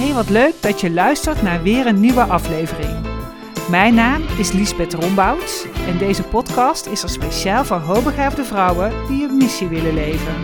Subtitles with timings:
[0.00, 3.06] Hey, wat leuk dat je luistert naar weer een nieuwe aflevering.
[3.68, 9.24] Mijn naam is Liesbeth Rombouts en deze podcast is er speciaal voor hoogbegaafde vrouwen die
[9.24, 10.34] een missie willen leven.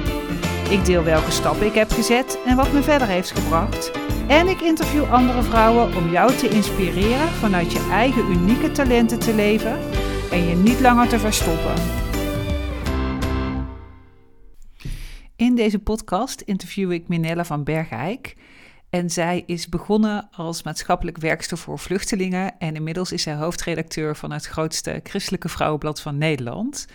[0.71, 3.91] Ik deel welke stappen ik heb gezet en wat me verder heeft gebracht.
[4.29, 9.35] En ik interview andere vrouwen om jou te inspireren vanuit je eigen unieke talenten te
[9.35, 9.79] leven
[10.31, 11.75] en je niet langer te verstoppen.
[15.37, 18.35] In deze podcast interview ik Minella van Bergijk.
[18.97, 22.59] En zij is begonnen als maatschappelijk werkster voor vluchtelingen.
[22.59, 26.87] En inmiddels is zij hoofdredacteur van het grootste christelijke vrouwenblad van Nederland.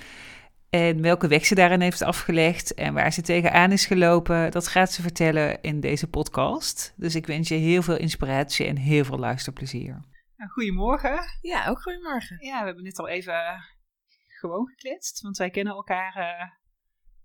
[0.69, 4.91] En welke weg ze daarin heeft afgelegd en waar ze tegenaan is gelopen, dat gaat
[4.91, 6.93] ze vertellen in deze podcast.
[6.95, 9.99] Dus ik wens je heel veel inspiratie en heel veel luisterplezier.
[10.37, 11.19] Nou, goedemorgen.
[11.41, 12.45] Ja, ook goedemorgen.
[12.45, 13.63] Ja, we hebben net al even
[14.27, 16.17] gewoon gekletst, want wij kennen elkaar.
[16.17, 16.49] Uh,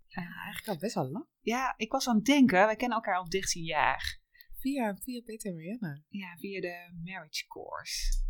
[0.07, 1.27] ja, eigenlijk al best wel lang.
[1.41, 4.25] Ja, ik was aan het denken, wij kennen elkaar al 13 jaar.
[4.57, 6.03] Via, via Peter en Marianne.
[6.09, 8.25] Ja, via de marriage course.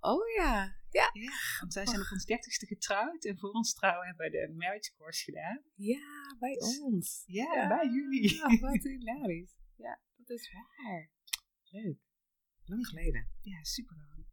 [0.00, 1.10] Oh ja, ja.
[1.12, 4.54] ja want wij zijn op ons dertigste getrouwd en voor ons trouwen hebben we de
[4.56, 5.62] marriage course gedaan.
[5.74, 7.22] Ja, bij dus ons.
[7.26, 8.34] Ja, bij jullie.
[8.34, 9.56] Ja, wat hilarisch.
[9.76, 11.10] Ja, dat is waar.
[11.64, 11.98] Leuk.
[12.64, 13.30] Lang geleden.
[13.40, 14.26] Ja, super lang.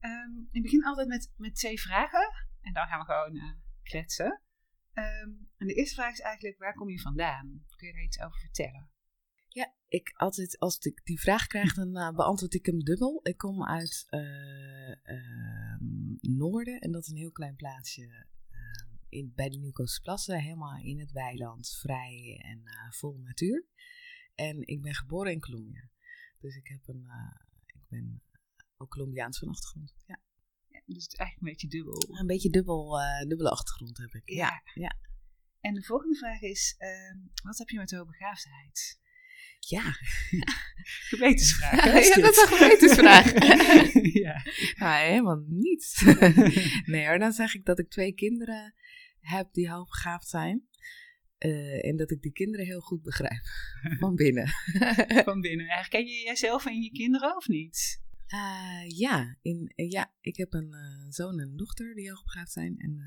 [0.00, 4.42] Um, ik begin altijd met, met twee vragen en dan gaan we gewoon uh, kletsen.
[4.92, 7.64] Um, en de eerste vraag is eigenlijk, waar kom je vandaan?
[7.76, 8.90] Kun je daar iets over vertellen?
[9.94, 13.20] Ik altijd, als ik die vraag krijg, dan uh, beantwoord ik hem dubbel.
[13.22, 15.76] Ik kom uit uh, uh,
[16.20, 18.26] Noorden en dat is een heel klein plaatsje
[19.08, 23.66] in, bij de Nieuwkoopse helemaal in het weiland, vrij en vol natuur.
[24.34, 25.90] En ik ben geboren in Colombia.
[26.38, 27.10] Dus ik, heb een,
[27.66, 28.22] ik ben
[28.76, 29.94] ook Colombiaans van achtergrond.
[30.06, 30.20] Ja.
[30.68, 30.82] ja.
[30.86, 32.18] dus het is eigenlijk een beetje dubbel.
[32.18, 34.28] Een beetje dubbel, dubbele achtergrond heb ik.
[34.28, 34.62] Ja.
[34.74, 34.98] ja.
[35.60, 39.02] En de volgende vraag is: ehm, wat heb je met de hoogbegaafdheid?
[39.68, 39.96] Ja.
[41.10, 41.84] Gewetensvraag.
[41.84, 43.32] ja, dat is een gewetensvraag.
[44.24, 44.42] ja.
[44.76, 46.02] Nou, helemaal niet.
[46.92, 48.74] nee hoor, dan zeg ik dat ik twee kinderen
[49.20, 50.68] heb die hoogbegaafd zijn.
[51.38, 53.42] Uh, en dat ik die kinderen heel goed begrijp.
[53.98, 54.48] Van binnen.
[55.24, 55.66] Van binnen.
[55.66, 58.02] Herken je jezelf en je kinderen of niet?
[58.28, 60.74] Uh, ja, in, uh, ja, ik heb een
[61.08, 62.78] zoon en een dochter die hoogbegaafd zijn.
[62.78, 62.98] En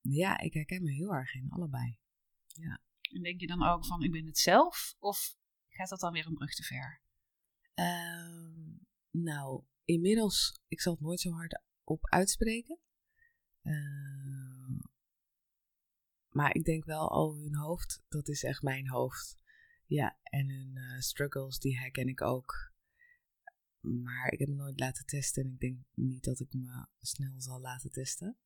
[0.00, 1.98] ja, ik herken me heel erg in allebei.
[2.46, 2.82] Ja.
[3.12, 4.96] En denk je dan ook van, ik ben het zelf?
[4.98, 5.36] Of
[5.78, 7.00] gaat dat dan weer een brug te ver?
[7.74, 8.76] Uh,
[9.10, 12.78] nou, inmiddels, ik zal het nooit zo hard op uitspreken.
[13.62, 14.80] Uh,
[16.28, 19.42] maar ik denk wel, al hun hoofd, dat is echt mijn hoofd.
[19.86, 22.72] Ja, en hun uh, struggles, die herken ik ook.
[23.80, 27.40] Maar ik heb me nooit laten testen en ik denk niet dat ik me snel
[27.40, 28.38] zal laten testen.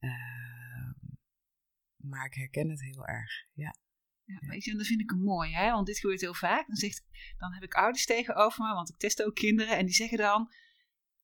[0.00, 0.90] Uh,
[1.96, 3.76] maar ik herken het heel erg, ja.
[4.26, 5.70] Ja, weet je, en dat vind ik een mooi, hè?
[5.70, 6.66] want dit gebeurt heel vaak.
[6.66, 7.02] Dan, zegt,
[7.38, 9.76] dan heb ik ouders tegenover me, want ik test ook kinderen.
[9.76, 10.52] En die zeggen dan,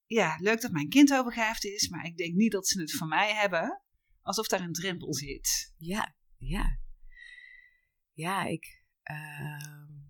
[0.06, 3.08] ja, leuk dat mijn kind overgaafd is, maar ik denk niet dat ze het van
[3.08, 3.82] mij hebben.
[4.20, 5.74] Alsof daar een drempel zit.
[5.76, 6.78] Ja, ja.
[8.12, 8.84] Ja, ik...
[9.10, 10.00] Uh...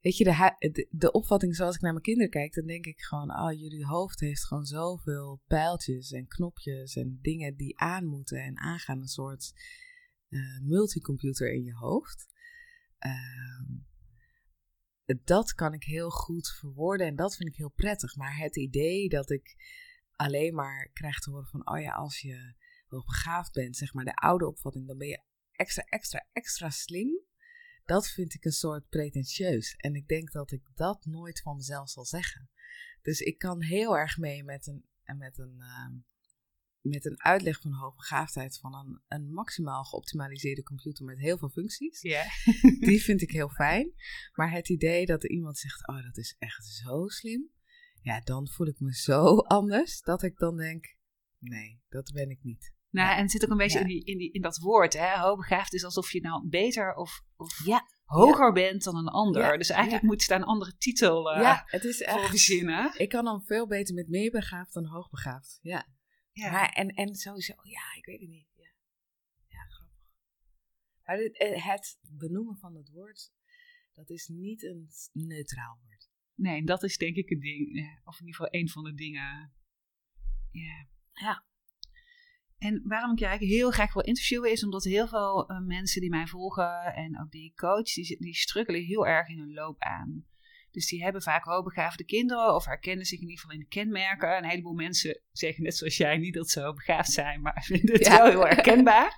[0.00, 3.00] Weet je, de, de, de, opvatting zoals ik naar mijn kinderen kijk, dan denk ik
[3.00, 8.42] gewoon, oh, jullie hoofd heeft gewoon zoveel pijltjes en knopjes en dingen die aan moeten
[8.42, 9.00] en aangaan.
[9.00, 9.52] Een soort
[10.28, 12.26] uh, multicomputer in je hoofd.
[13.06, 13.76] Uh,
[15.24, 18.16] dat kan ik heel goed verwoorden en dat vind ik heel prettig.
[18.16, 19.56] Maar het idee dat ik
[20.16, 22.54] alleen maar krijg te horen van, oh ja, als je
[22.88, 25.22] begaafd bent, zeg maar de oude opvatting, dan ben je
[25.52, 27.20] extra, extra, extra slim.
[27.84, 29.74] Dat vind ik een soort pretentieus.
[29.76, 32.50] En ik denk dat ik dat nooit van mezelf zal zeggen.
[33.02, 34.84] Dus ik kan heel erg mee met een,
[35.18, 36.02] met een uh,
[36.88, 42.00] met een uitleg van hoogbegaafdheid van een, een maximaal geoptimaliseerde computer met heel veel functies.
[42.00, 42.24] Ja.
[42.88, 43.92] Die vind ik heel fijn.
[44.34, 47.50] Maar het idee dat er iemand zegt, oh dat is echt zo slim.
[48.00, 50.96] Ja, dan voel ik me zo anders dat ik dan denk,
[51.38, 52.74] nee, dat ben ik niet.
[52.90, 55.18] Nou, en het zit ook een beetje in, die, in, die, in dat woord, hè?
[55.18, 57.88] Hoogbegaafd is alsof je nou beter of, of ja.
[58.04, 59.58] hoger bent dan een ander.
[59.58, 62.92] Dus eigenlijk moet daar een andere titel uh, ja, het is echt, voor verzinnen.
[62.96, 65.58] Ik kan dan veel beter met meer begaafd dan hoogbegaafd.
[65.62, 65.86] Ja.
[66.36, 66.50] Ja.
[66.50, 68.48] Maar, en, en sowieso, ja, ik weet het niet.
[68.54, 68.70] Ja,
[69.48, 69.98] ja grappig.
[71.04, 73.32] Maar het, eh, het benoemen van het woord,
[73.94, 76.10] dat is niet een neutraal woord.
[76.34, 77.68] Nee, dat is denk ik een ding,
[78.04, 79.52] of in ieder geval een van de dingen.
[80.50, 80.88] Ja.
[81.12, 81.44] Ja.
[82.58, 86.00] En waarom ik je eigenlijk heel graag wil interviewen is omdat heel veel uh, mensen
[86.00, 90.26] die mij volgen en ook die coach, die, die struggelen heel erg in hun loopbaan.
[90.76, 94.36] Dus die hebben vaak hoogbegaafde kinderen of herkennen zich in ieder geval in de kenmerken.
[94.36, 98.08] Een heleboel mensen zeggen net zoals jij niet dat ze hoogbegaafd zijn, maar vinden het
[98.08, 99.16] wel heel herkenbaar.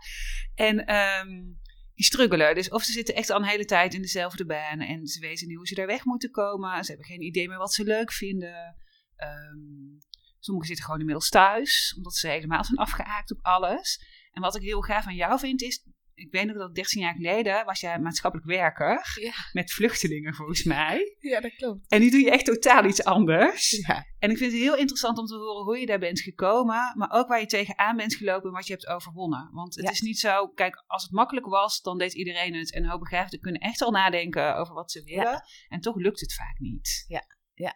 [0.54, 1.58] En um,
[1.94, 2.54] die struggelen.
[2.54, 5.46] Dus of ze zitten echt al een hele tijd in dezelfde baan en ze weten
[5.46, 6.84] niet hoe ze daar weg moeten komen.
[6.84, 8.76] Ze hebben geen idee meer wat ze leuk vinden.
[9.16, 9.98] Um,
[10.38, 14.00] sommigen zitten gewoon inmiddels thuis, omdat ze helemaal zijn afgehaakt op alles.
[14.32, 15.86] En wat ik heel gaaf aan jou vind, is
[16.18, 19.32] ik weet nog dat 13 jaar geleden was jij maatschappelijk werker Ja.
[19.52, 21.16] met vluchtelingen volgens mij.
[21.18, 21.90] ja, dat klopt.
[21.90, 23.70] En nu doe je echt totaal iets anders.
[23.86, 24.06] Ja.
[24.18, 27.10] En ik vind het heel interessant om te horen hoe je daar bent gekomen, maar
[27.10, 29.48] ook waar je tegenaan bent gelopen en wat je hebt overwonnen.
[29.52, 29.90] Want het Ja.
[29.90, 32.72] is niet zo, kijk, als het makkelijk was, dan deed iedereen het.
[32.72, 35.42] En hoogbegaafden kunnen echt al nadenken over wat ze willen.
[35.68, 37.04] En toch lukt het vaak niet.
[37.06, 37.74] Ja,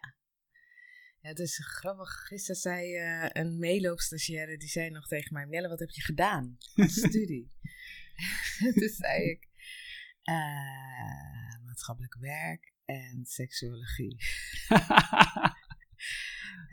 [1.19, 2.09] het is grappig.
[2.09, 5.45] Gisteren zei eh, een meeloopstagiaire, die zei nog tegen mij...
[5.45, 7.51] Nelle, wat heb je gedaan als studie?
[8.59, 9.49] Toen zei ik...
[10.23, 14.17] eh, maatschappelijk werk en seksuologie.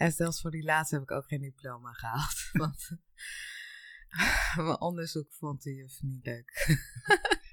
[0.00, 2.48] En zelfs voor die laatste heb ik ook geen diploma gehaald.
[2.62, 2.90] Want
[4.56, 6.66] mijn onderzoek vond de juf niet leuk.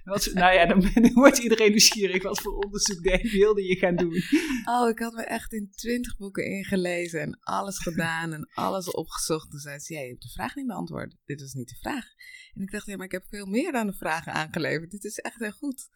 [0.08, 2.24] Wat, nou ja, dan, wordt iedereen nieuwsgierig.
[2.24, 4.14] Wat voor onderzoek deed- wilde je gaan doen?
[4.66, 9.50] Oh, ik had me echt in twintig boeken ingelezen en alles gedaan en alles opgezocht.
[9.50, 11.16] Toen zei ze, je hebt de vraag niet beantwoord.
[11.26, 12.06] Dit is niet de vraag.
[12.54, 14.92] En ik dacht, ja, maar ik heb veel meer dan de vragen aangeleverd.
[14.92, 15.90] Dit is echt heel goed.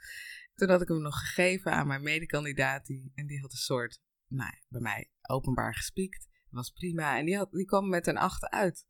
[0.55, 2.85] Toen had ik hem nog gegeven aan mijn medekandidaat.
[2.85, 6.27] Die, en die had een soort, nou bij mij openbaar gespiekt.
[6.49, 7.17] Was prima.
[7.17, 8.85] En die, had, die kwam met een acht uit.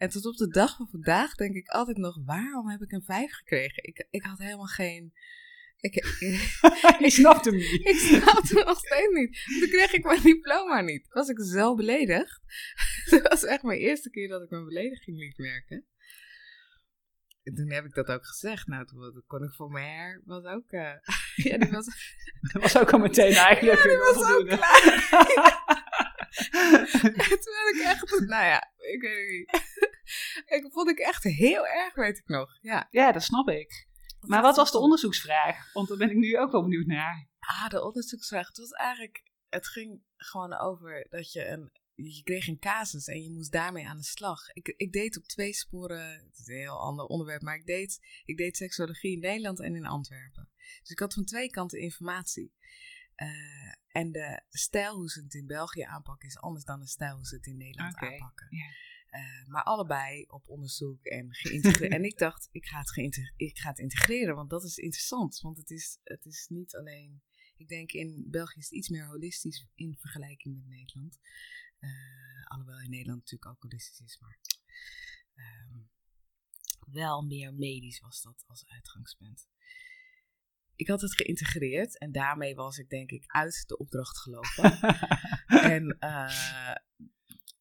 [0.00, 3.02] En tot op de dag van vandaag denk ik altijd nog, waarom heb ik een
[3.02, 3.84] vijf gekregen?
[3.84, 5.12] Ik, ik had helemaal geen...
[5.80, 5.94] Ik,
[6.98, 7.86] Ik snapte hem niet.
[7.86, 9.44] ik snap het nog steeds niet.
[9.60, 11.08] Toen kreeg ik mijn diploma niet.
[11.08, 12.40] Was ik zo beledigd.
[13.10, 15.86] Dat was echt mijn eerste keer dat ik mijn belediging liet merken.
[17.42, 18.66] En toen heb ik dat ook gezegd.
[18.66, 20.70] Nou, toen kon ik voor mijn her, was ook...
[20.70, 20.92] eh,
[21.50, 21.86] ja, die was,
[22.52, 25.58] Dat was ook al meteen eigenlijk die een was ook klaar.
[27.02, 28.10] En toen had ik echt...
[28.10, 29.88] Nou ja, ik weet niet.
[30.56, 32.58] Ik vond ik echt heel erg, weet ik nog.
[32.60, 32.86] Ja.
[32.90, 33.88] Ja, dat snap ik.
[34.20, 35.72] Maar wat was de onderzoeksvraag?
[35.72, 37.28] Want daar ben ik nu ook wel benieuwd naar.
[37.38, 38.46] Ah, de onderzoeksvraag.
[38.46, 43.22] Het was eigenlijk, het ging gewoon over dat je een, je kreeg een casus en
[43.22, 44.48] je moest daarmee aan de slag.
[44.52, 47.98] Ik, ik deed op twee sporen, het is een heel ander onderwerp, maar ik deed,
[48.24, 50.48] ik deed seksologie in Nederland en in Antwerpen.
[50.80, 52.52] Dus ik had van twee kanten informatie.
[53.14, 53.28] Eh,
[53.88, 57.26] en de stijl hoe ze het in België aanpakken is anders dan de stijl hoe
[57.26, 58.48] ze het in Nederland aanpakken.
[59.10, 61.92] Eh, maar allebei op onderzoek en geïntegreerd.
[61.98, 65.40] en ik dacht, ik ga, het ik ga het integreren, want dat is interessant.
[65.40, 67.22] Want het is, het is niet alleen.
[67.56, 71.18] Ik denk in België is het iets meer holistisch in vergelijking met Nederland.
[71.78, 71.90] Eh,
[72.44, 74.38] alhoewel in Nederland natuurlijk ook holistisch is, maar.
[75.34, 75.78] ehm,
[76.92, 79.48] wel meer medisch was dat als uitgangspunt.
[80.76, 84.80] Ik had het geïntegreerd en daarmee was ik denk ik uit de opdracht gelopen.
[85.76, 86.74] en eh,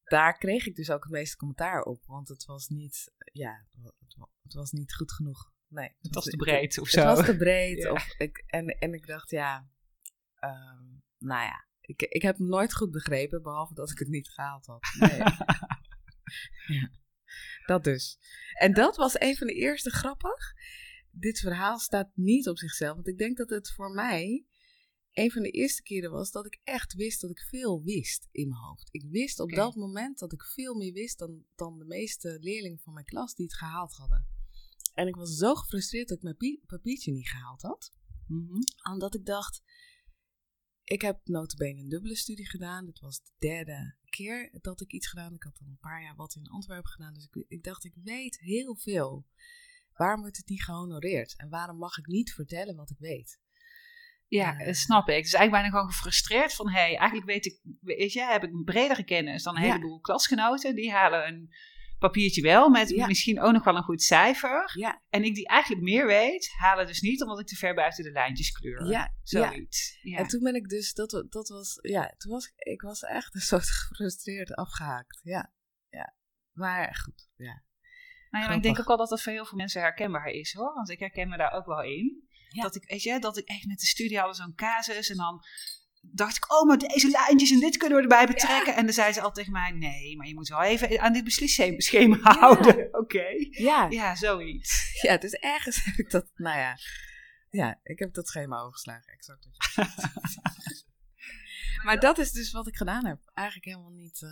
[0.09, 4.15] daar kreeg ik dus ook het meeste commentaar op, want het was niet, ja, het
[4.17, 5.51] wa- het was niet goed genoeg.
[5.67, 7.00] Nee, Het was te breed of zo.
[7.07, 7.81] Het was te breed.
[7.83, 7.91] Ja.
[7.91, 9.69] Of ik, en, en ik dacht, ja,
[10.35, 10.83] ehm,
[11.17, 14.65] nou ja, ik, ik heb het nooit goed begrepen, behalve dat ik het niet gehaald
[14.65, 14.83] had.
[15.00, 15.19] Nee.
[16.79, 16.89] ja,
[17.65, 18.17] dat dus.
[18.53, 20.53] En dat was een van de eerste grappig.
[21.11, 24.45] Dit verhaal staat niet op zichzelf, want ik denk dat het voor mij
[25.13, 28.47] een van de eerste keren was dat ik echt wist dat ik veel wist in
[28.47, 28.88] mijn hoofd.
[28.91, 32.79] Ik wist op dat moment dat ik veel meer wist dan, dan de meeste leerlingen
[32.79, 34.27] van mijn klas die het gehaald hadden.
[34.94, 37.92] En ik was zo gefrustreerd dat ik mijn pie- papiertje niet gehaald had.
[38.28, 38.61] Mhm.
[38.92, 39.63] Omdat ik dacht,
[40.83, 42.85] ik heb notabene een dubbele studie gedaan.
[42.85, 45.33] Dit was de derde keer dat ik iets gedaan.
[45.33, 47.13] Ik had al een paar jaar wat in Antwerpen gedaan.
[47.13, 49.25] Dus ik, ik dacht, ik weet heel veel.
[49.94, 51.35] Waarom wordt het niet gehonoreerd?
[51.37, 53.39] En waarom mag ik niet vertellen wat ik weet?
[54.30, 55.24] Ja, dat snap ik.
[55.24, 56.69] Dus eigenlijk bijna gewoon gefrustreerd van...
[56.69, 59.68] hé, hey, eigenlijk weet ik, weet je, heb ik een bredere kennis dan een Ja.
[59.71, 60.76] heleboel klasgenoten.
[60.76, 61.54] Die halen een
[62.00, 63.07] papiertje wel met Ja.
[63.07, 64.71] misschien ook nog wel een goed cijfer.
[64.76, 68.04] Ja, En ik die eigenlijk meer weet, halen dus niet omdat ik te ver buiten
[68.04, 68.86] de lijntjes kleur.
[68.86, 69.14] ja.
[69.24, 70.00] Zoiets.
[70.02, 70.18] Ja.
[70.18, 73.36] En toen ben ik dus, dat, dat was, ja, toen was ik, ik was echt
[73.36, 75.19] een soort gefrustreerd afgehaakt.
[75.24, 75.54] Ja,
[75.90, 76.16] ja.
[76.52, 77.64] Maar goed, ja.
[78.30, 80.54] Nou ja, maar ik denk ook al dat dat voor heel veel mensen herkenbaar is
[80.54, 80.74] hoor.
[80.74, 82.28] Want ik herken me daar ook wel in.
[82.49, 82.61] Ja.
[82.61, 85.44] Dat ik, weet je, dat ik echt met de studie hadden zo'n casus en dan
[86.01, 88.75] dacht ik, oh, maar deze lijntjes en dit kunnen we erbij betrekken.
[88.75, 91.23] En dan zei ze altijd tegen mij, nee, maar je moet wel even aan dit
[91.23, 92.87] beslisschema houden.
[92.99, 93.25] Oké.
[93.49, 94.89] Ja, Ja, zoiets.
[95.07, 96.77] ja, dus ergens heb ik dat, nou ja.
[97.49, 99.47] Ja, ik heb dat schema overgeslagen, exact.
[101.83, 103.19] Maar dat is dus wat ik gedaan heb.
[103.33, 104.21] Eigenlijk helemaal niet...
[104.21, 104.29] eh,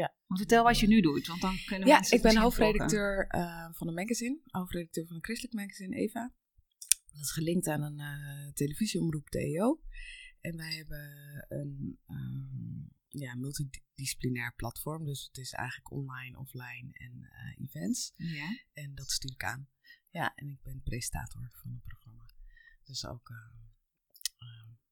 [0.00, 3.68] Maar vertel wat je nu doet, want dan kunnen Ja, mensen ik ben hoofdredacteur eh,
[3.72, 4.40] van een magazine.
[4.44, 6.32] Hoofdredacteur van een christelijk magazine, Eva.
[7.06, 9.82] Dat is gelinkt aan een eh, televisieomroep, TEO.
[10.40, 15.04] En wij hebben een ehm, ja, multidisciplinair platform.
[15.04, 18.12] Dus het is eigenlijk online, offline en eh, events.
[18.16, 18.58] Ja.
[18.72, 19.68] En dat stuur ik aan.
[20.10, 22.30] Ja, en ik ben presentator van het programma.
[22.84, 23.36] Dus ook, uh,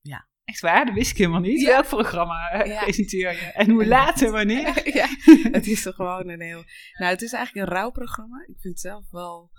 [0.00, 0.29] ja.
[0.50, 0.84] Echt waar?
[0.86, 1.64] Dat wist ik helemaal niet.
[1.66, 2.82] Welk programma uh, Ja.
[2.82, 3.38] presenteer je?
[3.52, 4.88] En hoe laat en wanneer?
[5.00, 5.08] ja,
[5.50, 6.64] het is toch gewoon een heel...
[6.98, 8.38] Nou, het is eigenlijk een rouwprogramma.
[8.40, 9.50] Ik vind het zelf wel...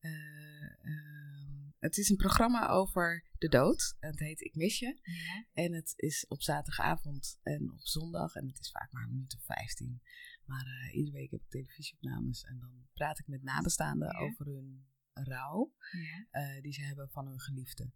[0.00, 0.10] eh,
[0.82, 3.96] ehm, het is een programma over de dood.
[4.00, 4.98] Het heet Ik Mis Je.
[5.02, 5.44] Ja.
[5.52, 8.34] En het is op zaterdagavond en op zondag.
[8.34, 10.02] En het is vaak maar een minuut of 15.
[10.44, 12.42] Maar eh, iedere week heb ik televisieopnames.
[12.42, 14.18] En dan praat ik met nabestaanden Ja.
[14.18, 15.72] over hun rouw.
[15.90, 16.26] Ja.
[16.30, 17.90] eh, die ze hebben van hun geliefde.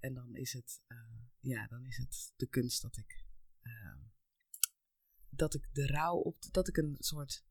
[0.00, 0.96] En dan is het, eh,
[1.40, 3.24] ja, dan is het de kunst dat ik,
[3.62, 3.96] eh,
[5.28, 7.44] dat ik de rouw op, dat ik een soort,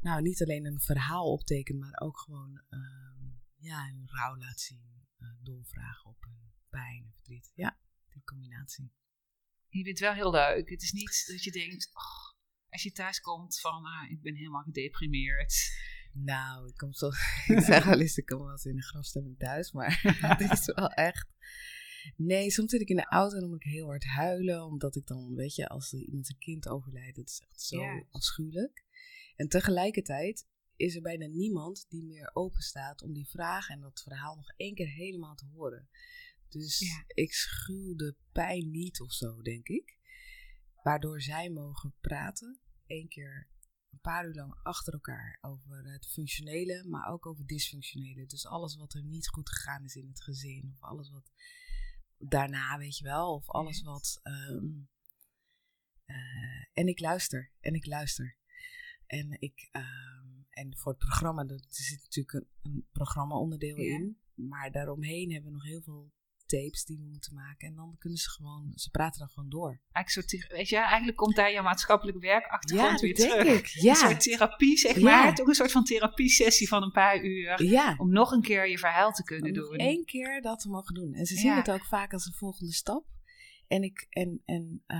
[0.00, 3.24] nou niet alleen een verhaal opteken, maar ook gewoon, ehm,
[3.56, 7.52] ja, hun rouw laat zien, eh, doorvragen op hun pijn en verdriet.
[7.54, 8.92] Ja, die combinatie.
[9.68, 10.68] Je het wel heel leuk.
[10.68, 11.90] Het is niet dat je denkt,
[12.68, 15.54] als je thuis komt van, ah, ik ben helemaal gedeprimeerd.
[16.14, 17.06] Nou, ik kom zo,
[17.56, 20.00] ik zeg wel eens, ik kom wel eens in de grafstemming thuis, maar
[20.38, 21.28] het is wel echt.
[22.16, 24.96] Nee, soms zit ik in de auto en dan moet ik heel hard huilen, omdat
[24.96, 28.04] ik dan, weet je, als er iemand zijn kind overlijdt, dat is echt zo Ja.
[28.10, 28.84] afschuwelijk.
[29.36, 34.00] En tegelijkertijd is er bijna niemand die meer open staat om die vraag en dat
[34.02, 35.88] verhaal nog één keer helemaal te horen.
[36.48, 37.04] Dus Ja.
[37.06, 39.98] ik schuw de pijn niet of zo, denk ik.
[40.82, 43.48] Waardoor zij mogen praten, één keer
[43.94, 48.26] een paar uur lang achter elkaar over het functionele, maar ook over dysfunctionele.
[48.26, 51.30] Dus alles wat er niet goed gegaan is in het gezin, of alles wat
[52.18, 54.20] daarna, weet je wel, of alles wat.
[54.22, 54.66] ehm,
[56.04, 58.36] eh, en ik luister, en ik luister.
[59.06, 63.94] En, ik, ehm, en voor het programma, er zit natuurlijk een, een programma-onderdeel Ja.
[63.94, 66.12] in, maar daaromheen hebben we nog heel veel
[66.60, 67.68] die we moeten maken.
[67.68, 69.80] En dan kunnen ze gewoon, ze praten dan gewoon door.
[69.92, 73.58] Eigenlijk, soort, weet je, eigenlijk komt daar je maatschappelijk werkachtergrond Ja, weer terug.
[73.58, 73.72] ik.
[73.74, 73.94] Een Ja.
[73.94, 75.02] soort therapie, zeg Ja.
[75.02, 75.34] maar.
[75.34, 77.62] Toch een soort van therapiesessie van een paar uur.
[77.62, 77.94] Ja.
[77.98, 79.76] Om nog een keer je verhaal te kunnen om doen.
[79.76, 81.12] één keer dat te mogen doen.
[81.14, 83.06] En ze zien het ook vaak als een volgende stap.
[83.66, 84.98] En ik, en, en, eh,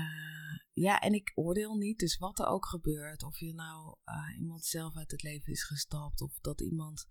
[0.72, 4.64] ja, en ik oordeel niet, dus wat er ook gebeurt, of je nou eh, iemand
[4.64, 7.06] zelf uit het leven is gestapt, of dat iemand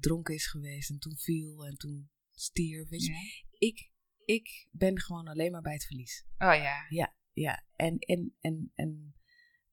[0.00, 2.88] dronken is geweest en toen viel en toen stierf.
[2.88, 3.12] Weet je.
[3.12, 3.18] Ja.
[3.58, 3.90] Ik,
[4.24, 6.24] ik ben gewoon alleen maar bij het verlies.
[6.38, 7.10] Oh ja.
[7.32, 9.14] Ja, en, en, en, en,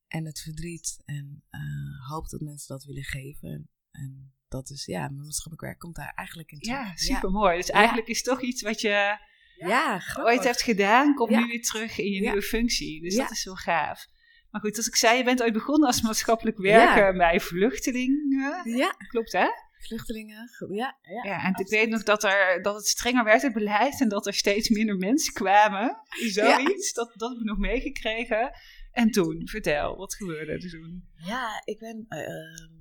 [0.08, 3.70] en het verdriet en eh, hoop dat mensen dat willen geven.
[3.92, 6.78] En, dat is, ja, mijn maatschappelijk werk komt daar eigenlijk in terug.
[6.78, 7.58] Ja, super mooi.
[7.58, 9.18] Dus eigenlijk is toch iets wat je
[9.58, 11.40] Ja, ooit hebt gedaan, komt Ja.
[11.40, 12.22] nu weer terug in je Ja.
[12.22, 13.02] nieuwe functie.
[13.02, 13.22] Dus Ja.
[13.22, 14.06] dat is wel gaaf.
[14.50, 18.70] Maar goed, als ik zei, je bent ooit begonnen als maatschappelijk werker bij vluchtelingen.
[18.78, 19.48] Ja, Klopt hè?
[19.86, 20.48] Vluchtelingen.
[20.48, 21.24] ge- Ja, ja.
[21.24, 24.28] Ja, en ik weet nog dat, er, dat het strenger werd, het beleid, en dat
[24.28, 25.98] er steeds minder mensen kwamen.
[26.32, 28.52] Zoiets, dat, dat heb ik nog meegekregen.
[28.92, 31.10] En toen, vertel, wat gebeurde er toen?
[31.16, 32.06] Ja, ik ben.
[32.08, 32.72] eh, ehm,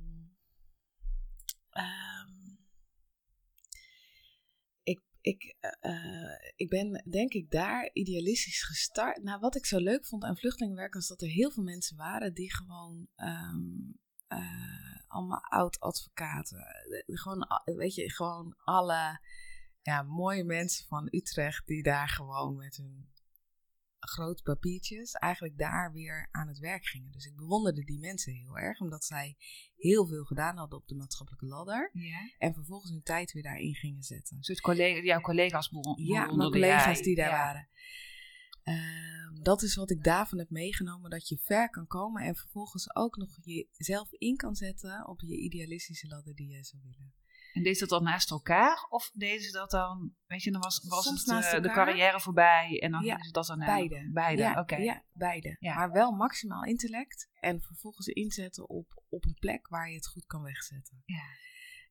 [1.71, 2.31] ehm,
[4.83, 9.23] ik, ik, eh, eh, ik ben denk ik daar idealistisch gestart.
[9.23, 12.35] Nou, wat ik zo leuk vond aan vluchtelingenwerk was dat er heel veel mensen waren
[12.35, 13.09] die gewoon.
[13.15, 14.11] ehm, eh,
[15.09, 16.59] allemaal oud-advocaten.
[16.59, 19.21] eh, Gewoon, weet je, gewoon alle
[19.83, 23.11] ja, mooie mensen van Utrecht die daar gewoon met hun
[24.01, 27.11] grote papiertjes eigenlijk daar weer aan het werk gingen.
[27.13, 29.37] Dus ik bewonderde die mensen heel erg, omdat zij
[29.77, 31.91] heel veel gedaan hadden op de maatschappelijke ladder.
[31.93, 32.31] Ja.
[32.39, 34.37] En vervolgens hun tijd weer daarin gingen zetten.
[34.43, 37.03] Soort collega, jouw collega's begon, Ja, mijn bewonderde collega's jij.
[37.03, 37.37] die daar Ja.
[37.45, 37.69] waren.
[38.63, 42.95] Ehm, dat is wat ik daarvan heb meegenomen, dat je ver kan komen en vervolgens
[42.95, 43.39] ook nog
[43.71, 47.15] jezelf in kan zetten op je idealistische ladder die jij zou willen.
[47.53, 48.87] En deed ze dat dan naast elkaar?
[48.89, 52.21] Of deden ze dat dan, weet je, dan was, was Soms het eh, de carrière
[52.21, 54.11] voorbij en dan Ja, ze dat dan Beide.
[54.13, 54.77] Beide, ja, oké.
[54.77, 55.57] Ja, beide.
[55.59, 55.75] Ja.
[55.75, 60.27] Maar wel maximaal intellect en vervolgens inzetten op, op een plek waar je het goed
[60.27, 61.03] kan wegzetten.
[61.05, 61.25] Ja.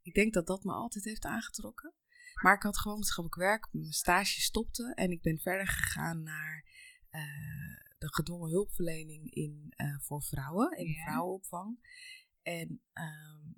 [0.01, 1.93] Ik denk dat dat me altijd heeft aangetrokken.
[2.41, 6.65] Maar ik had gewoon maatschappelijk werk, mijn stage stopte en ik ben verder gegaan naar
[7.09, 7.21] eh,
[7.97, 11.79] de gedwongen hulpverlening in, eh, voor vrouwen, in vrouwenopvang.
[12.41, 13.51] En ehm,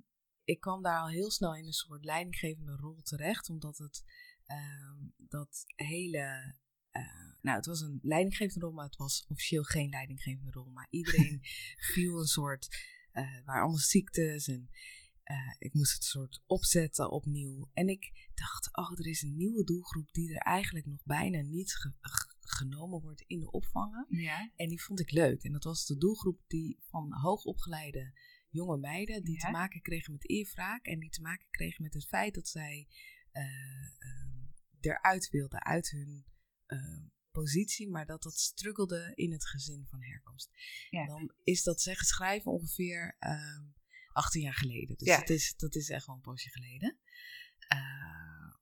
[0.43, 4.03] ik kwam daar al heel snel in een soort leidinggevende rol terecht, omdat het
[4.45, 6.55] ehm, dat hele.
[6.91, 10.69] eh, nou, het was een leidinggevende rol, maar het was officieel geen leidinggevende rol.
[10.69, 11.39] Maar iedereen
[11.93, 12.67] viel een soort.
[13.11, 14.69] eh waar allemaal ziektes en
[15.23, 17.69] eh, ik moest het soort opzetten opnieuw.
[17.73, 21.75] En ik dacht, oh, er is een nieuwe doelgroep die er eigenlijk nog bijna niet
[21.75, 24.05] ge- ge- genomen wordt in de opvangen.
[24.09, 24.51] Ja.
[24.55, 25.43] En die vond ik leuk.
[25.43, 28.13] En dat was de doelgroep die van hoogopgeleide
[28.49, 29.45] jonge meiden die Ja.
[29.45, 32.87] te maken kregen met eerwraak en die te maken kregen met het feit dat zij
[33.31, 33.43] eh,
[33.99, 34.31] ehm,
[34.79, 36.25] eruit wilden uit hun
[36.65, 40.49] eh, positie, maar dat dat struggelde in het gezin van herkomst.
[40.89, 41.05] Ja.
[41.05, 43.63] Dan is dat zeggen schrijven ongeveer ehm,
[44.13, 44.97] 18 jaar geleden.
[44.97, 45.17] Dus Ja.
[45.17, 46.97] dat, is, dat is echt wel een poosje geleden.
[47.67, 48.53] Eh,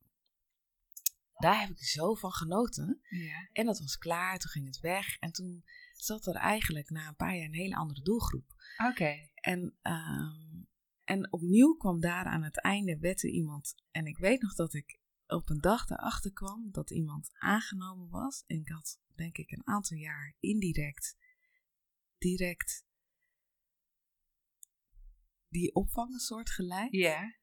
[1.36, 3.00] daar heb ik zo van genoten.
[3.08, 3.48] Ja.
[3.52, 5.16] En dat was klaar, toen ging het weg.
[5.18, 8.54] En toen zat er eigenlijk na een paar jaar een hele andere doelgroep.
[8.88, 9.28] Oké.
[9.34, 10.62] En, ehm,
[11.04, 13.74] en opnieuw kwam daar aan het einde wette iemand.
[13.90, 18.44] En ik weet nog dat ik op een dag erachter kwam dat iemand aangenomen was.
[18.46, 21.16] En ik had denk ik een aantal jaar indirect,
[22.18, 22.84] direct
[25.52, 26.92] die opvang een soort gelijk.
[26.92, 27.36] Ja.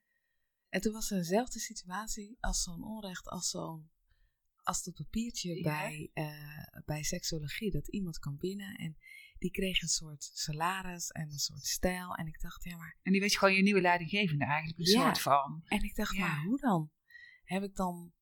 [0.69, 3.89] En toen was er dezelfde situatie als zo'n onrecht, als zo'n
[4.63, 5.61] als dat papiertje Ja.
[5.63, 7.71] bij, eh, bij seksologie.
[7.71, 8.97] Dat iemand kwam binnen en
[9.37, 12.15] die kreeg een soort salaris en een soort stijl.
[12.15, 12.97] En ik dacht, ja, maar.
[13.01, 15.01] En die weet je gewoon je nieuwe leidinggevende eigenlijk, een Ja.
[15.01, 15.61] soort van.
[15.65, 16.27] En ik dacht, Ja.
[16.27, 16.91] maar hoe dan?
[17.43, 18.13] Heb ik dan,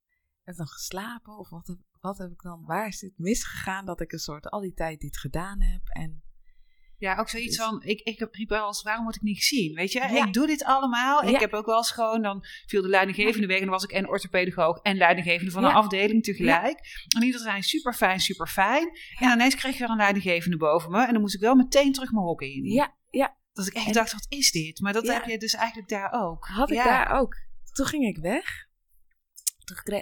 [0.43, 1.37] heb ik dan geslapen?
[1.37, 2.65] Of wat heb, wat heb ik dan?
[2.65, 5.87] Waar is dit misgegaan dat ik een soort al die tijd dit gedaan heb?
[5.87, 6.23] En
[6.99, 9.37] Ja, ook zoiets Dus- van, ik, ik heb- riep wel eens, waarom word ik niet
[9.37, 9.73] gezien?
[9.73, 10.25] Weet je, Ja.
[10.25, 11.23] ik doe dit allemaal.
[11.23, 13.91] Ik heb ook wel eens gewoon, dan viel de leidinggevende weg en dan was ik
[13.91, 16.79] en orthopedagoog en leidinggevende van een afdeling tegelijk.
[17.17, 18.89] En ieder zijn super fijn, super fijn.
[19.19, 21.91] En ineens kreeg ik weer een leidinggevende boven me en dan moest ik wel meteen
[21.93, 22.63] terug mijn hok in.
[22.63, 24.79] ja, ja, Dat ik echt En- dacht, wat is dit?
[24.79, 26.45] Maar dat heb je dus eigenlijk daar ook.
[26.47, 27.35] had ik daar ook.
[27.73, 28.66] Toen ging ik weg.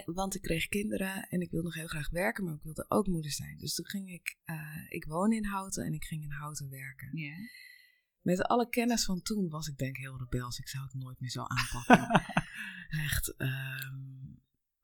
[0.06, 3.06] Want ik kreeg kinderen en ik wilde nog heel graag werken, maar ik wilde ook
[3.06, 3.58] moeder zijn.
[3.58, 7.08] Dus toen ging ik, eh, ik woon in Houten en ik ging in Houten werken.
[8.20, 10.58] Met alle kennis van toen was ik denk heel rebels.
[10.58, 12.22] Ik zou het nooit meer zo aanpakken.
[13.06, 13.96] Echt, ehm,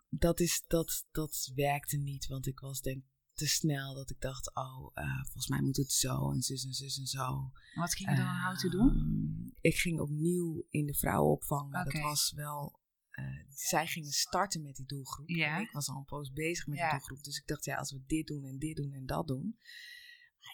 [0.09, 4.55] dat, is, dat, dat werkte niet, want ik was denk te snel dat ik dacht,
[4.55, 7.53] oh, eh, volgens mij moet het zo en zus en zus en zo.
[7.75, 8.89] Wat ging je dan aan houten doen?
[8.89, 11.93] Ehm, ik ging opnieuw in de vrouwenopvang, maar Oké.
[11.93, 12.81] dat was wel...
[13.13, 15.29] eh, zij gingen starten met die doelgroep.
[15.29, 15.57] Ja.
[15.57, 16.83] En ik was al een poos bezig met Ja.
[16.91, 17.23] die doelgroep.
[17.25, 19.59] Dus ik dacht, ja, als we dit doen en dit doen en dat doen...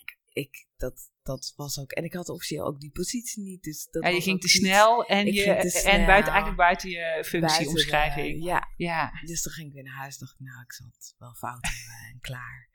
[0.03, 1.93] Ik, ik, dat, dat was ook...
[1.93, 3.63] En ik had officieel ook die positie niet.
[3.63, 5.45] Dus dat Ja, je ging te snel en, je,
[5.85, 8.45] en buiten, eigenlijk buiten je functieomschrijving.
[8.45, 9.21] ja, Ja.
[9.25, 10.19] dus toen ging ik weer naar huis.
[10.19, 12.69] dacht ik, nou, ik zal het wel fout hebben en klaar.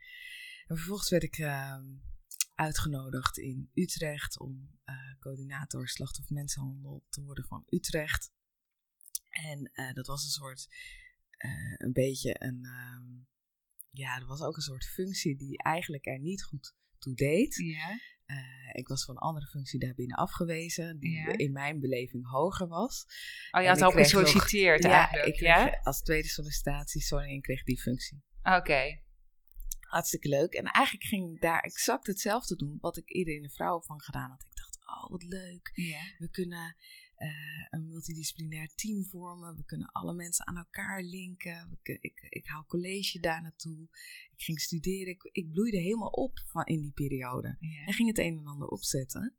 [0.68, 1.86] En vervolgens werd ik ehm,
[2.56, 8.32] uitgenodigd in Utrecht om eh, coördinator slachtoffer mensenhandel te worden van Utrecht.
[9.34, 10.68] En eh, dat was een soort,
[11.38, 13.04] eh, een beetje een, ehm,
[13.92, 17.56] ja, er was ook een soort functie die eigenlijk er niet goed toe deed.
[17.56, 18.00] Ja.
[18.26, 21.38] Eh, ik was voor een andere functie daarbinnen afgewezen, die Ja.
[21.38, 23.06] in mijn beleving hoger was.
[23.52, 25.28] Oh, je En had ik nog- gesolliciteerd Ja, eigenlijk.
[25.28, 25.80] ik kreeg ja?
[25.82, 28.24] als tweede sollicitatie, sorry, en kreeg die functie.
[28.44, 29.02] Oké.
[29.80, 30.54] Hartstikke leuk.
[30.54, 34.30] En eigenlijk ging ik daar exact hetzelfde doen wat ik eerder in de vrouwenopvang gedaan
[34.30, 34.44] had.
[34.50, 35.72] Ik dacht, oh wat leuk.
[35.74, 36.02] Ja.
[36.18, 36.76] We kunnen
[37.16, 37.30] eh,
[37.70, 39.56] een multidisciplinair team vormen.
[39.56, 41.70] We kunnen alle mensen aan elkaar linken.
[41.70, 43.88] We kun- ik, ik hou college daar naartoe.
[44.36, 45.14] Ik ging studeren.
[45.14, 47.58] Ik, ik bloeide helemaal op van in die periode.
[47.60, 47.86] Ja.
[47.86, 49.36] En ging het een en ander opzetten.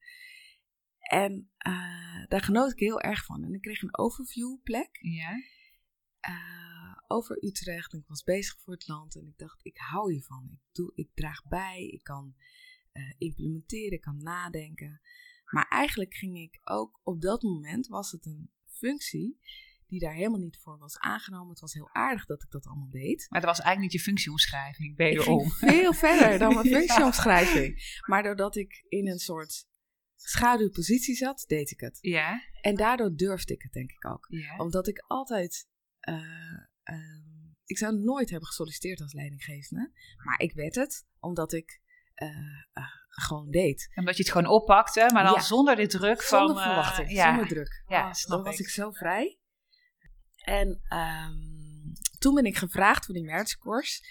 [1.00, 3.44] En eh, daar genoot ik heel erg van.
[3.44, 5.42] En ik kreeg een overviewplek Ja.
[6.20, 7.92] eh, over Utrecht.
[7.92, 9.16] En ik was bezig voor het land.
[9.16, 10.48] En ik dacht, ik hou hiervan.
[10.52, 11.88] Ik, doe, ik draag bij.
[11.88, 12.34] Ik kan
[13.18, 13.92] implementeren.
[13.92, 15.00] Ik kan nadenken.
[15.55, 19.38] Maar eigenlijk ging ik ook op dat moment was het een functie
[19.87, 21.49] die daar helemaal niet voor was aangenomen.
[21.51, 23.27] Het was heel aardig dat ik dat allemaal deed.
[23.29, 25.51] Maar dat was eigenlijk niet je functieomschrijving, Ik wederom.
[25.51, 28.01] ging veel verder dan mijn functieomschrijving.
[28.07, 29.67] Maar doordat ik in een soort
[30.17, 31.99] schaduwpositie zat, deed ik het.
[32.01, 32.43] Ja.
[32.61, 34.27] En daardoor durfde ik het denk ik ook.
[34.29, 34.57] Ja.
[34.57, 35.69] Omdat ik altijd.
[36.01, 36.14] eh,
[36.83, 37.23] ehm,
[37.64, 39.93] ik zou nooit hebben gesolliciteerd als leidinggevende.
[40.25, 41.81] Maar ik werd het omdat ik
[43.09, 43.90] gewoon deed.
[43.94, 45.40] Omdat je het gewoon oppakte, maar dan Ja.
[45.40, 46.57] zonder de druk Zonder van...
[46.59, 47.29] eh, verwachting, ja.
[47.29, 47.85] zonder druk.
[47.87, 48.68] Ja, Oh, snap dan was ik.
[48.68, 49.38] zo vrij.
[50.37, 51.38] En ehm,
[52.18, 53.24] toen ben ik gevraagd voor die.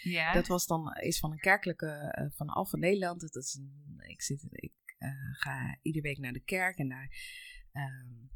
[0.02, 0.34] Ja.
[0.34, 3.20] Dat was dan, is van een kerkelijke, eh, van Alphen Nederland.
[3.22, 7.10] Dat is een, ik, zit, ik eh, ga iedere week naar de kerk en daar
[7.72, 8.32] ehm,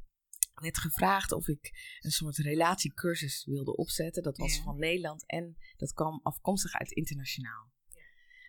[0.53, 4.23] werd gevraagd of ik een soort relatiecursus wilde opzetten.
[4.23, 4.63] Dat was Ja.
[4.63, 7.71] van Nederland en dat kwam afkomstig uit internationaal,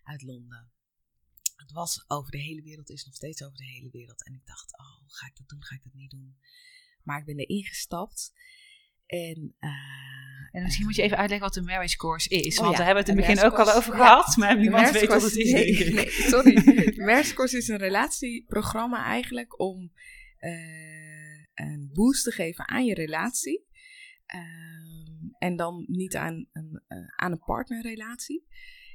[0.02, 0.70] uit Londen.
[1.58, 4.24] Het was over de hele wereld, is nog steeds over de hele wereld.
[4.24, 6.36] En ik dacht, oh, ga ik dat doen, ga ik dat niet doen?
[7.02, 8.32] Maar ik ben erin gestapt.
[9.06, 9.70] En, eh,
[10.50, 12.58] En misschien moet je even uitleggen wat de marriage course is.
[12.58, 14.20] Oh want ja, daar hebben we het in het begin ook al over course, ja.
[14.20, 14.36] gehad.
[14.36, 15.94] Maar niemand weet wat het is, nee, denk ik.
[15.94, 16.54] nee, sorry.
[16.94, 19.92] De Marriage is een relatieprogramma eigenlijk om
[20.38, 23.66] eh, een boost te geven aan je relatie.
[24.26, 28.46] Ehm, en dan niet aan een, eh, aan een partnerrelatie.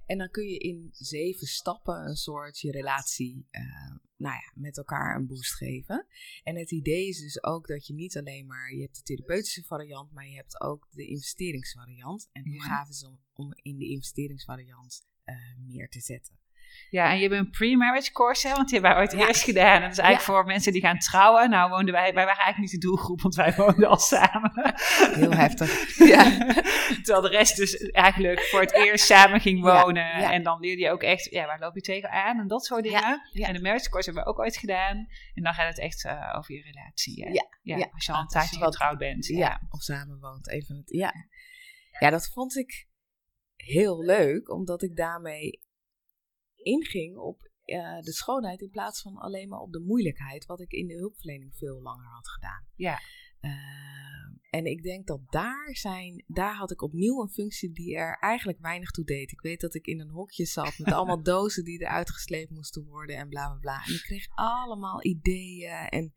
[0.05, 4.77] En dan kun je in zeven stappen een soort je relatie eh, nou ja, met
[4.77, 6.07] elkaar een boost geven.
[6.43, 9.63] En het idee is dus ook dat je niet alleen maar, je hebt de therapeutische
[9.63, 12.29] variant, maar je hebt ook de investeringsvariant.
[12.31, 16.42] En hoe gaaf is om, om in de investeringsvariant eh, meer te zetten.
[16.89, 19.27] Ja, en je hebt een pre-marriage course, hè, want die hebben wij ooit Ja.
[19.27, 19.75] eerst gedaan.
[19.75, 21.49] En dat is eigenlijk voor mensen die gaan trouwen.
[21.49, 24.73] Nou, woonden wij, wij waren eigenlijk niet de doelgroep, want wij woonden al samen.
[25.13, 25.71] Heel heftig.
[26.13, 26.23] Ja.
[27.03, 30.03] Terwijl de rest dus eigenlijk voor het eerst samen ging wonen.
[30.19, 30.31] ja.
[30.31, 33.21] En dan leerde je ook echt, ja, waar loop je tegenaan en dat soort dingen.
[33.31, 35.07] En de marriage course hebben we ook ooit gedaan.
[35.33, 37.23] En dan gaat het echt eh, over je relatie.
[37.23, 37.29] hè.
[37.61, 37.87] Ja.
[37.93, 39.25] Als je al een tijdje getrouwd bent.
[39.27, 40.49] Ja, of samenwoont.
[40.49, 41.13] Even het, ja.
[41.99, 42.87] ja, dat vond ik
[43.55, 45.62] heel leuk, omdat ik daarmee
[46.63, 50.71] inging op eh, de schoonheid in plaats van alleen maar op de moeilijkheid, wat ik
[50.71, 52.65] in de hulpverlening veel langer had gedaan.
[52.75, 52.99] Ja.
[53.39, 53.51] Eh,
[54.49, 58.59] en ik denk dat daar zijn, daar had ik opnieuw een functie die er eigenlijk
[58.59, 59.31] weinig toe deed.
[59.31, 62.85] Ik weet dat ik in een hokje zat met allemaal dozen die eruit gesleept moesten
[62.85, 63.85] worden en bla bla bla.
[63.85, 66.13] En ik kreeg allemaal ideeën en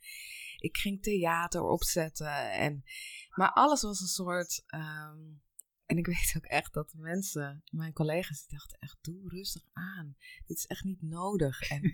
[0.56, 2.50] ik ging theater opzetten.
[2.52, 2.82] En,
[3.30, 4.62] maar alles was een soort.
[4.66, 5.44] ehm,
[5.86, 9.62] en ik weet ook echt dat de mensen, mijn collega's, die dachten echt, doe rustig
[9.72, 10.16] aan.
[10.46, 11.70] Dit is echt niet nodig.
[11.70, 11.80] En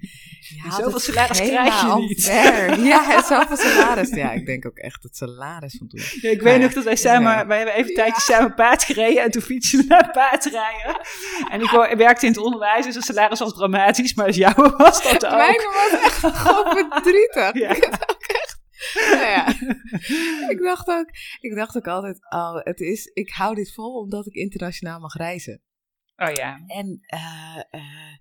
[0.48, 2.24] je haalt zoveel salaris krijg je niet.
[2.92, 4.11] Ja, en zoveel salaris.
[4.11, 6.00] Ja, ik denk ook echt het salaris van toen.
[6.00, 7.46] Ja, ik Ja, weet nog dat wij samen, ja.
[7.46, 11.00] wij hebben even een tijdje samen paard gereden en toen fietsen we naar paardrijden.
[11.50, 15.02] En ik werkte in het onderwijs, dus het salaris was dramatisch, maar als jou was
[15.02, 15.37] dat ook.
[15.37, 18.11] Mijn was echt gewoon verdrietig.
[19.11, 19.49] Nou ja.
[20.55, 21.09] ik, dacht ook,
[21.40, 25.14] ik dacht ook altijd, oh, het is, ik hou dit vol omdat ik internationaal mag
[25.14, 25.62] reizen.
[26.16, 26.62] Oh ja.
[26.66, 28.16] En eh, eh,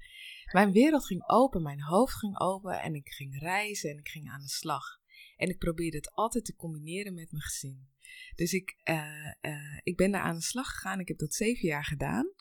[0.52, 4.30] mijn wereld ging open, mijn hoofd ging open en ik ging reizen en ik ging
[4.30, 5.00] aan de slag.
[5.36, 7.90] En ik probeerde het altijd te combineren met mijn gezin.
[8.36, 11.00] Dus ik, eh, ik ben daar aan de slag gegaan.
[11.00, 12.34] Ik heb dat zeven jaar gedaan.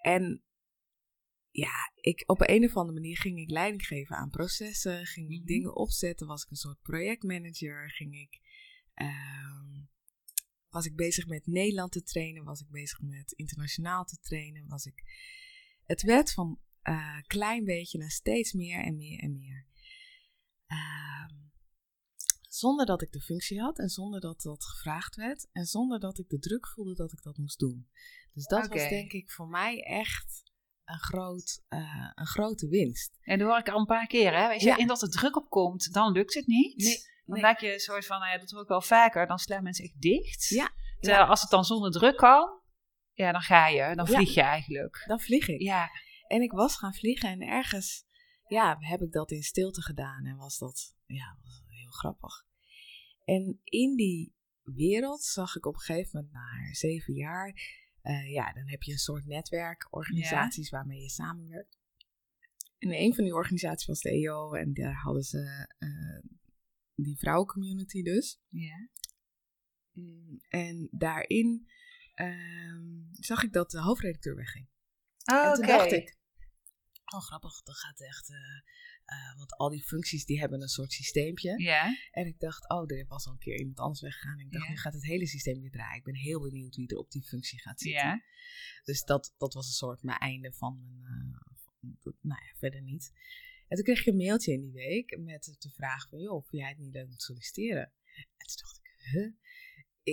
[0.00, 0.42] En
[1.58, 5.06] ja, ik, op een of andere manier ging ik leiding geven aan processen.
[5.06, 5.46] Ging ik Mhm.
[5.46, 6.26] dingen opzetten.
[6.26, 7.90] Was ik een soort projectmanager.
[7.90, 8.40] Ging ik,
[8.94, 9.84] ehm,
[10.68, 12.44] was ik bezig met Nederland te trainen.
[12.44, 14.68] Was ik bezig met internationaal te trainen.
[14.68, 15.02] Was ik,
[15.84, 19.66] het werd van eh klein beetje naar steeds meer en meer en meer.
[20.66, 21.34] Ehm,
[22.48, 25.48] zonder dat ik de functie had en zonder dat dat gevraagd werd.
[25.52, 27.88] En zonder dat ik de druk voelde dat ik dat moest doen.
[28.32, 30.47] Dus dat was denk ik voor mij echt
[30.88, 33.18] een, groot, eh, een grote winst.
[33.20, 34.48] En dat hoor ik al een paar keer, hè.
[34.48, 34.76] Weet je, Ja.
[34.76, 36.76] in dat er druk op komt, dan lukt het niet.
[36.76, 37.54] Nee, Dan nee.
[37.68, 40.00] je een soort van, nou ja, dat hoor ik wel vaker, dan slaan mensen echt
[40.00, 40.48] dicht.
[40.48, 40.70] Ja,
[41.00, 42.60] Terwijl als het dan zonder druk kan,
[43.12, 44.16] ja, dan ga je, dan Ja.
[44.16, 45.04] vlieg je eigenlijk.
[45.06, 45.60] Dan vlieg ik.
[45.62, 45.88] Ja,
[46.26, 48.04] En ik was gaan vliegen en ergens
[48.46, 52.44] ja, heb ik dat in stilte gedaan en was dat ja, was heel grappig.
[53.24, 57.54] En in die wereld zag ik op een gegeven moment na zeven jaar,
[58.02, 61.78] eh, ja, dan heb je een soort netwerkorganisaties waarmee je samenwerkt.
[62.78, 66.30] En een van die organisaties was de EO en daar hadden ze eh,
[66.94, 68.40] die vrouwencommunity dus.
[68.48, 68.88] ja.
[69.92, 71.68] Mm, En daarin
[72.14, 74.68] ehm, zag ik dat de hoofdredacteur wegging.
[75.32, 76.16] Oh, en toen dacht ik,
[77.14, 78.30] oh grappig, dat gaat echt...
[78.30, 78.36] eh,
[79.08, 81.62] eh, want al die functies die hebben een soort systeempje.
[82.10, 84.38] En ik dacht, oh, er was al een keer iemand anders weggegaan.
[84.38, 85.96] En ik dacht, nu gaat het hele systeem weer draaien.
[85.98, 88.00] Ik ben heel benieuwd wie er op die functie gaat zitten.
[88.84, 91.04] Dus dat, dat was een soort mijn einde van mijn...
[91.04, 93.12] eh, nou ja, verder niet.
[93.68, 96.18] En toen kreeg ik een mailtje in die week met de vraag van...
[96.20, 97.92] joh, vind jij het niet leuk om te solliciteren?
[98.36, 99.32] En toen dacht ik, huh?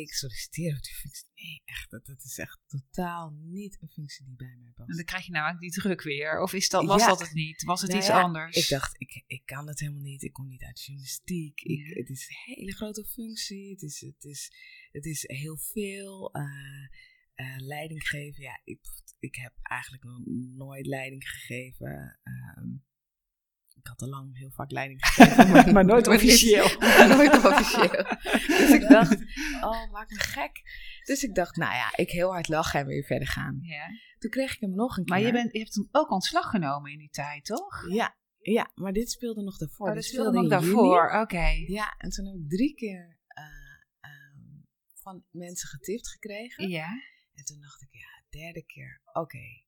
[0.02, 1.26] Ik solliciteer op die functie?
[1.36, 4.90] Nee, echt, dat, dat is echt totaal niet een functie die bij mij past.
[4.90, 6.42] En dan krijg je nou ook die druk weer.
[6.42, 7.08] Of is dat, was Ja.
[7.08, 7.64] dat het niet?
[7.64, 8.56] Was het Nou iets ja, anders?
[8.58, 10.24] Ik dacht, ik, ik kan het helemaal niet.
[10.24, 11.62] Ik kom niet uit de journalistiek.
[11.62, 11.94] Ik, Ja.
[11.94, 13.70] Het is een hele grote functie.
[13.72, 14.52] Het is, het is,
[14.92, 16.32] het is heel veel.
[16.34, 18.42] eh, leiding geven.
[18.44, 18.80] Ja, ik,
[19.20, 20.20] ik heb eigenlijk nog
[20.56, 22.20] nooit leiding gegeven.
[22.24, 22.70] Ehm,
[23.86, 25.74] ik had al lang heel vaak leiding gegeven.
[25.74, 26.68] Maar nooit officieel.
[27.18, 28.04] nooit officieel.
[28.48, 29.18] Dus ik dacht,
[29.70, 30.62] oh, maak me gek.
[31.04, 33.58] Dus ik dacht, nou ja, ik heel hard lachen en weer verder gaan.
[33.62, 33.88] Ja.
[34.18, 35.16] Toen kreeg ik hem nog een keer.
[35.16, 37.86] Maar je, bent, je hebt toen ook ontslag genomen in die tijd, toch?
[37.90, 39.88] Ja, ja, maar dit speelde nog daarvoor.
[39.88, 41.20] Oh, Dit speelde nog daarvoor.
[41.22, 41.48] Oké.
[41.68, 43.44] Ja, en toen heb ik drie keer eh,
[44.00, 44.62] ehm,
[44.94, 46.70] van mensen getipt gekregen.
[46.70, 46.90] Ja,
[47.34, 49.64] En toen dacht ik, ja, derde keer, oké.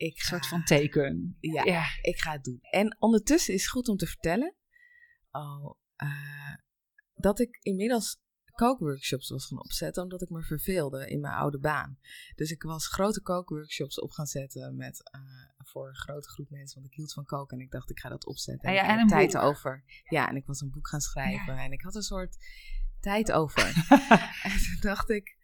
[0.00, 1.36] Ik ga, soort van teken.
[1.40, 1.84] Ja, Ja.
[2.02, 2.58] ik ga het doen.
[2.60, 4.54] En ondertussen is het goed om te vertellen
[5.30, 6.54] oh, eh,
[7.14, 8.20] dat ik inmiddels
[8.54, 11.98] kookworkshops was gaan opzetten, omdat ik me verveelde in mijn oude baan.
[12.34, 15.20] Dus ik was grote kookworkshops op gaan zetten met, eh,
[15.58, 18.08] voor een grote groep mensen, want ik hield van koken en ik dacht, ik ga
[18.08, 18.68] dat opzetten.
[18.68, 19.42] Ah ja, en had een tijd boek.
[19.42, 19.84] over.
[20.04, 22.36] Ja, en ik was een boek gaan schrijven en ik had een soort
[23.00, 23.62] tijd over.
[24.42, 25.36] en toen dacht ik,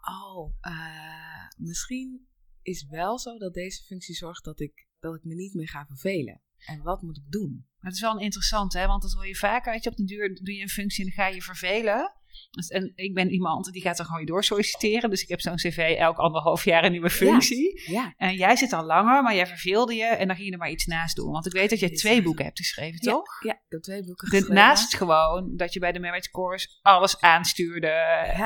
[0.00, 2.28] oh, eh, misschien
[2.64, 5.84] is wel zo dat deze functie zorgt dat ik, dat ik me niet meer ga
[5.86, 6.40] vervelen.
[6.66, 7.66] En wat moet ik doen?
[7.76, 8.86] Maar het is wel een interessant, hè?
[8.86, 9.72] Want dat hoor je vaker.
[9.72, 12.14] Weet je, op de duur doe je een functie en dan ga je je vervelen.
[12.50, 15.10] Dus, en ik ben iemand die gaat er gewoon weer door solliciteren.
[15.10, 17.82] Dus ik heb zo'n cv elk anderhalf jaar een nieuwe functie.
[17.90, 18.14] Ja.
[18.16, 20.70] En jij zit al langer, maar jij verveelde je en dan ging je er maar
[20.70, 21.30] iets naast doen.
[21.32, 23.42] Want ik weet dat jij twee boeken hebt geschreven, Ja, toch?
[23.44, 24.54] Ja, ik heb twee boeken geschreven.
[24.54, 27.92] naast gewoon dat je bij de Marriage Course alles aanstuurde,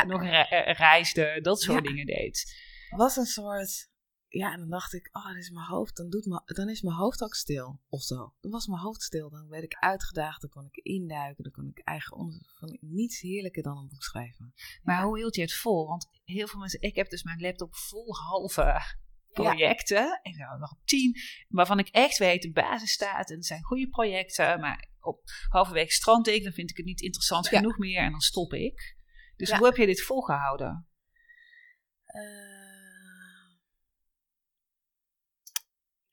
[0.06, 2.54] nog re- eh, reisde, dat soort dingen deed.
[2.96, 3.88] was een soort.
[4.38, 5.96] Ja, dan dacht ik, oh, dat is mijn hoofd.
[5.96, 7.80] Dan, doet me, dan is mijn hoofd ook stil.
[7.88, 8.34] Of zo.
[8.40, 9.30] Dan was mijn hoofd stil.
[9.30, 10.40] Dan werd ik uitgedaagd.
[10.40, 11.42] Dan kon ik induiken.
[11.42, 12.56] Dan kon ik eigen onderzoek.
[12.58, 14.54] Vond ik niets heerlijker dan een boek schrijven.
[14.82, 15.86] Maar hoe hield je het vol?
[15.86, 18.96] Want heel veel mensen, ik heb dus mijn laptop vol halve
[19.32, 20.20] projecten.
[20.22, 21.16] Ik heb nog tien,
[21.48, 24.60] waarvan ik echt weet, de basis staat en het zijn goede projecten.
[24.60, 27.58] Maar op halverwege strand ik, dan vind ik het niet interessant Ja.
[27.58, 28.96] genoeg meer en dan stop ik.
[29.36, 30.88] Dus hoe heb je dit volgehouden?
[32.04, 32.57] Eh,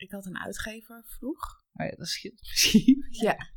[0.05, 1.63] ik had een uitgever vroeg.
[1.73, 3.07] Oh ja, dat scheelt misschien.
[3.25, 3.53] Ja.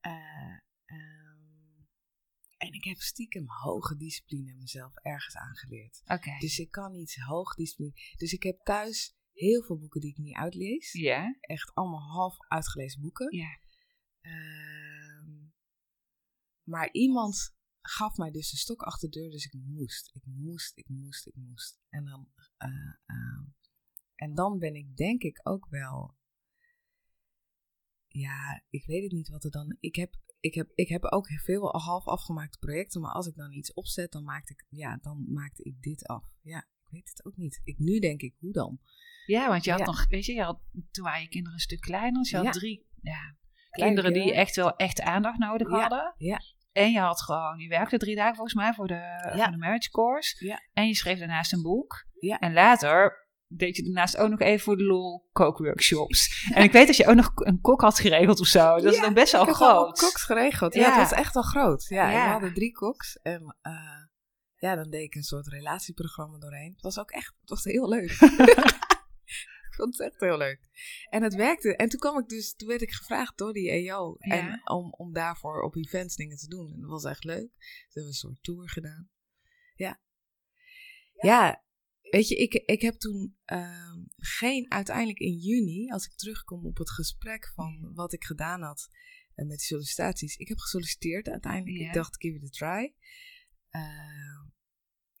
[0.00, 1.82] Eh, ehm,
[2.56, 6.02] en ik heb stiekem hoge discipline mezelf ergens aangeleerd.
[6.06, 6.38] Oké.
[6.38, 7.92] Dus ik kan niet hoog discipline.
[8.16, 10.92] Dus ik heb thuis heel veel boeken die ik niet uitlees.
[10.92, 13.36] Ja, Echt allemaal half uitgelezen boeken.
[13.36, 13.58] ja.
[14.20, 15.46] Ehm,
[16.62, 20.10] maar iemand gaf mij dus de stok achter de deur, dus ik moest.
[20.14, 21.78] Ik moest, ik moest, ik moest.
[21.88, 22.68] En dan, eh,
[23.06, 23.44] ehm,
[24.18, 26.16] en dan ben ik denk ik ook wel.
[28.06, 29.76] Ja, ik weet het niet wat er dan.
[29.80, 33.52] Ik heb, ik heb, ik heb ook veel half afgemaakte projecten, maar als ik dan
[33.52, 36.24] iets opzet, dan maakte ik, ja, dan maakte ik dit af.
[36.42, 37.60] Ja, ik weet het ook niet.
[37.64, 38.78] Ik, nu denk ik, hoe dan?
[39.26, 39.86] Ja, want je had Ja.
[39.86, 42.20] nog, weet je, je had, toen waren je kinderen een stuk kleiner.
[42.20, 42.50] Dus je had Ja.
[42.50, 43.36] drie ja,
[43.70, 46.14] kinderen die echt wel echt aandacht nodig hadden.
[46.16, 46.40] ja.
[46.72, 49.90] En je had gewoon, je werkte drie dagen volgens mij voor de, voor de marriage
[49.90, 50.44] course.
[50.46, 50.62] Ja.
[50.72, 52.06] En je schreef daarnaast een boek.
[52.20, 52.38] Ja.
[52.38, 56.50] En later deed je daarnaast ook nog even voor de lol kookworkshops.
[56.54, 58.74] En ik weet dat je ook nog een kok had geregeld of zo.
[58.74, 59.98] Dat is Ja, dan best wel ik heb allemaal groot.
[59.98, 60.74] koks geregeld.
[60.74, 60.88] Ja, Ja.
[61.00, 61.86] het was echt wel groot.
[61.88, 62.24] Ja, Ja.
[62.24, 63.16] we hadden drie koks.
[63.16, 63.72] En eh,
[64.56, 66.72] ja, dan deed ik een soort relatieprogramma doorheen.
[66.72, 68.10] Het was ook echt, het was heel leuk.
[69.68, 70.60] ik vond het echt heel leuk.
[71.10, 71.76] En het werkte.
[71.76, 74.16] En toen kwam ik dus, toen werd ik gevraagd door die EO.
[74.18, 74.36] Ja.
[74.36, 76.72] En om, om daarvoor op events dingen te doen.
[76.72, 77.50] En dat was echt leuk.
[77.58, 79.08] We hebben een soort tour gedaan.
[79.74, 80.00] Ja.
[81.20, 81.62] Ja,
[82.10, 86.76] weet je, ik, ik heb toen ehm, geen, uiteindelijk in juni, als ik terugkom op
[86.76, 88.88] het gesprek van wat ik gedaan had
[89.34, 90.36] eh, met die sollicitaties.
[90.36, 91.86] Ik heb gesolliciteerd uiteindelijk.
[91.86, 92.94] Ik dacht, give it a try.
[93.70, 94.46] Ehm,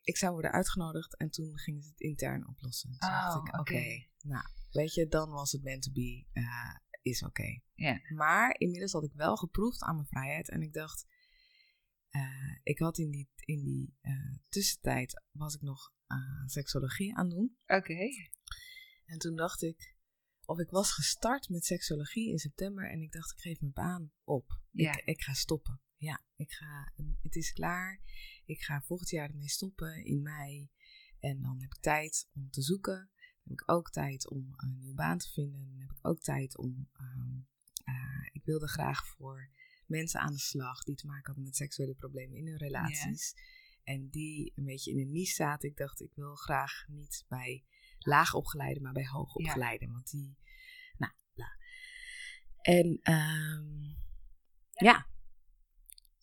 [0.02, 2.90] ik zou worden uitgenodigd en toen gingen ze het intern oplossen.
[2.90, 4.06] Toen dacht Oh, ik, oké, oké.
[4.22, 7.60] nou, weet je, dan was het meant to be, eh, is oké.
[7.74, 8.00] Ja.
[8.14, 11.06] Maar inmiddels had ik wel geproefd aan mijn vrijheid en ik dacht,
[12.08, 13.94] eh, ik had in die, in die
[14.48, 17.56] tussentijd, was ik nog eh, seksologie aan doen.
[17.66, 18.08] Oké.
[19.04, 19.96] En toen dacht ik,
[20.44, 24.12] of ik was gestart met seksologie in september en ik dacht, ik geef mijn baan
[24.24, 24.60] op.
[24.70, 24.92] Ja.
[24.96, 25.80] Ik, ik ga stoppen.
[25.96, 26.92] Ja, ik ga,
[27.22, 28.00] het is klaar.
[28.44, 30.70] Ik ga volgend jaar ermee stoppen in mei.
[31.20, 33.10] En dan heb ik tijd om te zoeken.
[33.14, 35.68] Dan heb ik ook tijd om een nieuwe baan te vinden.
[35.70, 36.88] Dan heb ik ook tijd om.
[36.92, 37.36] ehm,
[37.84, 39.50] eh, ik wilde graag voor
[39.86, 43.34] mensen aan de slag die te maken hadden met seksuele problemen in hun relaties.
[43.88, 45.68] En die een beetje in een niche zaten.
[45.68, 47.64] Ik dacht, ik wil graag niet bij
[47.98, 49.92] laagopgeleiden, maar bij hoogopgeleiden.
[49.92, 50.36] Want die,
[50.96, 51.46] nou, bla.
[52.60, 53.82] En ehm,
[54.72, 55.06] ja,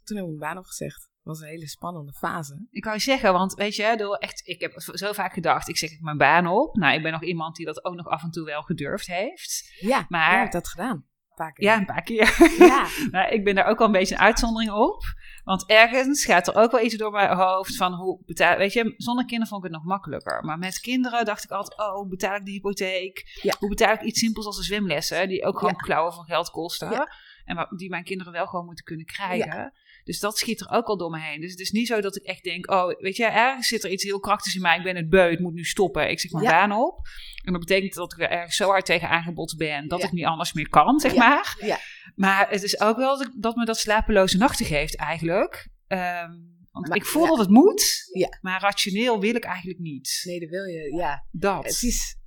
[0.04, 1.10] toen heb ik mijn baan opgezegd.
[1.22, 2.68] Was een hele spannende fase.
[2.70, 5.92] Ik wou zeggen, want weet je, door echt, ik heb zo vaak gedacht, ik zeg
[5.92, 6.76] ik mijn baan op.
[6.76, 9.76] Nou, ik ben nog iemand die dat ook nog af en toe wel gedurfd heeft.
[9.80, 11.08] Ja, Maar- jij hebt dat gedaan.
[11.36, 11.66] Een paar keer.
[11.66, 12.56] Ja, een paar keer.
[12.58, 15.04] Ja, Maar ik ben daar ook wel een beetje een uitzondering op.
[15.44, 18.58] Want ergens gaat er ook wel iets door mijn hoofd van hoe betaal...
[18.58, 20.44] Weet je, zonder kinderen vond ik het nog makkelijker.
[20.44, 23.40] Maar met kinderen dacht ik altijd, oh, hoe betaal ik de hypotheek?
[23.42, 23.56] Ja.
[23.60, 25.28] Hoe betaal ik iets simpels als de zwemlessen?
[25.28, 25.84] Die ook gewoon Ja.
[25.84, 27.08] klauwen van geld kosten.
[27.46, 29.74] En die mijn kinderen wel gewoon moeten kunnen krijgen.
[30.06, 31.42] Dus dat schiet er ook al door me heen.
[31.42, 33.92] Dus het is niet zo dat ik echt denk, oh, weet je, ergens zit er
[33.92, 34.78] iets heel krachtigs in mij.
[34.78, 36.10] Ik ben het beu, het moet nu stoppen.
[36.10, 36.50] Ik zeg mijn Ja.
[36.52, 37.00] baan op.
[37.44, 39.88] En dat betekent dat ik er ergens zo hard tegen aangebod ben...
[39.88, 40.06] dat Ja.
[40.06, 41.58] ik niet anders meer kan, zeg maar.
[41.60, 41.80] Ja.
[42.16, 45.68] Maar het is ook wel dat, dat me dat slapeloze nachten geeft eigenlijk.
[45.88, 46.32] Ehm,
[46.72, 48.38] want Maar- ik voel dat het moet, Ja.
[48.42, 50.22] maar rationeel wil ik eigenlijk niet.
[50.26, 50.94] nee, dat wil je.
[50.96, 51.64] Ja, Dat.
[51.66, 52.18] het is.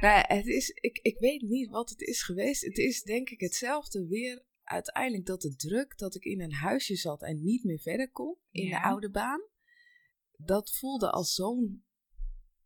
[0.00, 2.62] Nou, het is ik, ik weet niet wat het is geweest.
[2.64, 4.42] Het is denk ik hetzelfde weer.
[4.64, 8.36] Uiteindelijk dat de druk dat ik in een huisje zat en niet meer verder kon
[8.50, 8.80] in Ja.
[8.82, 9.40] de oude baan.
[10.36, 11.84] Dat voelde als zo'n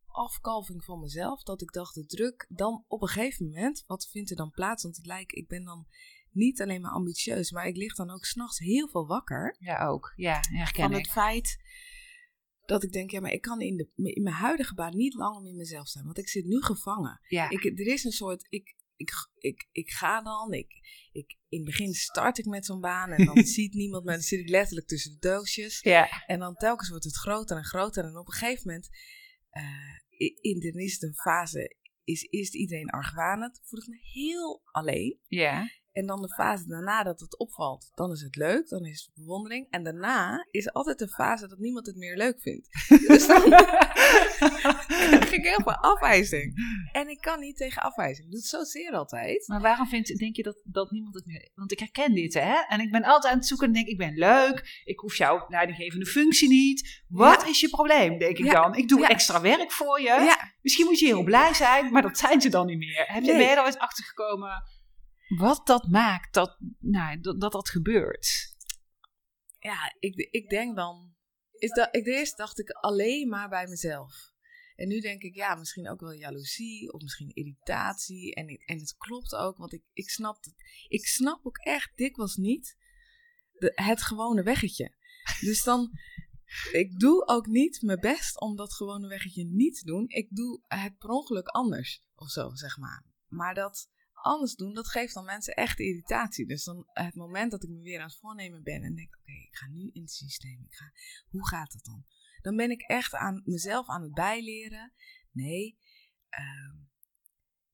[0.06, 1.42] afkalving van mezelf.
[1.42, 4.82] Dat ik dacht, de druk dan op een gegeven moment, wat vindt er dan plaats?
[4.82, 5.86] Want het lijkt, ik ben dan
[6.30, 9.56] niet alleen maar ambitieus, maar ik lig dan ook s'nachts heel veel wakker.
[9.58, 10.12] Ja, ook.
[10.16, 10.96] Ja, herken van ik.
[10.96, 11.58] het feit
[12.64, 15.42] dat ik denk, ja, maar ik kan in, de, in mijn huidige baan niet langer
[15.42, 16.04] meer mezelf zijn.
[16.04, 17.20] Want ik zit nu gevangen.
[17.28, 17.50] Ja.
[17.50, 20.52] Ik, er is een soort, ik, ik, ik, ik ga dan.
[20.52, 20.72] Ik,
[21.12, 24.12] ik, in het begin start ik met zo'n baan en dan ziet niemand me.
[24.12, 25.80] Dan zit ik letterlijk tussen de doosjes.
[25.80, 26.24] Ja.
[26.26, 28.04] En dan telkens wordt het groter en groter.
[28.04, 28.88] En op een gegeven moment,
[29.52, 33.60] uh, in de eerste fase, is eerst iedereen argwanend.
[33.64, 35.18] Voel ik me heel alleen.
[35.26, 35.68] Ja.
[35.96, 39.24] En dan de fase daarna dat het opvalt, dan is het leuk, dan is het
[39.24, 39.66] bewondering.
[39.70, 42.68] En daarna is altijd de fase dat niemand het meer leuk vindt.
[43.06, 43.42] Dus dan
[44.86, 46.54] krijg ik heel veel afwijzing.
[46.92, 48.24] En ik kan niet tegen afwijzing.
[48.24, 49.48] Ik doe het zo zeer altijd.
[49.48, 51.50] Maar waarom vind, denk je dat, dat niemand het meer...
[51.54, 52.54] Want ik herken dit, hè?
[52.68, 54.82] En ik ben altijd aan het zoeken en denk ik ben leuk.
[54.84, 57.04] Ik hoef jouw leidinggevende functie niet.
[57.08, 58.74] Wat is je probleem, denk ik dan?
[58.74, 60.36] Ik doe extra werk voor je.
[60.62, 63.04] Misschien moet je heel blij zijn, maar dat zijn ze dan niet meer.
[63.06, 63.38] Heb je, nee.
[63.38, 64.62] Ben je er ooit achter gekomen
[65.26, 68.54] wat dat maakt dat nou, dat, dat, gebeurt.
[69.58, 71.14] Ja, ik, ik denk dan.
[71.52, 74.34] Is dat, ik, eerst dacht ik alleen maar bij mezelf.
[74.76, 78.34] En nu denk ik, ja, misschien ook wel jaloezie of misschien irritatie.
[78.34, 80.54] En, en het klopt ook, want ik, ik, snap het,
[80.88, 82.76] ik snap ook echt dikwijls niet
[83.52, 84.94] de, het gewone weggetje.
[85.40, 85.90] Dus dan,
[86.72, 90.08] ik doe ook niet mijn best om dat gewone weggetje niet te doen.
[90.08, 93.04] Ik doe het per ongeluk anders of zo, zeg maar.
[93.28, 93.90] Maar dat,
[94.26, 96.46] anders doen, dat geeft dan mensen echt irritatie.
[96.46, 99.32] Dus dan het moment dat ik me weer aan het voornemen ben en denk, oké,
[99.32, 100.64] ik ga nu in het systeem.
[100.64, 100.92] Ik ga,
[101.28, 102.06] hoe gaat dat dan?
[102.40, 104.92] Dan ben ik echt aan mezelf aan het bijleren.
[105.30, 105.78] Nee,
[106.30, 106.80] uh,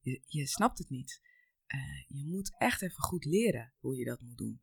[0.01, 1.21] je, je, snapt het niet.
[1.67, 4.63] Uh, je moet echt even goed leren hoe je dat moet doen.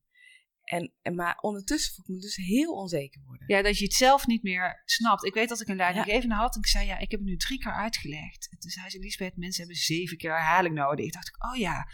[0.69, 3.47] En, en, maar ondertussen voel ik me dus heel onzeker worden.
[3.47, 5.25] Ja, dat je het zelf niet meer snapt.
[5.25, 6.41] Ik weet dat ik een leidinggevende ja.
[6.41, 8.49] had en ik zei, ja, ik heb het nu drie keer uitgelegd.
[8.51, 11.05] En toen zei ze, Lisbeth, mensen hebben zeven keer herhaling nodig.
[11.05, 11.88] Ik dacht, oh ja,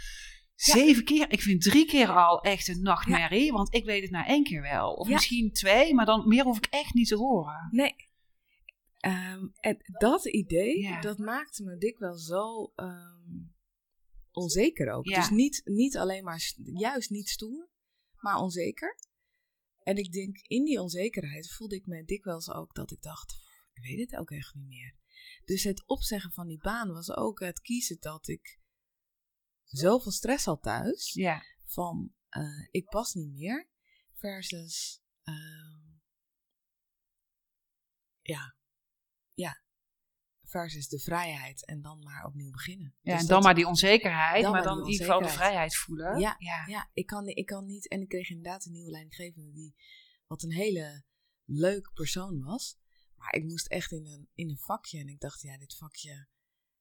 [0.56, 1.32] zeven keer.
[1.32, 4.62] Ik vind drie keer al echt een nachtmerrie, want ik weet het na één keer
[4.62, 4.94] wel.
[4.94, 7.68] Of misschien twee, maar dan meer hoef ik echt niet te horen.
[7.72, 7.96] Nee.
[9.06, 13.54] Um, en dat idee, dat maakte me dikwijls zo um,
[14.32, 15.06] onzeker ook.
[15.06, 17.74] Dus niet, niet alleen maar, juist niet stoer
[18.26, 19.00] maar onzeker.
[19.80, 23.36] En ik denk, in die onzekerheid voelde ik me dikwijls ook dat ik dacht,
[23.74, 24.96] ik weet het ook echt niet meer.
[25.46, 28.60] Dus het opzeggen van die baan was ook het kiezen dat ik
[29.64, 31.14] zoveel stress had thuis.
[31.14, 31.44] Ja.
[31.66, 33.70] Van, uh, ik pas niet meer.
[34.14, 36.00] Versus, uh,
[38.22, 38.56] ja,
[39.34, 39.65] ja,
[40.56, 42.96] versus de vrijheid en dan maar opnieuw beginnen.
[43.02, 45.76] Ja, dus en dan maar die onzekerheid, dan maar dan in ieder geval de vrijheid
[45.76, 46.20] voelen.
[46.20, 46.66] Ja, ja.
[46.66, 47.88] ja ik, kan, ik kan niet.
[47.88, 49.76] En ik kreeg inderdaad een nieuwe leidinggevende die,
[50.28, 51.04] wat een hele
[51.46, 52.78] leuk persoon was.
[53.16, 56.28] Maar ik moest echt in een, in een vakje en ik dacht, ja, dit vakje,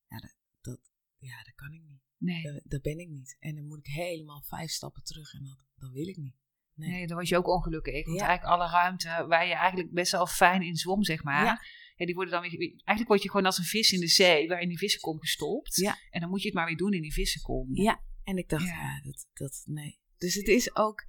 [0.06, 0.80] ja, dat, dat
[1.18, 2.02] ja, dat kan ik niet.
[2.16, 2.42] Nee.
[2.42, 3.37] Dat, dat, ben ik niet.
[3.38, 6.37] En dan moet ik helemaal vijf stappen terug en dat, dat wil ik niet.
[6.74, 6.90] Nee.
[6.90, 8.06] nee, dan was je ook ongelukkig.
[8.06, 11.44] Want eigenlijk alle ruimte waar je eigenlijk best wel fijn in zwom, zeg maar.
[11.44, 11.60] Ja.
[11.96, 14.48] Ja, die worden dan weer, eigenlijk word je gewoon als een vis in de zee,
[14.48, 15.76] waar in die vissenkom gestopt.
[15.76, 15.98] Ja.
[16.10, 17.68] En dan moet je het maar weer doen in die vissenkom.
[17.76, 20.00] Ja, en ik dacht, ja, dat, dat, nee.
[20.16, 21.06] Dus het is ook...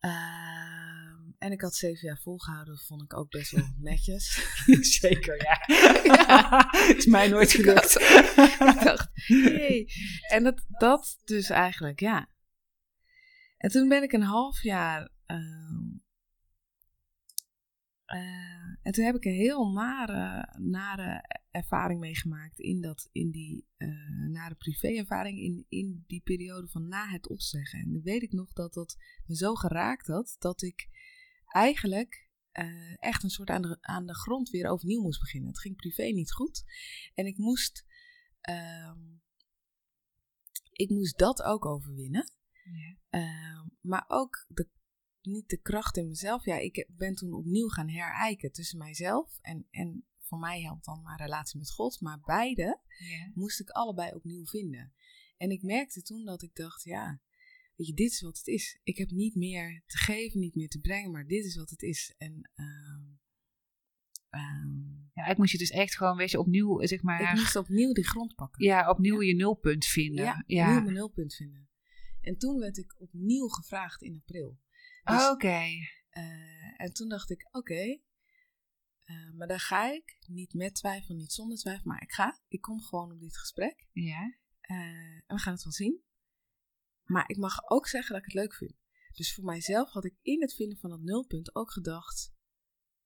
[0.00, 0.12] Uh,
[1.38, 4.54] en ik had zeven jaar volgehouden, dat vond ik ook best wel netjes.
[5.00, 5.64] Zeker, ja.
[6.04, 6.72] ja.
[6.96, 8.00] is mij nooit gelukt.
[8.60, 9.88] ik dacht, hey.
[10.28, 12.28] En dat, dat dus eigenlijk, ja.
[13.62, 15.38] En toen ben ik een half jaar uh,
[18.06, 23.66] uh, en toen heb ik een heel nare, nare ervaring meegemaakt in, dat, in die
[23.78, 27.80] uh, nare privé-ervaring in, in die periode van na het opzeggen.
[27.80, 28.96] En dan weet ik nog dat dat
[29.26, 30.88] me zo geraakt had dat ik
[31.46, 35.48] eigenlijk uh, echt een soort aan de, aan de grond weer overnieuw moest beginnen.
[35.48, 36.64] Het ging privé niet goed.
[37.14, 37.86] En ik moest,
[38.40, 39.00] ehm,
[40.72, 42.32] ik moest dat ook overwinnen.
[42.64, 42.96] Ja.
[43.10, 44.68] Ehm, maar ook de
[45.22, 46.44] niet de kracht in mezelf.
[46.44, 51.02] Ja, ik ben toen opnieuw gaan herijken tussen mijzelf en, en voor mij helpt dan
[51.02, 52.00] mijn relatie met God.
[52.00, 52.80] Maar beide
[53.34, 54.92] moest ik allebei opnieuw vinden.
[55.36, 57.20] En ik merkte toen dat ik dacht, ja,
[57.76, 58.80] weet je, dit is wat het is.
[58.82, 61.82] Ik heb niet meer te geven, niet meer te brengen, maar dit is wat het
[61.82, 62.14] is.
[62.18, 63.20] En um,
[65.14, 67.20] ja, ik moest je dus echt gewoon, weet je, opnieuw, zeg maar...
[67.20, 68.64] Ik moest opnieuw die grond pakken.
[68.64, 70.24] Ja, opnieuw je nulpunt vinden.
[70.24, 70.66] Ja, ja.
[70.66, 71.70] opnieuw mijn nulpunt vinden.
[72.22, 74.60] En toen werd ik opnieuw gevraagd in april.
[75.04, 75.66] Dus, oké.
[76.12, 77.98] Uh, en toen dacht ik, oké,
[79.04, 80.16] uh, maar daar ga ik.
[80.26, 82.40] Niet met twijfel, niet zonder twijfel, maar ik ga.
[82.48, 83.86] Ik kom gewoon op dit gesprek.
[83.92, 84.36] Ja.
[84.62, 84.76] Uh,
[85.14, 86.02] en we gaan het wel zien.
[87.04, 88.74] Maar ik mag ook zeggen dat ik het leuk vind.
[89.12, 92.32] Dus voor mijzelf had ik in het vinden van dat nulpunt ook gedacht: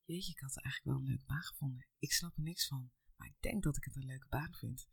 [0.05, 1.87] Jeetje, ik had eigenlijk wel een leuke baan gevonden.
[1.99, 4.89] Ik snap er niks van, maar ik denk dat ik het een leuke baan vind.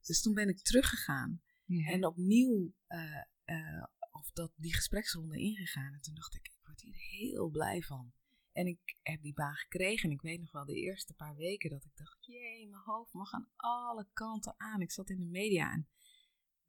[0.00, 1.90] Dus toen ben ik teruggegaan ja.
[1.90, 5.92] en opnieuw uh, of dat die gespreksronde ingegaan.
[5.92, 8.12] En toen dacht ik, ik word hier heel blij van.
[8.52, 10.08] En ik heb die baan gekregen.
[10.08, 13.12] En ik weet nog wel de eerste paar weken dat ik dacht, jee, mijn hoofd
[13.12, 14.80] mag aan alle kanten aan.
[14.80, 15.88] Ik zat in de media en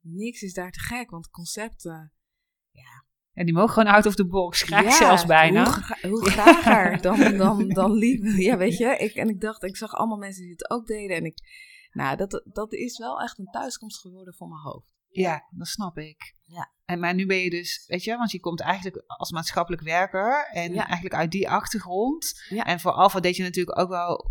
[0.00, 2.12] niks is daar te gek, want concepten,
[2.70, 3.04] ja.
[3.32, 5.64] En die mogen gewoon out of the box, graag zelfs bijna.
[5.64, 8.36] Hoe, gra hoe grager dan, dan, dan lief.
[8.46, 8.96] Ja, weet je.
[8.96, 11.16] Ik, en ik dacht, ik zag allemaal mensen die het ook deden.
[11.16, 11.38] En ik,
[11.96, 14.94] nou, dat, dat is wel echt een thuiskomst geworden voor mijn hoofd.
[15.08, 16.34] Ja, dat snap ik.
[16.42, 16.72] Ja.
[16.84, 20.48] En, maar nu ben je dus, weet je, want je komt eigenlijk als maatschappelijk werker
[20.52, 20.84] en Ja.
[20.84, 22.44] eigenlijk uit die achtergrond.
[22.48, 22.64] Ja.
[22.64, 24.30] En voor Alfa deed je natuurlijk ook wel,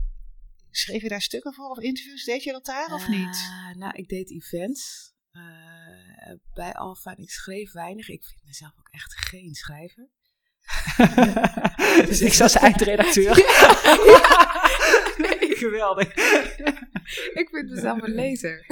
[0.72, 2.24] schreef je daar stukken voor of interviews?
[2.24, 3.36] Deed je dat daar of niet?
[3.36, 5.42] Eh, nou, ik deed events eh,
[6.54, 8.10] bij Alfa en ik schreef weinig.
[8.10, 10.10] Ik vind mezelf ook echt geen schrijver.
[12.10, 13.36] dus ik als eindredacteur.
[15.66, 16.14] Geweldig.
[17.42, 18.66] ik vind mezelf een lezer.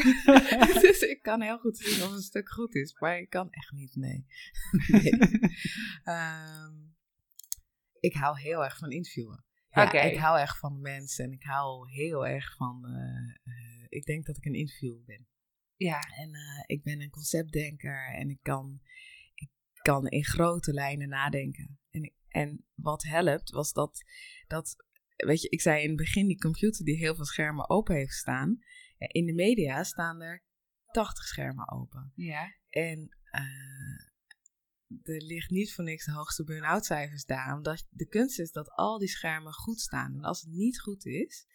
[0.81, 3.71] dus ik kan heel goed zien of een stuk goed is, maar ik kan echt
[3.71, 4.25] niet, nee.
[4.87, 5.11] nee.
[6.03, 6.73] Ehm,
[7.99, 9.45] ik hou heel erg van interviewen.
[9.69, 9.91] Ja.
[9.91, 12.85] Ik hou echt van mensen en ik hou heel erg van.
[12.85, 15.27] eh, eh, ik denk dat ik een interviewer ben.
[15.75, 18.81] Ja, En eh, ik ben een conceptdenker en ik kan,
[19.33, 19.49] ik
[19.81, 21.79] kan in grote lijnen nadenken.
[21.89, 24.03] En, en wat helpt was dat,
[24.47, 24.75] dat,
[25.15, 28.13] weet je, ik zei in het begin die computer die heel veel schermen open heeft
[28.13, 28.59] staan.
[28.97, 30.43] In de media staan er
[30.91, 32.11] 80 schermen open.
[32.15, 32.55] ja.
[32.69, 34.07] En eh,
[35.03, 37.55] er ligt niet voor niks de hoogste burn-out cijfers daar.
[37.55, 40.13] Omdat de kunst is dat al die schermen goed staan.
[40.13, 41.47] En als het niet goed is,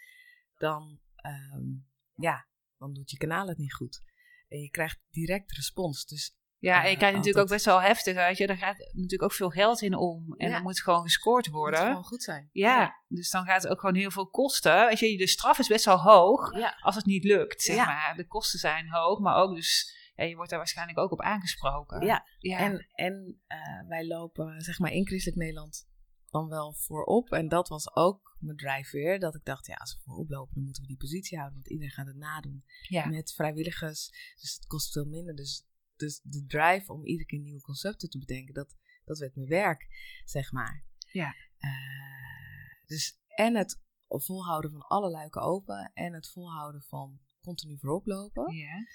[0.57, 1.67] dan, ehm,
[2.15, 4.03] ja, dan doet je kanaal het niet goed.
[4.49, 6.07] En je krijgt direct respons.
[6.07, 8.47] Dus Ja, en je Eh, krijgt natuurlijk ook best wel heftig, weet je.
[8.47, 10.35] Daar gaat natuurlijk ook veel geld in om.
[10.37, 10.53] En Ja.
[10.55, 11.81] dan moet gewoon gescoord het moet worden.
[11.87, 12.49] gewoon goed zijn.
[12.53, 14.87] Ja, dus dan gaat het ook gewoon heel veel kosten.
[14.87, 16.51] Weet je, de straf is best wel hoog
[16.81, 18.15] als het niet lukt, zeg maar.
[18.17, 19.97] De kosten zijn hoog, maar ook dus...
[20.15, 22.07] Je wordt daar waarschijnlijk ook op aangesproken.
[22.07, 22.25] Ja.
[22.59, 25.89] En, en eh, wij lopen, zeg maar, in Christelijk Nederland
[26.31, 27.33] dan wel voorop.
[27.33, 29.19] En dat was ook mijn drijfveer.
[29.19, 31.59] Dat ik dacht, ja, als we voorop lopen, dan moeten we die positie houden.
[31.59, 32.65] Want iedereen gaat het nadoen.
[33.09, 34.09] met vrijwilligers.
[34.41, 35.35] Dus het kost veel minder.
[35.35, 35.67] Dus,
[35.99, 39.87] dus de drive om iedere keer nieuwe concepten te bedenken, dat, dat werd mijn werk,
[40.25, 40.85] zeg maar.
[41.13, 41.35] Ja.
[41.59, 48.07] Eh, dus en het volhouden van alle luiken open en het volhouden van continu voorop
[48.07, 48.55] lopen.
[48.55, 48.87] ja.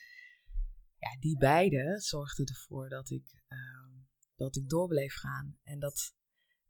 [1.03, 3.91] Ja, die beide zorgden ervoor dat ik, ehm,
[4.35, 5.57] dat ik door bleef gaan.
[5.63, 6.15] En dat,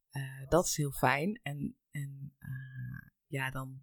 [0.09, 1.39] eh, dat is heel fijn.
[1.43, 3.81] En, en eh, ja, dan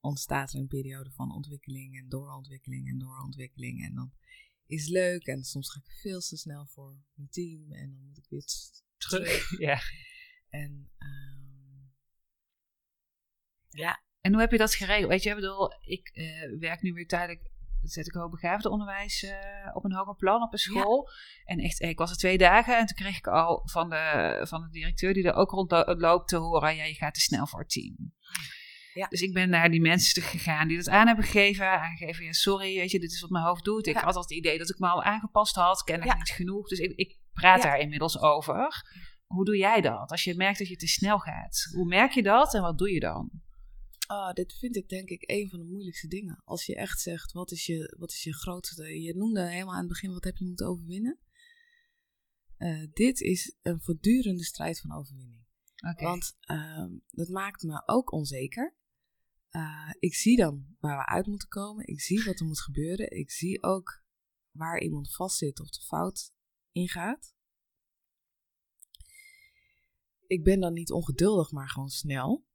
[0.00, 3.84] ontstaat er een periode van ontwikkeling en doorontwikkeling en doorontwikkeling.
[3.84, 4.12] En dan
[4.68, 8.18] is leuk en soms ga ik veel te snel voor mijn team en dan moet
[8.18, 8.44] ik weer
[8.96, 9.50] terug.
[9.68, 9.80] ja.
[10.48, 11.38] En ehm,
[13.68, 15.08] ja, En hoe heb je dat geregeld?
[15.08, 17.50] Weet je, ik bedoel, ik eh, werk nu weer tijdelijk,
[17.82, 21.10] zet ik hoogbegaafde onderwijs eh, op een hoger plan op een school.
[21.44, 24.62] En echt, ik was er twee dagen en toen kreeg ik al van de, van
[24.62, 27.70] de directeur die er ook rondloopt te horen, ja, je gaat te snel voor het
[27.70, 28.14] team.
[28.98, 29.08] Ja.
[29.08, 31.70] Dus ik ben naar die mensen gegaan die dat aan hebben gegeven.
[31.70, 33.86] Aangegeven, ja, sorry, weet je, dit is wat mijn hoofd doet.
[33.86, 36.18] Ik had al het idee dat ik me al aangepast had, kennelijk Ja.
[36.18, 36.68] niet genoeg.
[36.68, 38.84] Dus ik, ik praat daar inmiddels over.
[39.26, 40.10] Hoe doe jij dat?
[40.10, 41.68] Als je merkt dat je te snel gaat.
[41.72, 43.30] Hoe merk je dat en wat doe je dan?
[44.06, 46.42] Ah, dit vind ik denk ik een van de moeilijkste dingen.
[46.44, 49.02] Als je echt zegt, wat is je, wat is je grootste...
[49.02, 51.18] Je noemde helemaal aan het begin, wat heb je moeten overwinnen?
[52.56, 55.46] Eh, dit is een voortdurende strijd van overwinning.
[55.96, 58.76] Want ehm, dat maakt me ook onzeker.
[59.48, 61.86] Eh, ik zie dan waar we uit moeten komen.
[61.86, 63.10] Ik zie wat er moet gebeuren.
[63.10, 64.02] Ik zie ook
[64.50, 66.32] waar iemand vastzit of de fout
[66.72, 67.34] ingaat.
[70.26, 72.46] Ik ben dan niet ongeduldig, maar gewoon snel.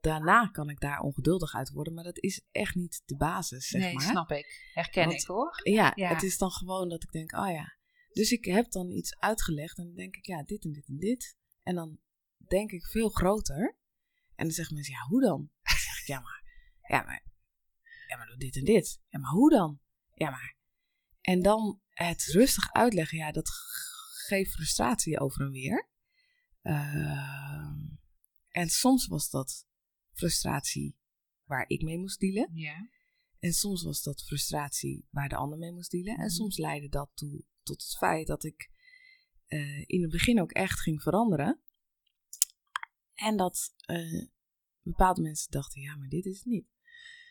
[0.00, 3.80] Daarna kan ik daar ongeduldig uit worden, maar dat is echt niet de basis, zeg
[3.80, 4.02] nee, maar.
[4.02, 4.70] snap ik.
[4.74, 5.60] Herken Want- ik hoor.
[5.62, 6.08] Ja, Ja.
[6.08, 7.76] het is dan gewoon dat ik denk, oh ja.
[8.12, 10.98] Dus ik heb dan iets uitgelegd en dan denk ik, ja, dit en dit en
[10.98, 11.36] dit.
[11.62, 11.98] En dan
[12.48, 13.76] denk ik veel groter.
[14.34, 15.50] En dan zeggen mensen, ja, hoe dan?
[16.12, 16.42] Ja, maar,
[16.88, 17.24] ja, maar,
[18.08, 19.00] ja, maar doe dit en dit.
[19.08, 19.80] Ja, maar hoe dan?
[20.14, 20.56] Ja, maar.
[21.20, 23.48] En dan het rustig uitleggen, ja, dat
[24.26, 25.88] geeft frustratie over en weer.
[26.62, 27.78] Ehm,
[28.48, 29.66] en soms was dat
[30.12, 30.96] frustratie
[31.44, 32.50] waar ik mee moest dealen.
[32.54, 32.88] Ja.
[33.38, 36.14] En soms was dat frustratie waar de ander mee moest dealen.
[36.14, 36.28] En Mhm.
[36.28, 38.70] soms leidde dat toe tot het feit dat ik
[39.46, 41.60] eh, in het begin ook echt ging veranderen.
[43.14, 44.26] En dat eh,
[44.82, 46.66] bepaalde mensen dachten, ja, maar dit is het niet.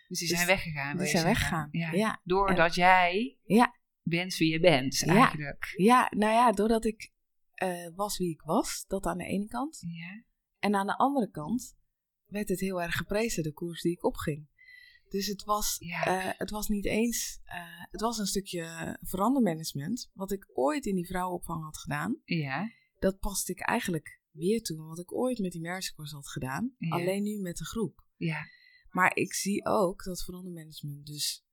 [0.07, 0.95] Dus die Dus zijn weggegaan.
[0.97, 1.91] die je zijn weggegaan, Ja.
[1.91, 2.21] ja.
[2.23, 3.75] Doordat jij Ja.
[4.03, 5.15] bent wie je bent, Ja.
[5.15, 5.73] eigenlijk.
[5.77, 7.11] Ja, nou ja, doordat ik
[7.53, 9.77] eh, was wie ik was, dat aan de ene kant.
[9.87, 10.23] Ja.
[10.59, 11.75] En aan de andere kant
[12.25, 14.49] werd het heel erg geprezen, de koers die ik opging.
[15.09, 16.05] Dus het was, Ja.
[16.05, 20.09] eh, het was niet eens, eh, het was een stukje verandermanagement.
[20.13, 22.71] Wat ik ooit in die vrouwenopvang had gedaan, Ja.
[22.99, 24.77] dat paste ik eigenlijk weer toe.
[24.85, 26.89] Wat ik ooit met die merkcourse had gedaan, Ja.
[26.89, 28.05] alleen nu met de groep.
[28.15, 28.45] Ja.
[28.89, 31.43] Maar ik zie ook dat verandermanagement dus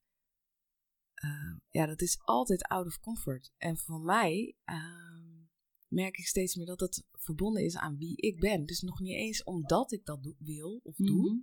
[1.24, 3.52] uh, ja, dat is altijd out of comfort.
[3.56, 5.46] En voor mij uh,
[5.86, 8.66] merk ik steeds meer dat het verbonden is aan wie ik ben.
[8.66, 11.30] Dus nog niet eens omdat ik dat wil of doe.
[11.30, 11.36] Mhm.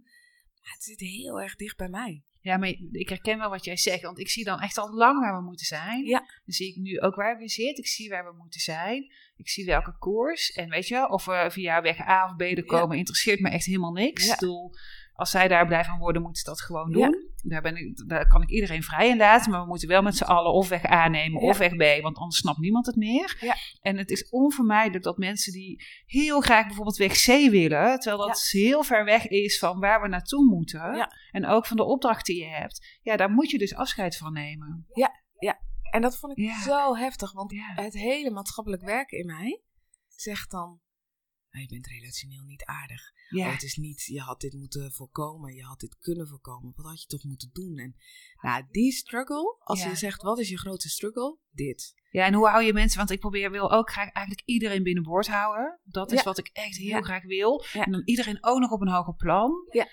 [0.62, 2.24] Maar het zit heel erg dicht bij mij.
[2.46, 5.20] Ja, maar ik herken wel wat jij zegt, want ik zie dan echt al lang
[5.20, 6.06] waar we moeten zijn.
[6.06, 6.20] Ja.
[6.20, 7.84] Dan zie ik nu ook waar we zitten.
[7.84, 9.12] Ik zie waar we moeten zijn.
[9.38, 10.52] Ik zie welke koers.
[10.52, 13.66] En weet je, of we via weg A of B er komen, interesseert me echt
[13.66, 14.26] helemaal niks.
[14.26, 14.34] Ja.
[14.34, 14.76] Ik bedoel,
[15.14, 17.30] als zij daar blij van worden, moeten ze dat gewoon doen.
[17.46, 17.50] Ja.
[17.50, 19.52] Daar, ben ik, daar kan ik iedereen vrij in laten.
[19.52, 21.48] Maar we moeten wel met z'n allen of weg A nemen Ja.
[21.50, 22.02] of weg B.
[22.02, 23.38] Want anders snapt niemand het meer.
[23.40, 23.56] Ja.
[23.82, 28.00] En het is onvermijdelijk dat mensen die heel graag bijvoorbeeld weg C willen.
[28.00, 30.96] Terwijl dat heel ver weg is van waar we naartoe moeten.
[30.96, 31.12] Ja.
[31.32, 32.98] En ook van de opdracht die je hebt.
[33.02, 34.86] Ja, daar moet je dus afscheid van nemen.
[35.92, 36.62] En dat vond ik Ja.
[36.62, 37.72] zo heftig, want Ja.
[37.84, 39.62] het hele maatschappelijk werk in mij
[40.08, 40.80] zegt dan: "Nou,
[41.62, 43.02] je bent relationeel niet aardig.
[43.30, 43.46] Ja.
[43.46, 46.74] Oh, het is niet, je had dit moeten voorkomen, je had dit kunnen voorkomen.
[46.76, 47.78] Wat had je toch moeten doen?
[47.78, 47.96] En
[48.42, 49.90] nou, die struggle, als Ja.
[49.90, 51.38] je zegt: wat is je grootste struggle?
[51.52, 51.94] Dit.
[52.10, 52.98] Ja, en hoe hou je mensen?
[52.98, 55.80] Want ik probeer wil ook graag eigenlijk iedereen binnenboord houden.
[55.84, 56.24] Dat is Ja.
[56.24, 57.64] wat ik echt heel graag wil.
[57.74, 59.52] En dan iedereen ook nog op een hoger plan.
[59.72, 59.88] Ja.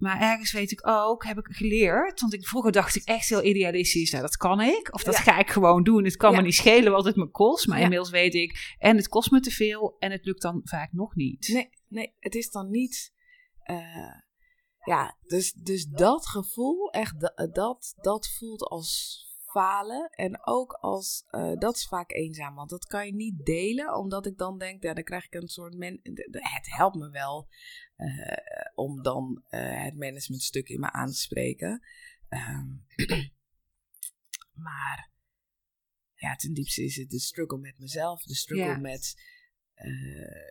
[0.00, 2.20] Maar ergens weet ik ook, heb ik geleerd.
[2.20, 4.10] Want ik, vroeger dacht ik echt heel idealistisch.
[4.10, 4.94] Nou, dat kan ik.
[4.94, 5.20] Of dat Ja.
[5.20, 6.04] ga ik gewoon doen.
[6.04, 6.36] Het kan Ja.
[6.38, 7.66] me niet schelen wat het me kost.
[7.66, 7.82] Maar Ja.
[7.82, 8.74] inmiddels weet ik.
[8.78, 9.96] En het kost me te veel.
[9.98, 11.48] En het lukt dan vaak nog niet.
[11.52, 13.12] Nee, nee, het is dan niet.
[13.62, 13.76] eh,
[14.84, 19.18] ja, dus, dus dat gevoel, echt, da- dat, dat voelt als
[19.50, 20.10] falen.
[20.10, 24.26] En ook als, eh, dat is vaak eenzaam, want dat kan je niet delen, omdat
[24.26, 26.00] ik dan denk, ja, dan krijg ik een soort, men,
[26.32, 27.48] het helpt me wel
[27.96, 31.80] eh, om dan eh, het managementstuk in me aan te spreken.
[32.28, 32.66] Ehm,
[34.66, 35.10] maar
[36.14, 38.78] ja, ten diepste is het de struggle met mezelf, de struggle Ja.
[38.78, 39.14] met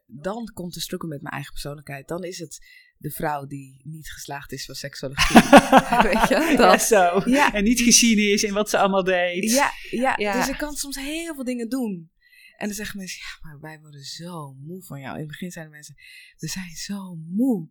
[0.07, 2.07] dan komt de struggle met mijn eigen persoonlijkheid.
[2.07, 2.65] Dan is het
[2.97, 5.36] de vrouw die niet geslaagd is van seksologie.
[6.13, 6.36] Weet je?
[6.36, 7.21] Ja, Dat, zo.
[7.25, 7.53] Ja.
[7.53, 9.51] En niet gezien is in wat ze allemaal deed.
[9.51, 10.34] ja, ja, Ja.
[10.39, 12.11] dus ik kan soms heel veel dingen doen.
[12.57, 15.13] En dan zeggen mensen, ja, maar wij worden zo moe van jou.
[15.13, 15.95] In het begin zeiden mensen,
[16.38, 17.69] we zijn zo moe.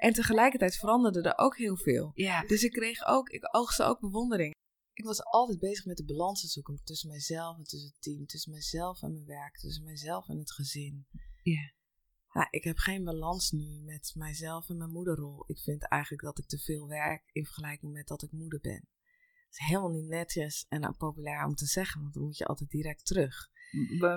[0.00, 2.10] En tegelijkertijd veranderde er ook heel veel.
[2.14, 2.42] Ja.
[2.46, 4.54] Dus ik kreeg ook, ik oogste ook bewondering.
[4.98, 8.26] Ik was altijd bezig met de balans te zoeken tussen mijzelf en tussen het team,
[8.26, 11.06] tussen mijzelf en mijn werk, tussen mijzelf en het gezin.
[11.42, 11.72] Ja.
[12.32, 15.44] Ja, ik heb geen balans nu met mijzelf en mijn moederrol.
[15.46, 18.88] Ik vind eigenlijk dat ik te veel werk in vergelijking met dat ik moeder ben.
[19.48, 22.70] Het is helemaal niet netjes en populair om te zeggen, want dan moet je altijd
[22.70, 23.48] direct terug.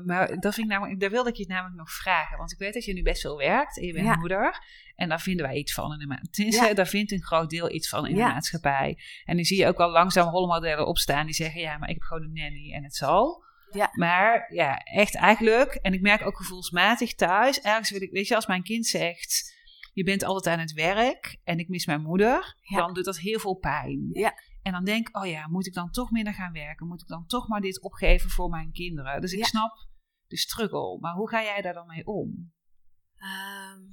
[0.05, 2.37] Maar- dat vind ik namelijk, daar wilde ik je namelijk nog vragen.
[2.37, 4.15] Want ik weet dat je nu best veel werkt en je bent Ja.
[4.15, 4.59] moeder.
[4.95, 6.67] En daar vinden wij iets van in de maatschappij.
[6.67, 6.73] Ja.
[6.73, 8.97] daar vindt een groot deel iets van in de maatschappij.
[9.25, 12.03] En nu zie je ook al langzaam rolmodellen opstaan die zeggen: ja, maar ik heb
[12.03, 13.43] gewoon een nanny en het zal.
[13.71, 13.89] Ja.
[13.93, 15.73] Maar ja, echt eigenlijk.
[15.73, 17.61] En ik merk ook gevoelsmatig thuis.
[17.61, 19.59] Ergens wil ik, weet je, als mijn kind zegt:
[19.93, 22.77] je bent altijd aan het werk en ik mis mijn moeder, Ja.
[22.77, 24.09] dan doet dat heel veel pijn.
[24.11, 24.33] Ja.
[24.61, 26.87] En dan denk ik, oh ja, moet ik dan toch minder gaan werken?
[26.87, 29.21] Moet ik dan toch maar dit opgeven voor mijn kinderen?
[29.21, 29.45] Dus ik Ja.
[29.45, 29.87] snap
[30.27, 30.99] de struggle.
[30.99, 32.53] Maar hoe ga jij daar dan mee om?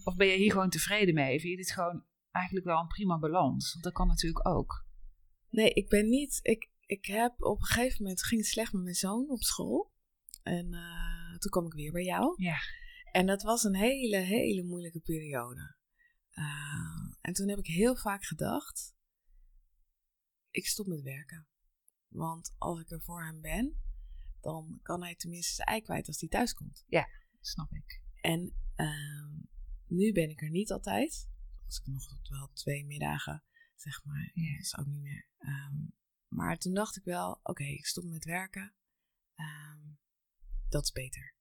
[0.05, 1.41] Of ben je hier gewoon tevreden mee?
[1.41, 3.73] Vind je dit gewoon eigenlijk wel een prima balans?
[3.73, 4.87] Want dat kan natuurlijk ook.
[5.51, 6.39] Nee, ik ben niet.
[6.43, 9.93] Ik, ik heb op een gegeven moment ging het slecht met mijn zoon op school.
[10.43, 12.35] En eh, toen kwam ik weer bij jou.
[12.43, 12.57] Ja.
[13.13, 15.77] En dat was een hele, hele moeilijke periode.
[16.31, 16.45] Eh,
[17.21, 18.97] en toen heb ik heel vaak gedacht:
[20.51, 21.47] ik stop met werken.
[22.09, 23.77] Want als ik er voor hem ben,
[24.41, 26.85] dan kan hij tenminste zijn ei kwijt als hij thuis komt.
[27.41, 28.03] Snap ik.
[28.21, 29.37] En ehm,
[29.87, 31.29] nu ben ik er niet altijd.
[31.65, 33.45] Als ik nog wel twee middagen,
[33.75, 34.59] zeg maar, Ja.
[34.59, 35.29] is ook niet meer.
[35.39, 35.77] Ehm,
[36.29, 38.75] maar toen dacht ik wel, oké, ik stop met werken.
[39.35, 39.81] Ehm,
[40.69, 41.35] dat is beter.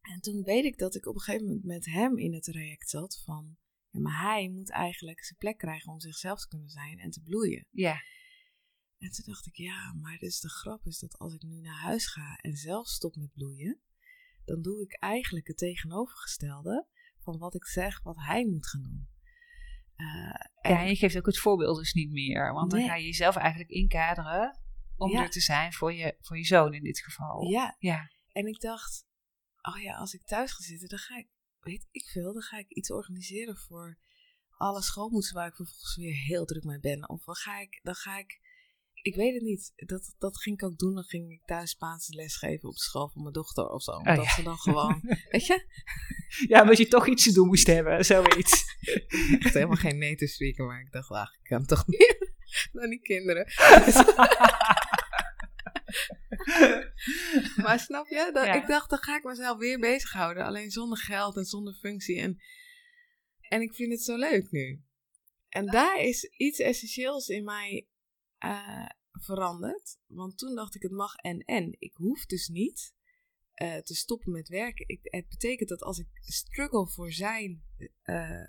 [0.00, 2.88] En toen weet ik dat ik op een gegeven moment met hem in het traject
[2.90, 3.56] zat van,
[3.90, 7.22] ja, maar hij moet eigenlijk zijn plek krijgen om zichzelf te kunnen zijn en te
[7.22, 7.66] bloeien.
[7.70, 8.02] Ja.
[8.98, 11.80] En toen dacht ik, ja, maar dus de grap is dat als ik nu naar
[11.80, 13.80] huis ga en zelf stop met bloeien,
[14.44, 16.86] dan doe ik eigenlijk het tegenovergestelde
[17.18, 19.08] van wat ik zeg wat hij moet gaan doen.
[19.96, 20.06] Eh,
[20.60, 22.52] en- Ja, en je geeft ook het voorbeeld dus niet meer.
[22.52, 24.60] Want dan ga je jezelf eigenlijk inkaderen
[24.96, 25.22] om Ja.
[25.22, 27.42] er te zijn voor je, voor je zoon in dit geval.
[27.50, 28.10] ja, Ja.
[28.32, 29.06] en ik dacht,
[29.62, 31.28] oh ja, als ik thuis ga zitten, dan ga ik,
[31.60, 33.98] weet ik veel, dan ga ik iets organiseren voor
[34.56, 37.08] alle schoolmoeders waar ik vervolgens weer heel druk mee ben.
[37.08, 38.40] Of dan ga ik, dan ga ik,
[39.02, 39.72] ik weet het niet.
[39.76, 40.94] Dat, dat ging ik ook doen.
[40.94, 43.90] Dan ging ik thuis Spaanse les geven op de school van mijn dochter of zo.
[43.90, 44.34] Oh, dat ja.
[44.34, 45.00] ze dan gewoon,
[45.30, 45.66] weet je,
[46.48, 48.64] ja, omdat je toch iets te doen moest hebben, zoiets.
[49.44, 52.36] echt helemaal geen native speaker, maar ik dacht, ach, ik kan toch meer
[52.72, 53.46] dan die kinderen.
[57.64, 58.30] maar snap je?
[58.32, 58.54] Dat, Ja.
[58.62, 60.44] Ik dacht, dan ga ik mezelf weer bezighouden.
[60.44, 62.20] Alleen zonder geld en zonder functie.
[62.20, 62.42] En,
[63.40, 64.82] en ik vind het zo leuk nu.
[65.48, 67.88] En daar is iets essentieels in mij.
[68.38, 69.98] eh, veranderd.
[70.06, 71.76] Want toen dacht ik, het mag en en.
[71.78, 72.94] Ik hoef dus niet
[73.54, 74.88] eh, te stoppen met werken.
[74.88, 77.62] Ik, het betekent dat als ik struggle voor zijn
[78.02, 78.44] eh,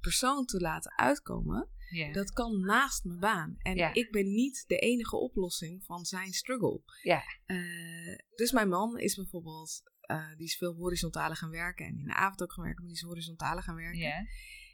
[0.00, 2.12] persoon te laten uitkomen, Ja.
[2.12, 3.56] dat kan naast mijn baan.
[3.58, 3.94] En Ja.
[3.94, 6.82] ik ben niet de enige oplossing van zijn struggle.
[7.02, 7.22] Ja.
[7.44, 12.06] Eh, dus mijn man is bijvoorbeeld, eh, die is veel horizontaler gaan werken en in
[12.06, 14.00] de avond ook gaan werken, maar die is horizontaler gaan werken.
[14.00, 14.26] ja.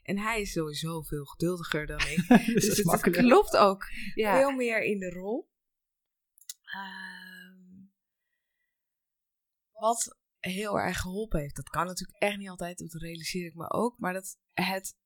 [0.03, 2.25] En hij is sowieso veel geduldiger dan ik.
[2.55, 5.51] Dus dus het klopt ook veel meer in de rol.
[6.63, 7.85] Ehm,
[9.73, 13.71] wat heel erg geholpen heeft, dat kan natuurlijk echt niet altijd, dat realiseer ik me
[13.71, 14.97] ook, maar dat het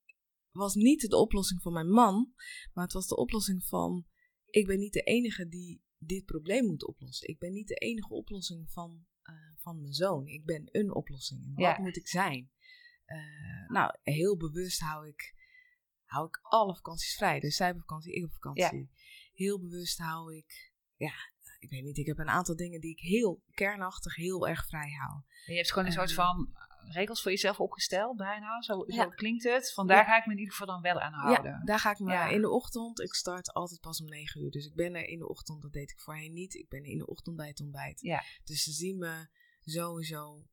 [0.52, 2.32] was niet de oplossing van mijn man,
[2.72, 4.06] maar het was de oplossing van,
[4.46, 7.28] ik ben niet de enige die dit probleem moet oplossen.
[7.28, 10.26] Ik ben niet de enige oplossing van, eh, van mijn zoon.
[10.26, 11.40] Ik ben een oplossing.
[11.46, 11.80] En wat Ja.
[11.80, 12.50] moet ik zijn?
[13.04, 15.34] Eh, nou, heel bewust hou ik,
[16.04, 17.40] hou ik alle vakanties vrij.
[17.40, 18.90] Dus zij hebben vakantie, ik heb vakantie.
[19.32, 21.12] Heel bewust hou ik, ja,
[21.58, 24.90] ik weet niet, ik heb een aantal dingen die ik heel kernachtig, heel erg vrij
[24.90, 25.22] hou.
[25.46, 26.16] Je hebt gewoon een soort Eh.
[26.16, 26.52] van
[26.84, 28.62] regels voor jezelf opgesteld, bijna.
[28.62, 29.06] Zo, Ja.
[29.06, 29.72] klinkt het.
[29.72, 30.04] Vandaar Ja.
[30.04, 31.50] ga ik me in ieder geval dan wel aan houden.
[31.52, 32.28] Ja, daar ga ik me Ja.
[32.28, 33.00] in de ochtend.
[33.00, 34.50] Ik start altijd pas om 9 uur.
[34.50, 36.54] Dus ik ben er in de ochtend, dat deed ik voorheen niet.
[36.54, 38.00] Ik ben er in de ochtend bij het ontbijt.
[38.44, 39.26] Dus ze zien me
[39.64, 40.46] sowieso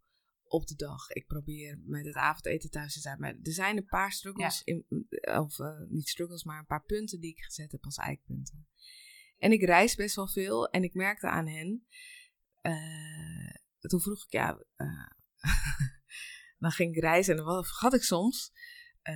[0.43, 1.09] op de dag.
[1.09, 3.19] Ik probeer met het avondeten thuis te zijn.
[3.19, 4.85] Maar er zijn een paar struggles, in,
[5.23, 8.67] of eh, niet struggles, maar een paar punten die ik gezet heb als eikpunten.
[9.37, 11.87] En ik reis best wel veel en ik merkte aan hen.
[12.61, 14.87] eh, toen vroeg ik, ja, eh,
[16.59, 18.51] dan ging ik reizen en dan vergat ik soms
[19.01, 19.15] eh,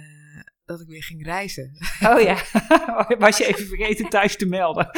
[0.65, 1.71] dat ik weer ging reizen.
[2.03, 2.43] Oh ja,
[3.25, 4.89] was je even vergeten thuis te melden.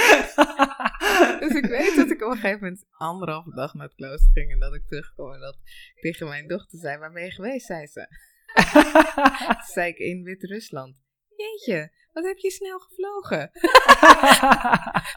[1.39, 4.51] Dus ik weet dat ik op een gegeven moment anderhalve dag naar het klooster ging
[4.51, 7.65] en dat ik terugkwam en dat ik tegen mijn dochter zei, waar ben je geweest,
[7.65, 8.07] zei ze.
[9.47, 11.01] Toen zei ik in Wit-Rusland.
[11.37, 13.51] Jeetje, wat heb je snel gevlogen?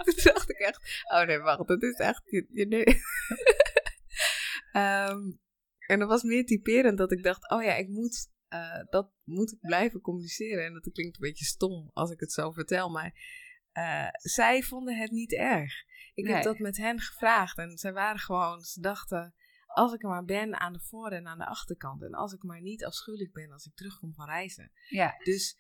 [0.05, 2.23] Toen dacht ik echt, oh nee, wacht, dat is echt...
[2.25, 3.01] Je, je- nee.
[5.87, 9.53] En dat was meer typerend dat ik dacht, oh ja, ik moet, eh, dat moet
[9.53, 10.65] ik blijven communiceren.
[10.65, 13.15] En dat klinkt een beetje stom als ik het zo vertel, maar
[13.73, 15.73] eh, zij vonden het niet erg.
[16.15, 16.35] Ik Nee.
[16.35, 19.35] heb dat met hen gevraagd en zij waren gewoon, ze dachten,
[19.67, 22.03] als ik er maar ben aan de voor- en aan de achterkant.
[22.03, 24.73] En als ik maar niet afschuwelijk ben als ik terugkom van reizen.
[24.89, 25.57] ja, Dus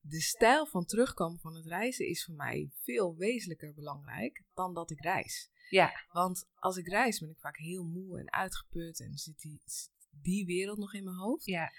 [0.00, 4.90] de stijl van terugkomen van het reizen is voor mij veel wezenlijker belangrijk dan dat
[4.90, 5.50] ik reis.
[5.68, 9.60] Ja, Want als ik reis ben ik vaak heel moe en uitgeput en zit die,
[9.64, 9.90] zit
[10.22, 11.44] die wereld nog in mijn hoofd.
[11.44, 11.72] ja,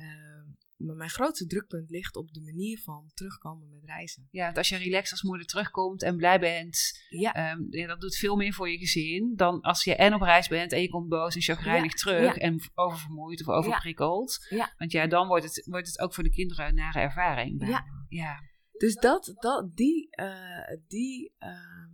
[0.00, 4.28] Ehm, maar mijn grootste drukpunt ligt op de manier van terugkomen met reizen.
[4.30, 4.44] ja.
[4.44, 8.16] Want als je relaxed als moeder terugkomt en blij bent, Ja, ehm, ja, dat doet
[8.16, 11.08] veel meer voor je gezin dan als je en op reis bent en je komt
[11.08, 12.40] boos en chagrijnig Ja, terug ja.
[12.40, 14.46] en oververmoeid of overprikkeld.
[14.48, 14.74] Ja.
[14.76, 17.66] Want ja, dan wordt het, wordt het ook voor de kinderen een nare ervaring.
[17.68, 17.84] Ja.
[18.08, 18.40] ja.
[18.78, 21.88] dus dat, dat, die, eh, die, ehm,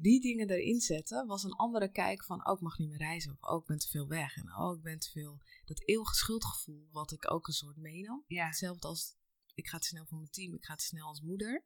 [0.00, 3.32] die dingen erin zetten was een andere kijk van, oh ik mag niet meer reizen
[3.32, 6.14] of oh ik ben te veel weg en oh ik ben te veel, dat eeuwige
[6.14, 8.24] schuldgevoel wat ik ook een soort meenam.
[8.26, 8.46] Ja.
[8.46, 9.16] Hetzelfde als
[9.54, 11.64] ik ga te snel voor mijn team, ik ga te snel als moeder.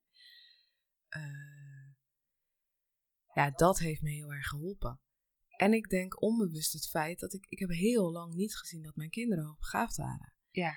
[1.08, 1.92] Eh,
[3.34, 5.00] ja, dat heeft me heel erg geholpen.
[5.56, 8.96] En ik denk onbewust het feit dat ik, ik heb heel lang niet gezien dat
[8.96, 10.34] mijn kinderen hoogbegaafd waren.
[10.50, 10.74] Ja.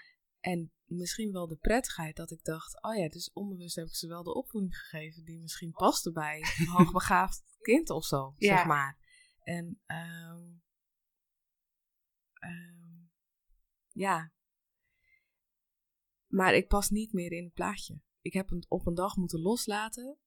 [0.48, 4.08] En misschien wel de prettigheid dat ik dacht, oh ja, dus onbewust heb ik ze
[4.08, 8.56] wel de opvoeding gegeven die misschien paste bij een hoogbegaafd kind of zo, Ja.
[8.56, 8.98] zeg maar.
[9.40, 10.54] En ehm,
[12.34, 13.06] ehm,
[13.92, 14.32] ja,
[16.28, 18.02] maar ik pas niet meer in het plaatje.
[18.22, 20.18] Ik heb een, op een dag moeten loslaten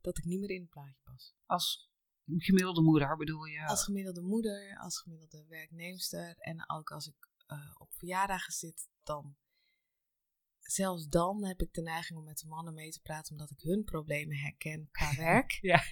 [0.00, 1.34] dat ik niet meer in het plaatje pas.
[1.46, 1.90] Als
[2.26, 3.66] gemiddelde moeder bedoel je?
[3.66, 9.36] Als gemiddelde moeder, als gemiddelde werknemster en ook als ik eh, op verjaardagen zit, dan.
[10.70, 13.60] Zelfs dan heb ik de neiging om met de mannen mee te praten, omdat ik
[13.60, 15.58] hun problemen herken qua werk.
[15.60, 15.82] Ja.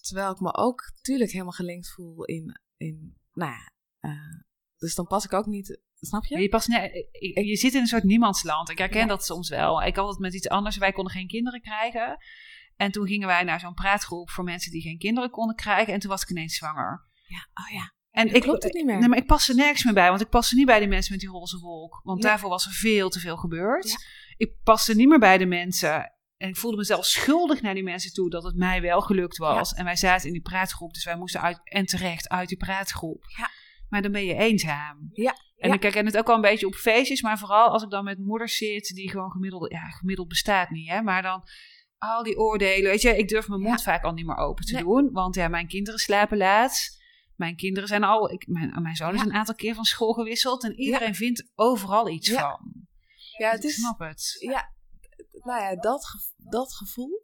[0.00, 4.40] Terwijl ik me ook natuurlijk helemaal gelinkt voel in, in nou ja, eh,
[4.76, 6.38] dus dan pas ik ook niet, snap je?
[6.38, 8.68] Je, past ne- je, je zit in een soort niemandsland.
[8.70, 9.06] Ik herken Ja.
[9.06, 9.82] dat soms wel.
[9.82, 10.76] Ik had het met iets anders.
[10.76, 12.16] Wij konden geen kinderen krijgen.
[12.76, 15.92] En toen gingen wij naar zo'n praatgroep voor mensen die geen kinderen konden krijgen.
[15.92, 17.08] En toen was ik ineens zwanger.
[17.26, 17.94] Ja, oh ja.
[18.14, 18.98] En ik, klopt het niet meer.
[18.98, 20.08] Nee, maar ik paste nergens meer bij.
[20.08, 22.00] Want ik paste niet bij die mensen met die roze wolk.
[22.02, 23.88] Want daarvoor was er veel te veel gebeurd.
[23.88, 23.96] Ja.
[24.36, 26.12] Ik paste niet meer bij de mensen.
[26.36, 29.72] En ik voelde mezelf schuldig naar die mensen toe dat het mij wel gelukt was.
[29.72, 30.92] En wij zaten in die praatgroep.
[30.94, 33.24] Dus wij moesten uit, en terecht uit die praatgroep.
[33.36, 33.50] Ja.
[33.88, 35.08] Maar dan ben je eenzaam.
[35.12, 37.22] Ja, En ik herken het ook al een beetje op feestjes.
[37.22, 38.86] Maar vooral als ik dan met moeders zit.
[38.94, 39.72] Die gewoon gemiddeld...
[39.72, 41.02] Ja, gemiddeld bestaat niet, hè.
[41.02, 41.42] Maar dan
[41.98, 42.90] al die oordelen.
[42.90, 44.82] Weet je, ik durf mijn mond vaak al niet meer open te Nee.
[44.82, 45.08] doen.
[45.12, 47.02] Want ja, mijn kinderen slapen laat.
[47.36, 48.30] Mijn kinderen zijn al...
[48.30, 49.26] Ik, mijn, mijn zoon is Ja.
[49.26, 50.64] een aantal keer van school gewisseld.
[50.64, 52.40] En iedereen vindt overal iets Ja.
[52.40, 52.86] van.
[53.38, 54.36] ja, ik snap het.
[54.40, 54.72] ja,
[55.32, 56.06] nou ja, dat,
[56.36, 57.22] dat gevoel.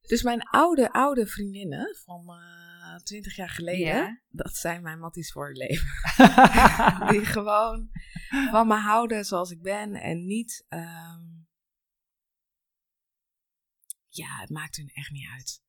[0.00, 5.32] Dus mijn oude, oude vriendinnen van uh, eh, 20 jaar geleden, dat zijn mijn matties
[5.32, 5.86] voor het leven.
[7.12, 7.90] die gewoon
[8.50, 10.64] van me houden zoals ik ben en niet.
[10.68, 11.22] ehm,
[14.08, 15.62] ja, het maakt hun echt niet uit.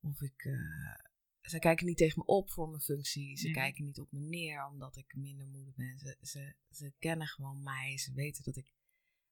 [0.00, 0.44] Of ik.
[0.44, 1.03] eh,
[1.44, 3.36] ze kijken niet tegen me op voor mijn functie.
[3.38, 3.54] Ze Ja.
[3.54, 5.98] kijken niet op me neer omdat ik minder moeder ben.
[5.98, 7.98] Ze, ze, ze kennen gewoon mij.
[7.98, 8.72] Ze weten dat ik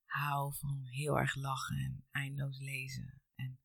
[0.04, 3.22] hou van heel erg lachen en eindeloos lezen.
[3.34, 3.60] En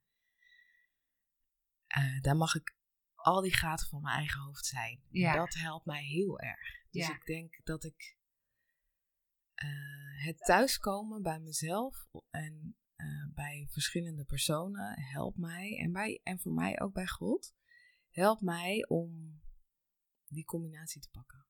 [1.87, 2.75] eh, daar mag ik
[3.15, 5.01] al die gaten van mijn eigen hoofd zijn.
[5.09, 5.33] Ja.
[5.35, 6.85] Dat helpt mij heel erg.
[6.89, 7.13] Dus Ja.
[7.15, 8.17] ik denk dat ik
[9.53, 15.77] eh, het thuiskomen bij mezelf en eh, bij verschillende personen helpt mij.
[15.79, 17.55] En, bij, en voor mij ook bij God.
[18.17, 19.41] Helpt mij om
[20.27, 21.45] die combinatie te pakken.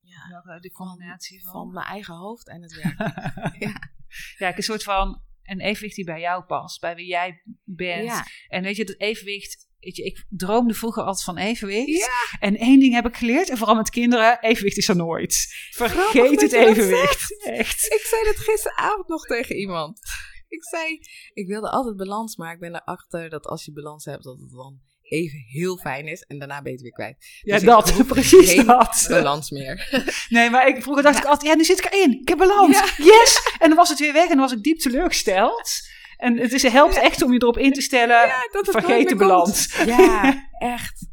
[0.00, 1.52] Ja, Welke- de combinatie van...
[1.52, 2.98] van mijn eigen hoofd en het werk.
[3.64, 3.90] ja.
[4.38, 8.04] ja, een soort van een evenwicht die bij jou past, bij wie jij bent.
[8.04, 8.24] ja.
[8.48, 11.98] En weet je, dat evenwicht, weet je, ik droomde vroeger altijd van evenwicht.
[11.98, 12.38] Ja.
[12.38, 15.46] En één ding heb ik geleerd, en vooral met kinderen, evenwicht is er nooit.
[15.70, 17.44] Vergeet het evenwicht.
[17.44, 17.84] Echt.
[17.84, 20.00] Ik zei dat gisteravond nog tegen iemand.
[20.48, 21.00] Ik zei,
[21.32, 24.50] ik wilde altijd balans, maar ik ben erachter dat als je balans hebt, dat het
[24.50, 24.80] dan
[25.14, 27.16] even heel fijn is en daarna ben je het weer kwijt.
[27.42, 29.06] Ja, Dus dat, precies geen dat.
[29.08, 29.88] Balans meer.
[30.28, 31.22] Nee, maar ik, vroeger dacht Ja.
[31.22, 32.20] ik altijd, ja, nu zit ik erin.
[32.20, 32.96] Ik heb balans.
[32.96, 33.56] Yes!
[33.58, 35.70] En dan was het weer weg en dan was ik diep teleurgesteld.
[36.16, 39.08] En het is, het helpt echt om je erop in te stellen, Ja, dat vergeet
[39.08, 39.76] de balans.
[39.76, 39.88] komt.
[39.88, 41.06] Ja, echt.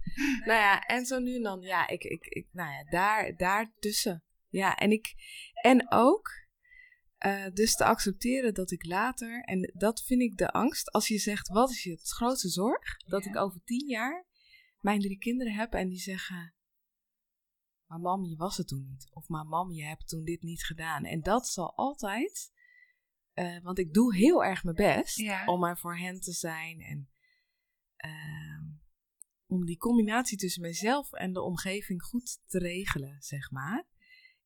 [0.45, 3.71] Nou ja, en zo nu en dan, ja, ik, ik, ik nou ja, daar, daar
[3.79, 4.23] tussen.
[4.49, 5.13] Ja, en ik,
[5.61, 6.29] en ook,
[7.21, 11.17] eh, dus te accepteren dat ik later, en dat vind ik de angst, als je
[11.17, 12.97] zegt, wat is je grootste zorg?
[12.97, 13.29] Dat Ja.
[13.29, 14.25] ik over tien jaar
[14.79, 16.53] mijn drie kinderen heb en die zeggen,
[17.85, 19.09] maar mam, je was het toen niet.
[19.13, 21.05] Of maar mam, je hebt toen dit niet gedaan.
[21.05, 22.51] En dat zal altijd,
[23.33, 25.45] eh, want ik doe heel erg mijn best Ja.
[25.45, 27.09] om er voor hen te zijn en
[27.95, 28.63] ehm,
[29.45, 33.87] om die combinatie tussen mezelf en de omgeving goed te regelen, zeg maar.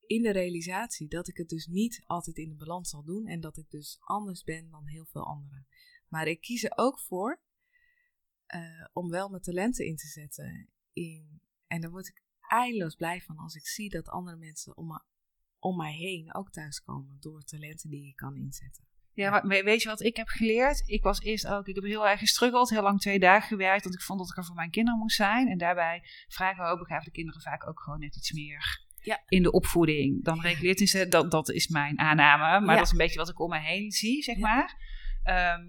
[0.08, 3.40] In de realisatie dat ik het dus niet altijd in de balans zal doen en
[3.40, 5.68] dat ik dus anders ben dan heel veel anderen.
[6.08, 7.42] Maar ik kies er ook voor
[8.46, 10.70] eh, om wel mijn talenten in te zetten.
[10.94, 15.04] In, en daar word ik eindeloos blij van als ik zie dat andere mensen om,
[15.60, 18.84] om mij heen ook thuiskomen door talenten die ik kan inzetten.
[19.14, 20.84] Ja, maar we- weet je wat ik heb geleerd?
[20.86, 23.96] Ik was eerst ook, ik heb heel erg gestruggeld, heel lang twee dagen gewerkt, want
[23.96, 25.48] ik vond dat ik er voor mijn kinderen moest zijn.
[25.48, 29.24] En daarbij vrij hoogbegaafde kinderen vaak ook gewoon net iets meer Ja.
[29.28, 30.24] in de opvoeding.
[30.24, 33.30] Dan reguleert in ze, dat, dat is mijn aanname, maar dat is een beetje wat
[33.30, 34.76] ik om me heen zie, zeg maar.
[35.24, 35.64] Ehm,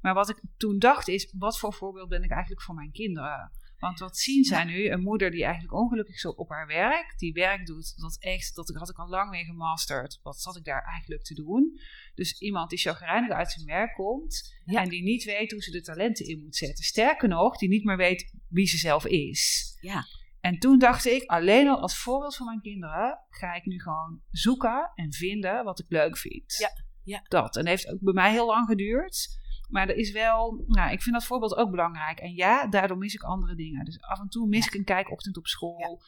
[0.00, 3.50] maar wat ik toen dacht is, wat voor voorbeeld ben ik eigenlijk voor mijn kinderen?
[3.78, 4.88] Want wat zien zij nu?
[4.90, 8.74] Een moeder die eigenlijk ongelukkig zo op haar werk, die werk doet, dat echt, dat
[8.74, 10.20] had ik al lang mee gemasterd.
[10.22, 11.80] Wat zat ik daar eigenlijk te doen?
[12.14, 14.82] Dus iemand die chagrijnig uit zijn werk komt Ja.
[14.82, 16.84] en die niet weet hoe ze de talenten in moet zetten.
[16.84, 19.76] Sterker nog, die niet meer weet wie ze zelf is.
[19.80, 20.04] Ja.
[20.46, 24.20] En toen dacht ik, alleen al als voorbeeld voor mijn kinderen, ga ik nu gewoon
[24.30, 26.56] zoeken en vinden wat ik leuk vind.
[26.58, 26.70] Ja,
[27.02, 27.20] ja.
[27.28, 27.56] Dat.
[27.56, 29.28] En dat heeft ook bij mij heel lang geduurd.
[29.68, 32.18] Maar er is wel, nou, ik vind dat voorbeeld ook belangrijk.
[32.18, 33.84] En ja, daardoor mis ik andere dingen.
[33.84, 36.02] Dus af en toe mis ik een kijkochtend op school.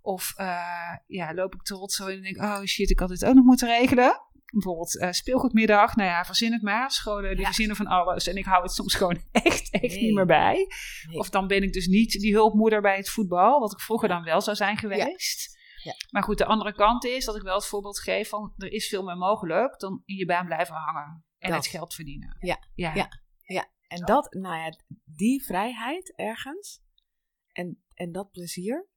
[0.00, 3.24] Of eh, ja, loop ik trots zo in en denk, oh shit, ik had dit
[3.24, 4.20] ook nog moeten regelen.
[4.52, 5.96] Bijvoorbeeld eh, speelgoedmiddag.
[5.96, 6.90] Nou ja, verzin het maar.
[6.90, 7.44] Scholen die Ja.
[7.46, 8.26] verzinnen van alles.
[8.26, 10.02] En ik hou het soms gewoon echt, echt Nee.
[10.02, 10.66] niet meer bij.
[11.08, 11.18] Nee.
[11.18, 13.60] Of dan ben ik dus niet die hulpmoeder bij het voetbal.
[13.60, 15.56] Wat ik vroeger dan wel zou zijn geweest.
[15.82, 15.94] Ja.
[16.10, 18.52] Maar goed, de andere kant is dat ik wel het voorbeeld geef van...
[18.56, 21.24] er is veel meer mogelijk dan in je baan blijven hangen.
[21.38, 21.58] En Dat.
[21.58, 22.36] het geld verdienen.
[22.40, 22.58] Ja.
[22.74, 22.94] Ja.
[22.94, 23.70] Ja.
[23.88, 26.80] En dat, nou ja, die vrijheid ergens
[27.52, 28.88] en, en dat plezier.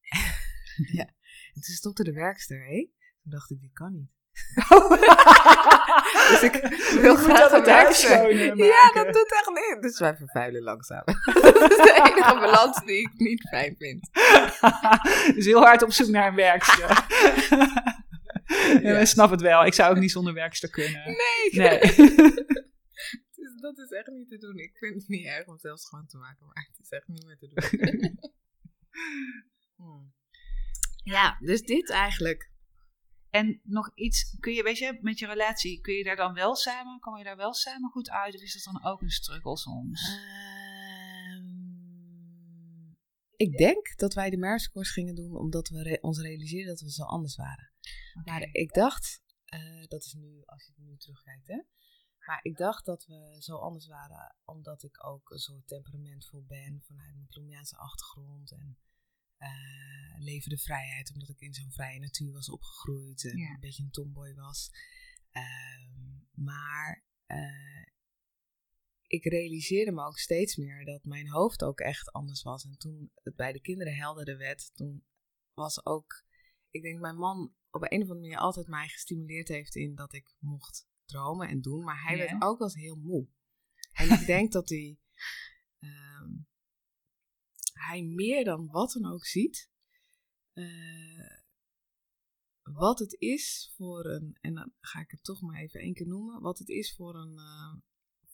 [0.98, 1.04] ja.
[1.52, 2.90] En toen stopte de werkster, hé.
[3.22, 4.10] Toen dacht ik, dit kan niet.
[6.30, 6.54] Dus ik
[7.04, 9.76] wil graag dat een het Ja, dat doet echt niet.
[9.80, 11.02] Dus wij vervuilen langzaam.
[11.24, 14.10] dat is de enige balans die ik niet fijn vind.
[15.34, 17.06] dus heel hard op zoek naar een werkster.
[17.50, 18.80] ja.
[18.80, 18.98] Ja.
[18.98, 19.64] ik snap het wel.
[19.64, 21.02] Ik zou ook niet zonder werkster kunnen.
[21.04, 21.68] Nee.
[21.68, 21.80] Nee.
[23.34, 24.56] Dus dat is echt niet te doen.
[24.58, 27.26] Ik vind het niet erg om zelf schoon te maken, maar het is echt niet
[27.26, 28.18] meer te doen.
[29.76, 30.12] Hmm.
[31.02, 32.51] Ja, dus dit eigenlijk.
[33.32, 36.54] En nog iets, kun je, weet je, met je relatie, kun je daar dan wel
[36.54, 38.34] samen, kom je daar wel samen goed uit?
[38.34, 40.08] Of is dat dan ook een struggle soms?
[40.08, 41.52] Ehm,
[43.36, 46.90] ik denk dat wij de Merskors gingen doen omdat we re- ons realiseerden dat we
[46.90, 47.72] zo anders waren.
[48.24, 51.62] Maar ik dacht, eh, dat is nu, als je nu terugkijkt, hè.
[52.26, 56.82] Maar ik dacht dat we zo anders waren omdat ik ook een soort temperamentvol ben
[56.86, 58.52] vanuit mijn Colombiaanse achtergrond.
[58.52, 58.78] En
[59.42, 63.50] eh leven de vrijheid, omdat ik in zo'n vrije natuur was opgegroeid en Ja.
[63.54, 64.70] een beetje een tomboy was.
[65.30, 67.86] Ehm, maar eh,
[69.06, 72.64] ik realiseerde me ook steeds meer dat mijn hoofd ook echt anders was.
[72.64, 75.04] En toen het bij de kinderen helderder werd, toen
[75.54, 76.24] was ook,
[76.70, 80.12] ik denk mijn man op een of andere manier altijd mij gestimuleerd heeft in dat
[80.12, 81.84] ik mocht dromen en doen.
[81.84, 82.18] Maar hij Ja.
[82.28, 83.28] werd ook wel eens heel moe.
[83.92, 84.98] En ik denk dat hij,
[85.78, 86.30] ehm,
[87.86, 89.70] hij meer dan wat dan ook ziet,
[90.52, 91.40] eh,
[92.62, 96.06] wat het is voor een, en dan ga ik het toch maar even één keer
[96.06, 97.74] noemen, wat het is voor een, eh,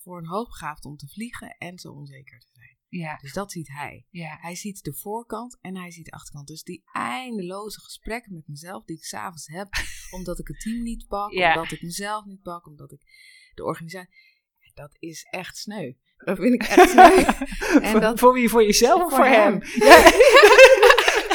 [0.02, 2.76] voor een hoogbegaafde om te vliegen en zo onzeker te zijn.
[2.90, 4.06] Ja, Dus dat ziet hij.
[4.10, 4.36] ja.
[4.40, 6.46] Hij ziet de voorkant en hij ziet de achterkant.
[6.46, 9.68] Dus die eindeloze gesprekken met mezelf die ik s'avonds heb,
[10.16, 11.54] omdat ik het team niet pak, Ja.
[11.54, 13.02] omdat ik mezelf niet pak, omdat ik
[13.54, 14.36] de organisatie.
[14.74, 15.92] Dat is echt sneu.
[16.24, 17.24] Dat vind ik echt sneu.
[17.82, 18.48] En voor, dat- voor wie?
[18.48, 19.52] Voor jezelf of Voor voor hem?
[19.52, 19.62] hem.
[19.88, 20.04] Ja.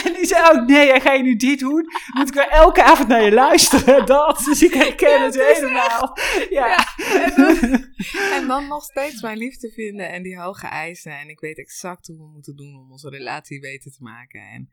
[0.03, 1.85] en die zei ook, nee, ga je nu dit doen?
[2.13, 4.05] Moet ik wel elke avond naar je luisteren?
[4.15, 6.17] Dat, dus ik herken Ja, het helemaal.
[6.49, 6.95] Ja.
[6.97, 7.93] En dan,
[8.31, 11.19] en dan nog steeds mijn liefde vinden en die hoge eisen.
[11.19, 14.41] En ik weet exact hoe we moeten doen om onze relatie beter te maken.
[14.41, 14.69] En,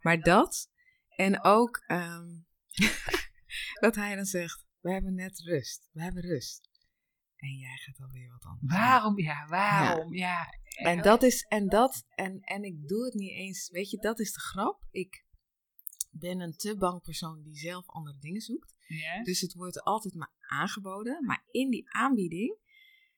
[0.00, 0.68] maar dat,
[1.16, 2.26] en ook ehm,
[3.80, 5.88] dat hij dan zegt, we hebben net rust.
[5.92, 6.70] We hebben rust.
[7.42, 8.72] En jij gaat alweer wat anders.
[8.72, 9.18] Waarom?
[9.18, 10.14] Ja, waarom?
[10.14, 10.46] Ja.
[10.76, 14.18] En dat is, en dat, en, en ik doe het niet eens, weet je, dat
[14.20, 14.86] is de grap.
[14.90, 15.24] Ik
[16.10, 18.74] ben een te bang persoon die zelf andere dingen zoekt.
[18.86, 19.22] Ja.
[19.22, 21.24] Dus het wordt altijd maar aangeboden.
[21.24, 22.58] Maar in die aanbieding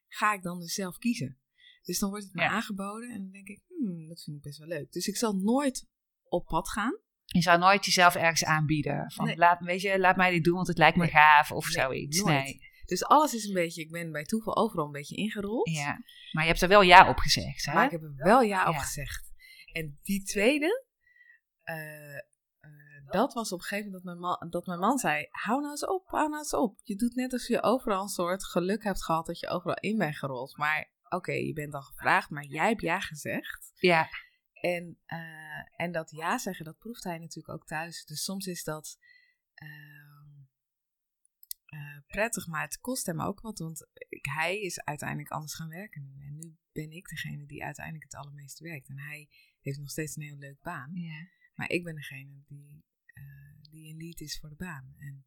[0.09, 1.39] ga ik dan dus zelf kiezen.
[1.83, 2.49] Dus dan wordt het me Ja.
[2.49, 4.93] aangeboden en dan denk ik, hmm, dat vind ik best wel leuk.
[4.93, 5.87] Dus ik zal nooit
[6.29, 6.99] op pad gaan.
[7.25, 9.11] Je zou nooit jezelf ergens aanbieden.
[9.12, 9.37] Van, Nee.
[9.37, 11.12] laat, weet je, laat mij dit doen, want het lijkt me Nee.
[11.12, 12.22] gaaf of Nee, zoiets.
[12.22, 12.43] nooit.
[12.45, 12.72] Nee.
[12.87, 15.70] Dus alles is een beetje, ik ben bij toeval overal een beetje ingerold.
[15.70, 15.99] Ja.
[16.32, 17.72] Maar je hebt er wel ja op gezegd, hè?
[17.72, 18.80] Maar ik heb er wel ja op Ja.
[18.80, 19.32] gezegd.
[19.72, 20.85] En die tweede,
[21.62, 22.20] eh, eh,
[23.07, 25.70] dat was op een gegeven moment dat mijn, man, dat mijn man zei: Hou nou
[25.70, 26.80] eens op, hou nou eens op.
[26.82, 29.99] Je doet net alsof je overal een soort geluk hebt gehad dat je overal in
[29.99, 30.57] bent gerold.
[30.57, 33.70] Maar oké, je bent dan gevraagd, maar jij hebt ja gezegd.
[33.74, 34.09] Ja,
[34.53, 35.18] En, eh,
[35.85, 38.05] en dat ja zeggen, dat proeft hij natuurlijk ook thuis.
[38.05, 38.99] Dus soms is dat
[42.07, 43.59] prettig, maar het kost hem ook wat.
[43.59, 46.27] Want ik, hij is uiteindelijk anders gaan werken nu.
[46.27, 48.89] En nu ben ik degene die uiteindelijk het allermeest werkt.
[48.89, 49.29] En hij
[49.61, 50.91] heeft nog steeds een heel leuk baan.
[50.95, 51.29] ja.
[51.55, 54.95] Maar ik ben degene die, eh, die een lead is voor de baan.
[54.99, 55.25] En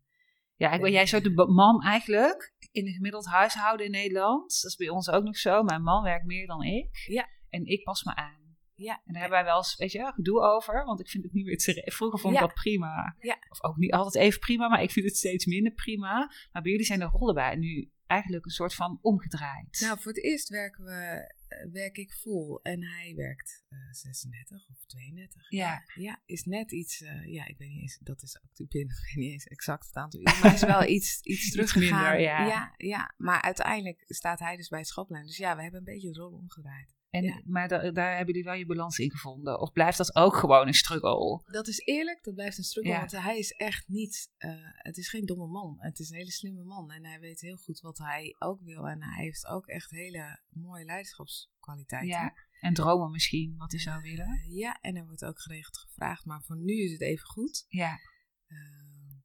[0.56, 4.62] Ja, ik ben jij zo de man eigenlijk in een gemiddeld huishouden in Nederland.
[4.62, 5.64] Dat is bij ons ook nog zo.
[5.64, 6.98] Mijn man werkt meer dan ik.
[7.08, 7.30] Ja.
[7.50, 8.37] En ik pas me aan.
[8.78, 10.86] Ja, En daar hebben wij wel eens, weet je, gedoe over.
[10.86, 11.96] Want ik vind het niet meer terecht.
[11.96, 12.46] Vroeger vond ik Ja.
[12.46, 13.16] dat prima.
[13.20, 13.38] Ja.
[13.50, 16.32] Of ook niet altijd even prima, maar ik vind het steeds minder prima.
[16.52, 19.80] Maar bij jullie zijn de rollen bij nu eigenlijk een soort van omgedraaid.
[19.80, 24.70] nou voor het eerst werken we, eh, werk ik full en hij werkt eh, 36
[24.70, 25.52] of 32.
[25.52, 25.84] Ja.
[25.96, 28.84] Ja, is net iets, eh, ja, ik weet niet eens, dat is ook, ik weet
[29.10, 32.02] ik weet niet eens exact het aantal uren, maar is wel iets, iets teruggegaan.
[32.02, 32.46] minder, ja.
[32.46, 32.74] ja.
[32.78, 35.26] Ja, maar uiteindelijk staat hij dus bij het schaplijn.
[35.26, 36.96] Dus ja, we hebben een beetje de rol omgedraaid.
[37.10, 37.42] En, ja.
[37.46, 39.60] Maar da- daar hebben jullie wel je balans in gevonden.
[39.60, 41.44] Of blijft dat ook gewoon een struggle?
[41.46, 43.00] Dat is eerlijk, dat blijft een struggle, Ja.
[43.00, 45.76] want hij is echt niet, eh, het is geen domme man.
[45.80, 48.88] Het is een hele slimme man en hij weet heel goed wat hij ook wil.
[48.88, 52.10] En hij heeft ook echt hele mooie leiderschapskwaliteiten.
[52.10, 52.34] Ja.
[52.60, 54.26] En dromen misschien, wat hij zou willen.
[54.28, 57.66] Eh, ja, en er wordt ook geregeld gevraagd, maar voor nu is het even goed.
[57.68, 58.00] Ja.
[58.48, 59.16] Ehm,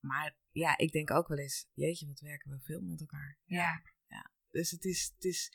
[0.00, 3.38] maar ja, ik denk ook wel eens, jeetje, wat werken we veel met elkaar.
[3.44, 3.82] Ja.
[4.50, 5.52] Dus het is, het is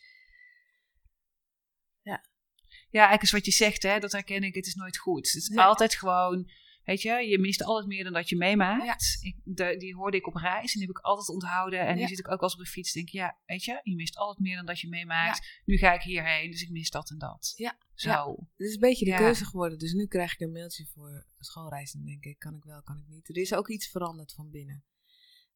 [2.89, 4.55] Ja, eigenlijk is wat je zegt, hè, dat herken ik.
[4.55, 5.25] Het is nooit goed.
[5.27, 5.63] Het is Nee.
[5.65, 6.49] altijd gewoon,
[6.83, 9.17] weet je, je mist altijd meer dan dat je meemaakt.
[9.21, 11.79] Ik, de- die hoorde ik op reis en die heb ik altijd onthouden.
[11.79, 13.95] En nu zit ik ook als op de fiets, denk ik, ja, weet je, je
[13.95, 15.61] mist altijd meer dan dat je meemaakt.
[15.65, 17.53] Nu ga ik hierheen, dus ik mis dat en dat.
[17.55, 17.77] Ja.
[17.93, 18.29] Zo.
[18.55, 19.77] Het is een beetje de keuze geworden.
[19.79, 22.97] Dus nu krijg ik een mailtje voor schoolreis en denk ik, kan ik wel, kan
[22.97, 23.29] ik niet.
[23.29, 24.83] Er is ook iets veranderd van binnen.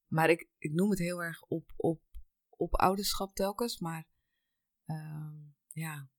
[0.08, 2.02] Maar ik, ik noem het heel erg op, op,
[2.50, 4.08] op ouderschap telkens, maar
[4.86, 5.36] ehm,
[5.68, 6.10] ja,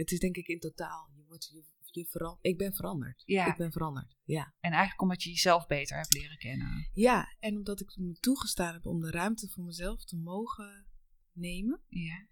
[0.00, 1.10] het is denk ik in totaal.
[1.14, 3.22] Je wordt, je, je ik ben veranderd.
[3.26, 3.46] Ja.
[3.46, 4.54] Ik ben veranderd, ja.
[4.60, 6.90] En eigenlijk omdat je jezelf beter hebt leren kennen.
[6.92, 10.86] Ja, en omdat ik me toegestaan heb om de ruimte voor mezelf te mogen
[11.32, 11.82] nemen.
[11.88, 12.28] Ja.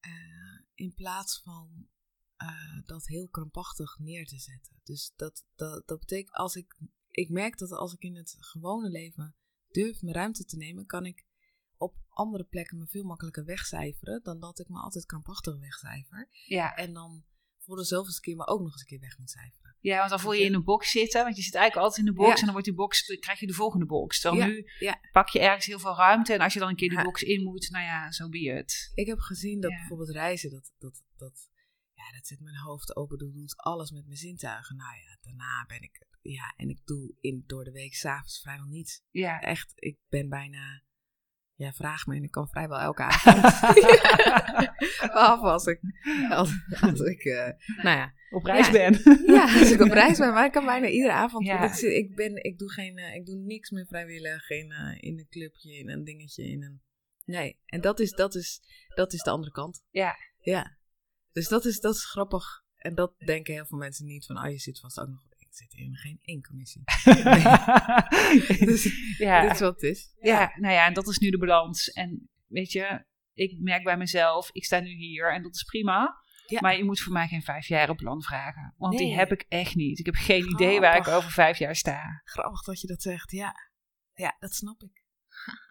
[0.00, 1.88] eh, in plaats van
[2.36, 4.80] eh, dat heel krampachtig neer te zetten.
[4.84, 8.90] Dus dat, dat, dat betekent, als ik, ik merk dat als ik in het gewone
[8.90, 9.36] leven
[9.68, 11.26] durf mijn ruimte te nemen, kan ik
[11.78, 16.28] op andere plekken me veel makkelijker wegcijferen dan dat ik me altijd krampachtig wegcijfer.
[16.46, 16.76] Ja.
[16.76, 17.24] En dan
[17.58, 19.76] voor de zoveelste keer me ook nog eens een keer weg moet cijferen.
[19.80, 21.22] ja, want dan voel je je in een box zitten.
[21.24, 22.34] Want je zit eigenlijk altijd in de box Ja.
[22.34, 24.22] en dan wordt die box, dan krijg je de volgende box.
[24.22, 25.00] Ja, nu ja.
[25.12, 26.32] pak je ergens heel veel ruimte.
[26.32, 28.90] En als je dan een keer die box in moet, nou ja, zo be het.
[28.94, 31.48] Ik heb gezien dat bijvoorbeeld reizen, dat, dat, dat,
[31.92, 34.76] ja, dat zit mijn hoofd open, dat doet alles met mijn zintuigen.
[34.76, 38.66] Nou ja, daarna ben ik, ja, en ik doe in, door de week s'avonds vrijwel
[38.66, 39.02] niets.
[39.10, 39.40] Ja.
[39.40, 40.82] Echt, ik ben bijna,
[41.58, 43.42] Ja, vraag me en ik kan vrijwel elke avond.
[45.12, 45.80] Behalve als ik,
[46.30, 46.50] als,
[46.80, 47.48] als ik uh,
[47.82, 48.12] nou ja.
[48.30, 48.72] Op reis Ja.
[48.72, 49.00] ben.
[49.34, 51.46] Ja, als ik op reis ben, maar ik kan bijna iedere avond.
[51.46, 51.64] Ja.
[51.64, 54.96] Ik, zit- ik, ben, ik, doe geen, eh, ik doe niks meer vrijwillig geen, eh,
[55.00, 56.80] in een clubje, in een dingetje, in een...
[57.24, 58.60] Nee, en dat is, dat is,
[58.94, 59.82] dat is de andere kant.
[59.90, 60.16] Ja.
[60.40, 60.76] Ja.
[61.32, 62.64] Dus dat is, dat is grappig.
[62.76, 65.22] En dat denken heel veel mensen niet van, oh, je zit vast ook nog...
[65.48, 66.82] Ik zit in geen één commissie.
[68.66, 69.40] Dus ja.
[69.42, 70.14] dit is wat het is.
[70.20, 71.88] Ja, nou ja, en dat is nu de balans.
[71.88, 76.22] En weet je, ik merk bij mezelf, ik sta nu hier en dat is prima.
[76.46, 76.60] Ja.
[76.60, 78.74] Maar je moet voor mij geen vijfjaren plan vragen.
[78.76, 79.98] Want die heb ik echt niet.
[79.98, 82.22] Ik heb geen idee waar ik over vijf jaar sta.
[82.24, 83.54] Grappig dat je dat zegt, ja.
[84.14, 85.04] Ja, dat snap ik.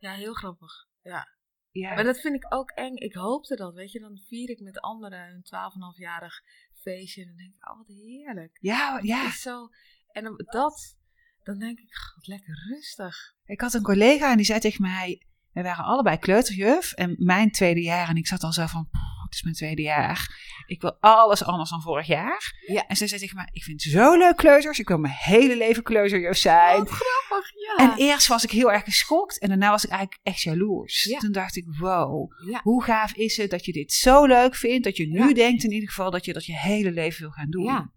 [0.00, 0.86] Ja, heel grappig.
[1.02, 1.36] Ja.
[1.70, 2.94] Ja, Maar dat vind ik ook eng.
[2.94, 4.00] Ik hoopte dat, weet je.
[4.00, 6.42] Dan vier ik met anderen een 12,5-jarig
[6.80, 7.20] feestje.
[7.22, 8.58] En dan denk ik, oh, wat heerlijk.
[8.60, 9.26] ja, Het ja.
[9.26, 9.68] is zo...
[10.12, 10.96] En dan, dat,
[11.42, 13.34] dan denk ik, god, lekker rustig.
[13.44, 15.22] Ik had een collega en die zei tegen mij...
[15.52, 18.08] We waren allebei kleuterjuf en mijn tweede jaar.
[18.08, 20.46] En ik zat al zo van, "Poeh, het is mijn tweede jaar.
[20.66, 22.62] Ik wil alles anders dan vorig jaar.
[22.66, 22.86] Ja.
[22.86, 24.78] En zij zei tegen mij, ik vind het zo leuk kleuters.
[24.78, 26.78] Ik wil mijn hele leven kleuterjuf zijn.
[26.78, 27.76] Wat grappig, ja.
[27.76, 31.02] En eerst was ik heel erg geschokt en daarna was ik eigenlijk echt jaloers.
[31.02, 31.18] Ja.
[31.18, 32.60] Toen dacht ik, wow, ja.
[32.62, 35.72] hoe gaaf is het dat je dit zo leuk vindt, dat je nu denkt in
[35.72, 37.64] ieder geval dat je dat je hele leven wil gaan doen.
[37.64, 37.92] Ja.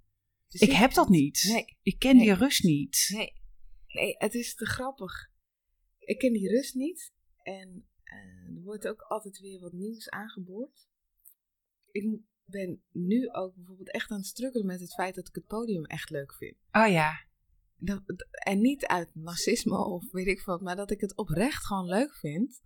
[0.48, 1.46] Ik heb dat niet.
[1.48, 1.78] Nee.
[1.82, 3.10] Ik ken die rust niet.
[3.14, 3.40] Nee.
[3.88, 5.30] Nee, het is te grappig.
[6.00, 7.14] Ik ken die rust niet.
[7.44, 10.90] En eh, er wordt ook altijd weer wat nieuws aangeboord.
[11.92, 15.46] Ik ben nu ook bijvoorbeeld echt aan het struggelen met het feit dat ik het
[15.46, 16.56] podium echt leuk vind.
[16.72, 17.26] Oh ja,
[17.76, 21.86] Dat, en niet uit narcisme of weet ik wat, maar dat ik het oprecht gewoon
[21.86, 22.62] leuk vind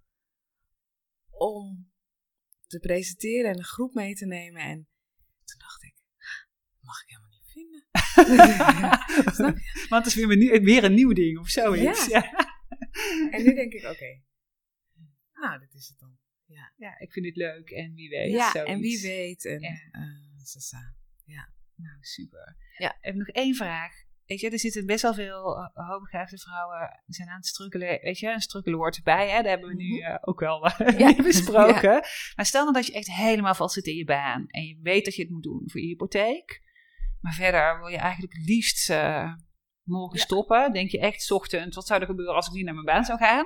[1.29, 1.91] om
[2.67, 4.61] te presenteren en een groep mee te nemen.
[4.61, 4.87] En
[5.43, 5.95] toen dacht ik,
[6.79, 7.83] mag ik helemaal niet vinden.
[9.35, 9.85] Snap je?
[9.89, 12.05] want het is weer een, nieuw- weer een nieuw ding of zoiets.
[12.05, 12.19] Ja.
[12.19, 12.53] Ja.
[13.31, 14.21] En nu denk ik, oké,
[15.33, 16.17] nou, dit is het dan.
[16.45, 18.31] Ja, Ja, ik vind het leuk en wie weet.
[18.31, 18.71] ja zoiets.
[18.71, 19.45] en wie weet.
[19.45, 19.69] En, Ja.
[19.91, 20.01] eh,
[20.43, 20.93] sasa.
[21.77, 22.55] Nou, super.
[22.77, 22.89] Ja.
[22.89, 23.91] Ik heb nog één vraag.
[24.25, 27.99] Weet je, er zitten best wel veel uh, hoogbegaafde vrouwen zijn aan het strukkelen.
[28.01, 29.29] Weet je, een strukkelen hoort erbij.
[29.29, 29.41] Hè?
[29.41, 30.03] Daar hebben we nu Mhm.
[30.03, 31.15] eh, ook wel Ja.
[31.31, 32.03] besproken.
[32.35, 34.45] Maar stel nou dat je echt helemaal vast zit in je baan.
[34.47, 36.61] En je weet dat je het moet doen voor je hypotheek.
[37.21, 39.33] Maar verder wil je eigenlijk het liefst eh,
[39.85, 40.23] morgen Ja.
[40.23, 40.73] stoppen.
[40.73, 43.05] Denk je echt 's ochtends, wat zou er gebeuren als ik niet naar mijn baan
[43.05, 43.45] zou gaan?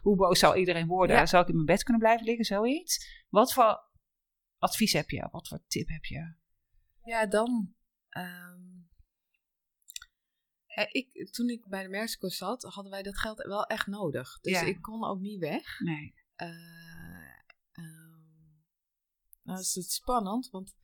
[0.00, 1.16] Hoe boos zou iedereen worden?
[1.16, 1.26] Ja.
[1.26, 2.44] Zou ik in mijn bed kunnen blijven liggen?
[2.44, 3.24] Zoiets.
[3.28, 3.86] Wat voor
[4.58, 5.28] advies heb je?
[5.30, 6.34] Wat voor tip heb je?
[7.04, 7.74] Ja, dan.
[8.08, 8.76] ehm,
[10.66, 14.40] ja, ik, toen ik bij de Mexico zat, hadden wij dat geld wel echt nodig.
[14.40, 14.60] Dus Ja.
[14.66, 15.78] ik kon ook niet weg.
[15.80, 16.14] Nee.
[16.34, 16.48] Eh,
[17.72, 18.18] ehm,
[19.42, 20.76] nou is het spannend, want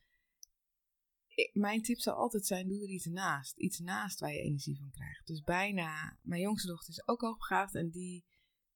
[1.53, 3.57] mijn tip zou altijd zijn: doe er iets naast.
[3.57, 5.27] Iets naast waar je energie van krijgt.
[5.27, 8.25] Dus bijna, mijn jongste dochter is ook hoogbegaafd en die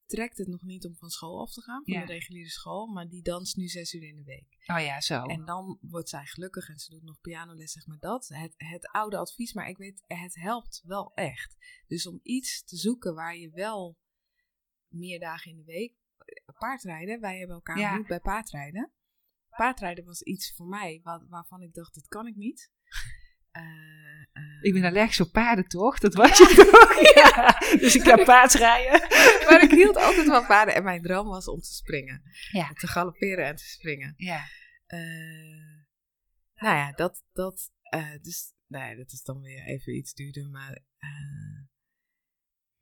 [0.07, 2.07] trekt het nog niet om van school af te gaan, van Ja.
[2.07, 4.57] de reguliere school, maar die danst nu zes uur in de week.
[4.67, 5.25] Oh ja, zo.
[5.25, 8.29] En dan wordt zij gelukkig en ze doet nog pianoles, zeg maar dat.
[8.29, 11.57] Het, het oude advies, maar ik weet, het helpt wel echt.
[11.87, 13.99] Dus om iets te zoeken waar je wel
[14.89, 15.97] meer dagen in de week...
[16.59, 18.03] Paardrijden, wij hebben elkaar Ja.
[18.03, 18.93] bij paardrijden.
[19.59, 22.71] Paardrijden was iets voor mij wa- waarvan ik dacht, dit kan ik niet.
[23.51, 23.63] Eh,
[24.33, 25.99] eh, Ik ben allergisch op paarden, toch?
[25.99, 26.87] Dat was je toch?
[27.15, 27.59] Ja.
[27.79, 29.01] Dus ik ga paardrijden.
[29.51, 32.23] maar ik hield altijd van paarden en mijn droom was om te springen.
[32.53, 32.73] Ja.
[32.73, 34.15] Te galopperen en te springen.
[34.17, 34.45] Ja.
[34.87, 34.99] Eh,
[36.55, 37.73] nou ja, dat, dat,
[38.23, 40.79] dus, nou ja, dat is dan weer even iets duurder, maar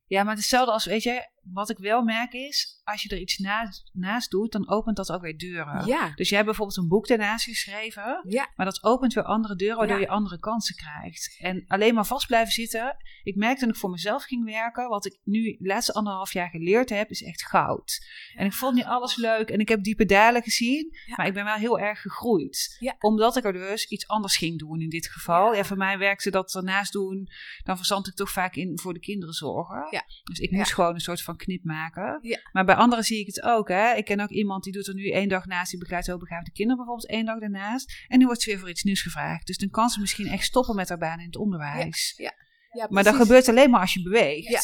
[0.04, 3.38] Ja, maar hetzelfde als, weet je, wat ik wel merk is, als je er iets
[3.38, 5.86] naast, naast doet, dan opent dat ook weer deuren.
[5.86, 9.56] ja, Dus jij hebt bijvoorbeeld een boek daarnaast geschreven, ja, maar dat opent weer andere
[9.56, 10.02] deuren, waardoor Ja.
[10.02, 11.36] je andere kansen krijgt.
[11.40, 12.96] En alleen maar vast blijven zitten.
[13.22, 16.48] Ik merkte toen ik voor mezelf ging werken, wat ik nu de laatste anderhalf jaar
[16.48, 18.06] geleerd heb, is echt goud.
[18.34, 21.44] En ik vond niet alles leuk en ik heb diepe dalen gezien, maar ik ben
[21.44, 22.76] wel heel erg gegroeid.
[22.98, 25.54] Omdat ik er dus iets anders ging doen in dit geval.
[25.54, 25.64] Ja.
[25.64, 27.28] Voor mij werkte dat ernaast doen,
[27.64, 29.86] dan verzand ik toch vaak in voor de kinderen zorgen.
[29.90, 30.04] Ja.
[30.24, 32.18] Dus ik moest gewoon een soort van knip maken.
[32.22, 32.40] Ja.
[32.52, 33.68] Maar bij anderen zie ik het ook.
[33.68, 33.94] Hè.
[33.94, 36.76] Ik ken ook iemand die doet er nu één dag naast, die begeleidt hoogbegaafde kinderen
[36.76, 38.04] bijvoorbeeld één dag daarnaast.
[38.08, 39.46] En nu wordt ze weer voor iets nieuws gevraagd.
[39.46, 42.14] Dus dan kan ze misschien echt stoppen met haar baan in het onderwijs.
[42.16, 44.48] ja, Maar dat gebeurt alleen maar als je beweegt.
[44.48, 44.60] Ja.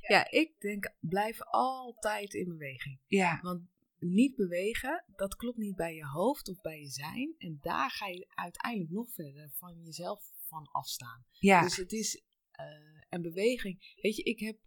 [0.00, 3.00] Ja, ik denk, blijf altijd in beweging.
[3.06, 3.38] Ja.
[3.42, 3.62] Want
[3.98, 7.34] niet bewegen, dat klopt niet bij je hoofd of bij je zijn.
[7.38, 11.24] En daar ga je uiteindelijk nog verder van jezelf van afstaan.
[11.30, 11.62] Ja.
[11.62, 12.64] Dus het is eh
[13.10, 13.96] een beweging.
[14.00, 14.58] Weet je, ik heb.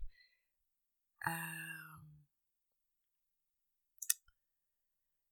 [1.24, 2.01] Ehm,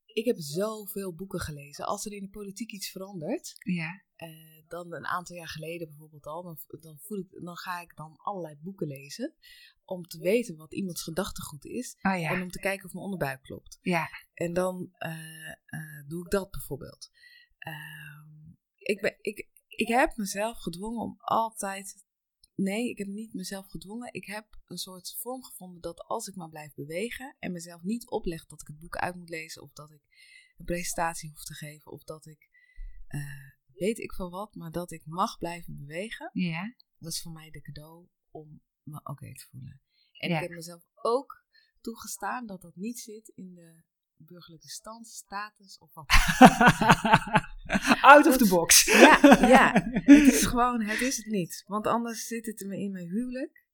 [0.05, 1.85] ik heb zoveel boeken gelezen.
[1.85, 4.03] Als er in de politiek iets verandert, Ja.
[4.15, 7.95] eh, dan een aantal jaar geleden bijvoorbeeld al, dan, dan, voel ik, dan ga ik
[7.95, 9.33] dan allerlei boeken lezen.
[9.85, 11.97] Om te weten wat iemands gedachtegoed is.
[12.01, 13.77] Oh En om te kijken of mijn onderbuik klopt.
[13.81, 14.07] Ja.
[14.33, 17.11] En dan eh, eh, doe ik dat bijvoorbeeld.
[17.57, 22.05] Ehm, ik, ben, ik, ik heb mezelf gedwongen om altijd.
[22.62, 24.14] Nee, ik heb niet mezelf gedwongen.
[24.14, 28.09] Ik heb een soort vorm gevonden dat als ik maar blijf bewegen en mezelf niet
[28.09, 30.01] opleg dat ik het boek uit moet lezen of dat ik
[30.57, 32.49] een presentatie hoef te geven of dat ik
[33.07, 36.30] eh, weet ik van wat, maar dat ik mag blijven bewegen.
[36.34, 36.76] Ja.
[36.97, 39.82] Dat is voor mij de cadeau om me oké te voelen.
[40.12, 40.36] En Ja.
[40.36, 41.45] ik heb mezelf ook
[41.82, 43.84] toegestaan dat dat niet zit in de
[44.26, 46.05] burgerlijke stand, status of wat.
[48.01, 48.84] Out of the box.
[48.84, 49.74] Ja, ja.
[49.93, 51.63] Het is gewoon, het is het niet.
[51.67, 53.65] Want anders zit het me in mijn huwelijk.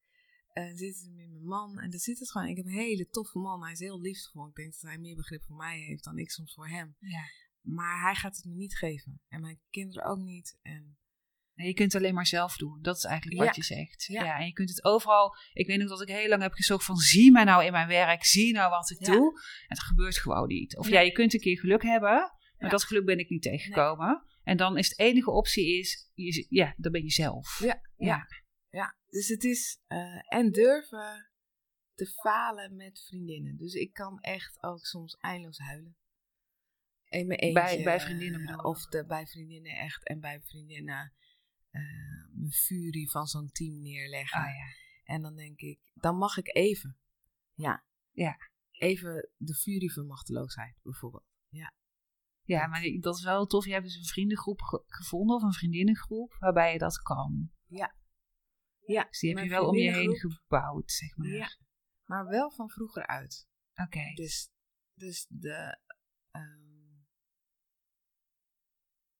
[0.53, 1.79] En zit het in mijn man.
[1.79, 2.47] En dan zit het gewoon.
[2.47, 3.63] Ik heb een hele toffe man.
[3.63, 4.47] Hij is heel liefdevol.
[4.47, 6.95] Ik denk dat hij meer begrip voor mij heeft dan ik soms voor hem.
[6.99, 7.23] Ja.
[7.61, 9.21] Maar hij gaat het me niet geven.
[9.27, 10.57] En mijn kinderen ook niet.
[10.61, 10.97] En
[11.65, 12.81] je kunt het alleen maar zelf doen.
[12.81, 13.53] Dat is eigenlijk wat Ja.
[13.55, 14.03] je zegt.
[14.03, 14.23] Ja.
[14.23, 14.39] Ja.
[14.39, 15.35] en je kunt het overal.
[15.53, 17.87] Ik weet nog dat ik heel lang heb gezocht van zie mij nou in mijn
[17.87, 19.11] werk, zie nou wat ik Ja.
[19.13, 19.31] doe.
[19.41, 20.77] En het gebeurt gewoon niet.
[20.77, 24.23] Of ja, je kunt een keer geluk hebben, maar dat geluk ben ik niet tegengekomen.
[24.43, 27.59] En dan is de enige optie is, je, ja, dan ben je zelf.
[27.63, 28.27] Ja, ja.
[28.69, 28.95] ja.
[29.09, 29.79] Dus het is.
[29.87, 31.31] eh, en durven
[31.93, 33.57] te falen met vriendinnen.
[33.57, 35.97] Dus ik kan echt ook soms eindeloos huilen.
[37.09, 37.61] In mijn eentje.
[37.63, 38.63] Bij- bij vriendinnen?
[38.65, 40.07] Of de, bij vriendinnen echt.
[40.07, 41.13] En bij vriendinnen
[42.31, 44.39] mijn furie van zo'n team neerleggen.
[44.41, 44.65] Ah, ja.
[45.03, 46.97] En dan denk ik, dan mag ik even.
[47.53, 47.83] Ja.
[48.11, 48.37] Ja.
[48.71, 51.25] Even de furie van machteloosheid, bijvoorbeeld.
[52.43, 53.65] ja, maar die- dat is wel tof.
[53.65, 57.51] Je hebt dus een vriendengroep ge- gevonden of een vriendinnengroep waarbij je dat kan.
[57.65, 57.95] Ja.
[59.07, 61.27] Dus die heb je wel om je heen gebouwd, zeg maar.
[61.27, 61.47] Ja.
[62.05, 63.47] Maar wel van vroeger uit.
[63.75, 64.13] Oké.
[64.13, 64.49] Dus,
[64.93, 65.77] dus de.
[66.31, 66.66] ehm,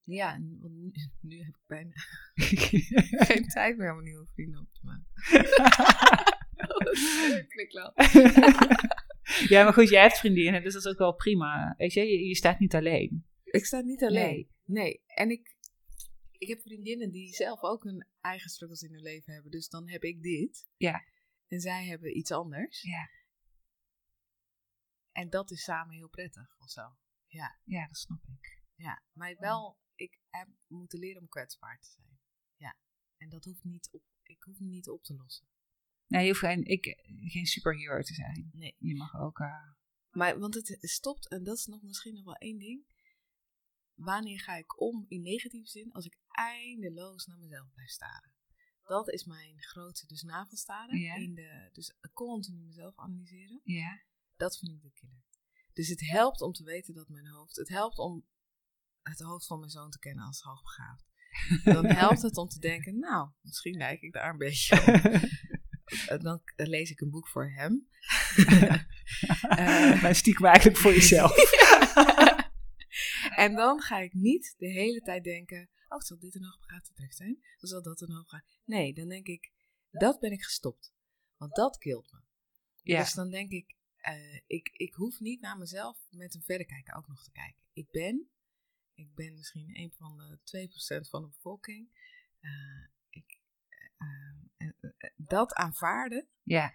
[0.07, 0.91] ja, en- want nu,
[1.21, 1.91] nu heb ik bijna
[3.25, 5.07] geen tijd meer om nieuwe vrienden op te maken.
[7.77, 7.93] wel.
[9.47, 11.73] ja, maar goed, jij hebt vriendinnen, dus dat is ook wel prima.
[11.77, 13.25] Weet je, je, je staat niet alleen.
[13.43, 14.23] Ik sta niet alleen.
[14.25, 14.49] Nee.
[14.65, 15.01] Nee.
[15.05, 15.55] En ik,
[16.31, 19.51] ik heb vriendinnen die zelf ook hun eigen struggles in hun leven hebben.
[19.51, 20.67] Dus dan heb ik dit.
[20.77, 21.03] Ja.
[21.47, 22.81] En zij hebben iets anders.
[22.81, 23.09] Ja.
[25.11, 26.81] En dat is samen heel prettig of zo.
[27.27, 27.59] Ja.
[27.63, 28.61] Ja, dat snap ik.
[28.75, 32.19] Ja, maar wel, ik heb moeten leren om kwetsbaar te zijn.
[32.55, 32.77] Ja,
[33.17, 35.47] en dat hoeft niet op, ik hoef niet op te lossen.
[36.07, 36.85] Nee, je hoeft geen, ik,
[37.25, 38.49] geen superhero te zijn.
[38.53, 38.75] Nee.
[38.79, 39.39] Je mag ook...
[39.39, 39.69] eh,
[40.09, 42.85] Maar, want het stopt, en dat is nog misschien nog wel één ding.
[43.93, 48.33] Wanneer ga ik om in negatieve zin als ik eindeloos naar mezelf blijf staren?
[48.83, 50.99] Dat is mijn grootste, dus navelstaren.
[50.99, 51.15] Ja.
[51.15, 53.61] In de, dus continu mezelf analyseren.
[53.63, 54.05] ja.
[54.35, 55.23] Dat vind ik de killer.
[55.73, 58.25] Dus het helpt om te weten dat mijn hoofd, het helpt om
[59.09, 61.05] het hoofd van mijn zoon te kennen als hoogbegaafd.
[61.63, 65.21] Dan helpt het om te denken, nou, misschien lijk ik daar een beetje op.
[66.07, 67.87] Eh, Dan lees ik een boek voor hem.
[69.41, 71.31] Eh, maar stiekem eigenlijk voor jezelf.
[73.35, 77.13] en dan ga ik niet de hele tijd denken, oh, zal dit een hoogbegaafde trek
[77.13, 77.37] zijn?
[77.59, 78.47] Of zal dat een hoogbegaafde...
[78.65, 79.51] Nee, dan denk ik,
[79.91, 80.93] dat ben ik gestopt.
[81.37, 82.19] Want dat kilt me.
[82.81, 82.99] Ja.
[82.99, 87.07] Dus dan denk ik, eh, ik, ik hoef niet naar mezelf met een verrekijker ook
[87.07, 87.63] nog te kijken.
[87.73, 88.29] Ik ben,
[88.97, 90.67] ik ben misschien een van de
[91.05, 91.89] 2% van de bevolking.
[92.39, 92.51] Eh,
[93.09, 93.39] ik,
[93.97, 94.67] eh,
[94.97, 96.73] eh, dat aanvaarden ja.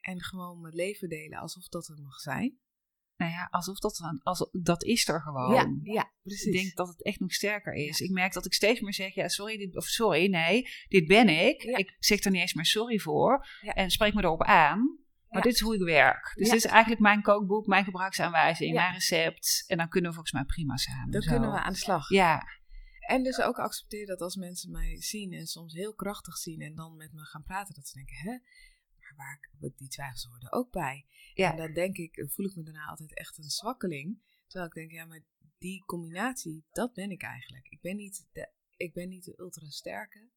[0.00, 2.58] en gewoon mijn leven delen alsof dat er mag zijn.
[3.16, 3.96] Nou ja, alsof dat...
[3.96, 5.54] dan- Als, dat is er gewoon.
[5.54, 6.44] ja, ja, precies.
[6.46, 8.00] Ik denk dat het echt nog sterker is.
[8.00, 11.28] Ik merk dat ik steeds meer zeg, ja, sorry, dit, of sorry, nee, dit ben
[11.28, 11.62] ik.
[11.62, 11.76] Ja.
[11.76, 13.46] Ik zeg er niet eens meer sorry voor.
[13.60, 14.98] En spreek me erop aan.
[15.34, 16.32] Maar dit is hoe ik werk.
[16.34, 19.64] Dus dit is eigenlijk mijn kookboek, mijn gebruiksaanwijzing, mijn recept.
[19.66, 21.10] En dan kunnen we volgens mij prima samen.
[21.10, 21.30] Dan zo.
[21.30, 22.08] kunnen we aan de slag.
[22.08, 22.42] Ja,
[23.00, 26.74] En dus ook accepteren dat als mensen mij zien en soms heel krachtig zien en
[26.74, 28.30] dan met me gaan praten, dat ze denken, hè,
[28.98, 31.06] maar waar, die twijfels horen er ook bij.
[31.34, 31.50] Ja.
[31.50, 34.22] En dan denk ik, voel ik me daarna altijd echt een zwakkeling.
[34.46, 35.24] Terwijl ik denk, ja, maar
[35.58, 37.66] die combinatie, dat ben ik eigenlijk.
[37.68, 40.30] Ik ben niet de, ik ben niet de ultra sterke.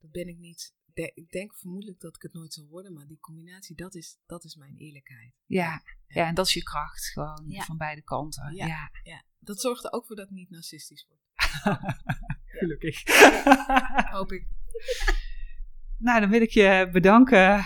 [0.00, 0.74] Dat ben ik niet.
[0.94, 4.18] De- ik denk vermoedelijk dat ik het nooit zal worden, maar die combinatie, dat is,
[4.26, 5.32] dat is mijn eerlijkheid.
[5.46, 7.62] ja, ja, en dat is je kracht gewoon Ja.
[7.64, 8.54] van beide kanten.
[8.54, 8.66] Ja.
[8.66, 11.20] Ja, Ja, dat zorgt er ook voor dat ik niet narcistisch word.
[12.60, 13.02] gelukkig.
[14.10, 14.48] Hoop ik.
[15.98, 17.64] nou, dan wil ik je bedanken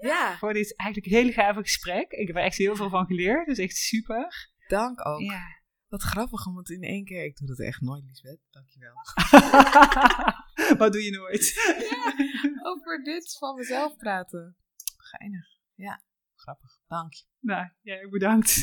[0.00, 2.10] Ja, voor dit eigenlijk hele gave gesprek.
[2.10, 4.50] Ik heb er echt heel veel van geleerd, dus echt super.
[4.68, 5.20] dank ook.
[5.88, 8.94] Wat grappig, want in één keer, ik doe dat echt nooit, Lisbeth, dankjewel.
[10.78, 11.52] Wat doe je nooit?
[11.90, 14.56] ja, over dit van mezelf praten.
[14.96, 15.46] Geinig.
[15.74, 16.02] Ja,
[16.34, 16.78] grappig.
[16.86, 17.24] Dank je.
[17.40, 18.62] Nou, jij ja, bedankt.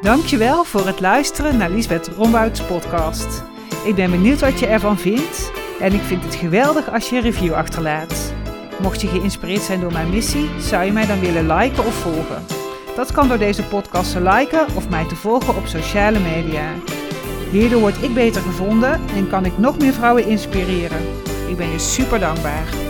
[0.00, 3.42] Dankjewel voor het luisteren naar Lisbeth Rombouts podcast.
[3.84, 7.22] Ik ben benieuwd wat je ervan vindt en ik vind het geweldig als je een
[7.22, 8.37] review achterlaat.
[8.82, 12.44] Mocht je geïnspireerd zijn door mijn missie, zou je mij dan willen liken of volgen.
[12.96, 16.72] Dat kan door deze podcast te liken of mij te volgen op sociale media.
[17.50, 21.00] Hierdoor word ik beter gevonden en kan ik nog meer vrouwen inspireren.
[21.48, 22.87] Ik ben je super dankbaar.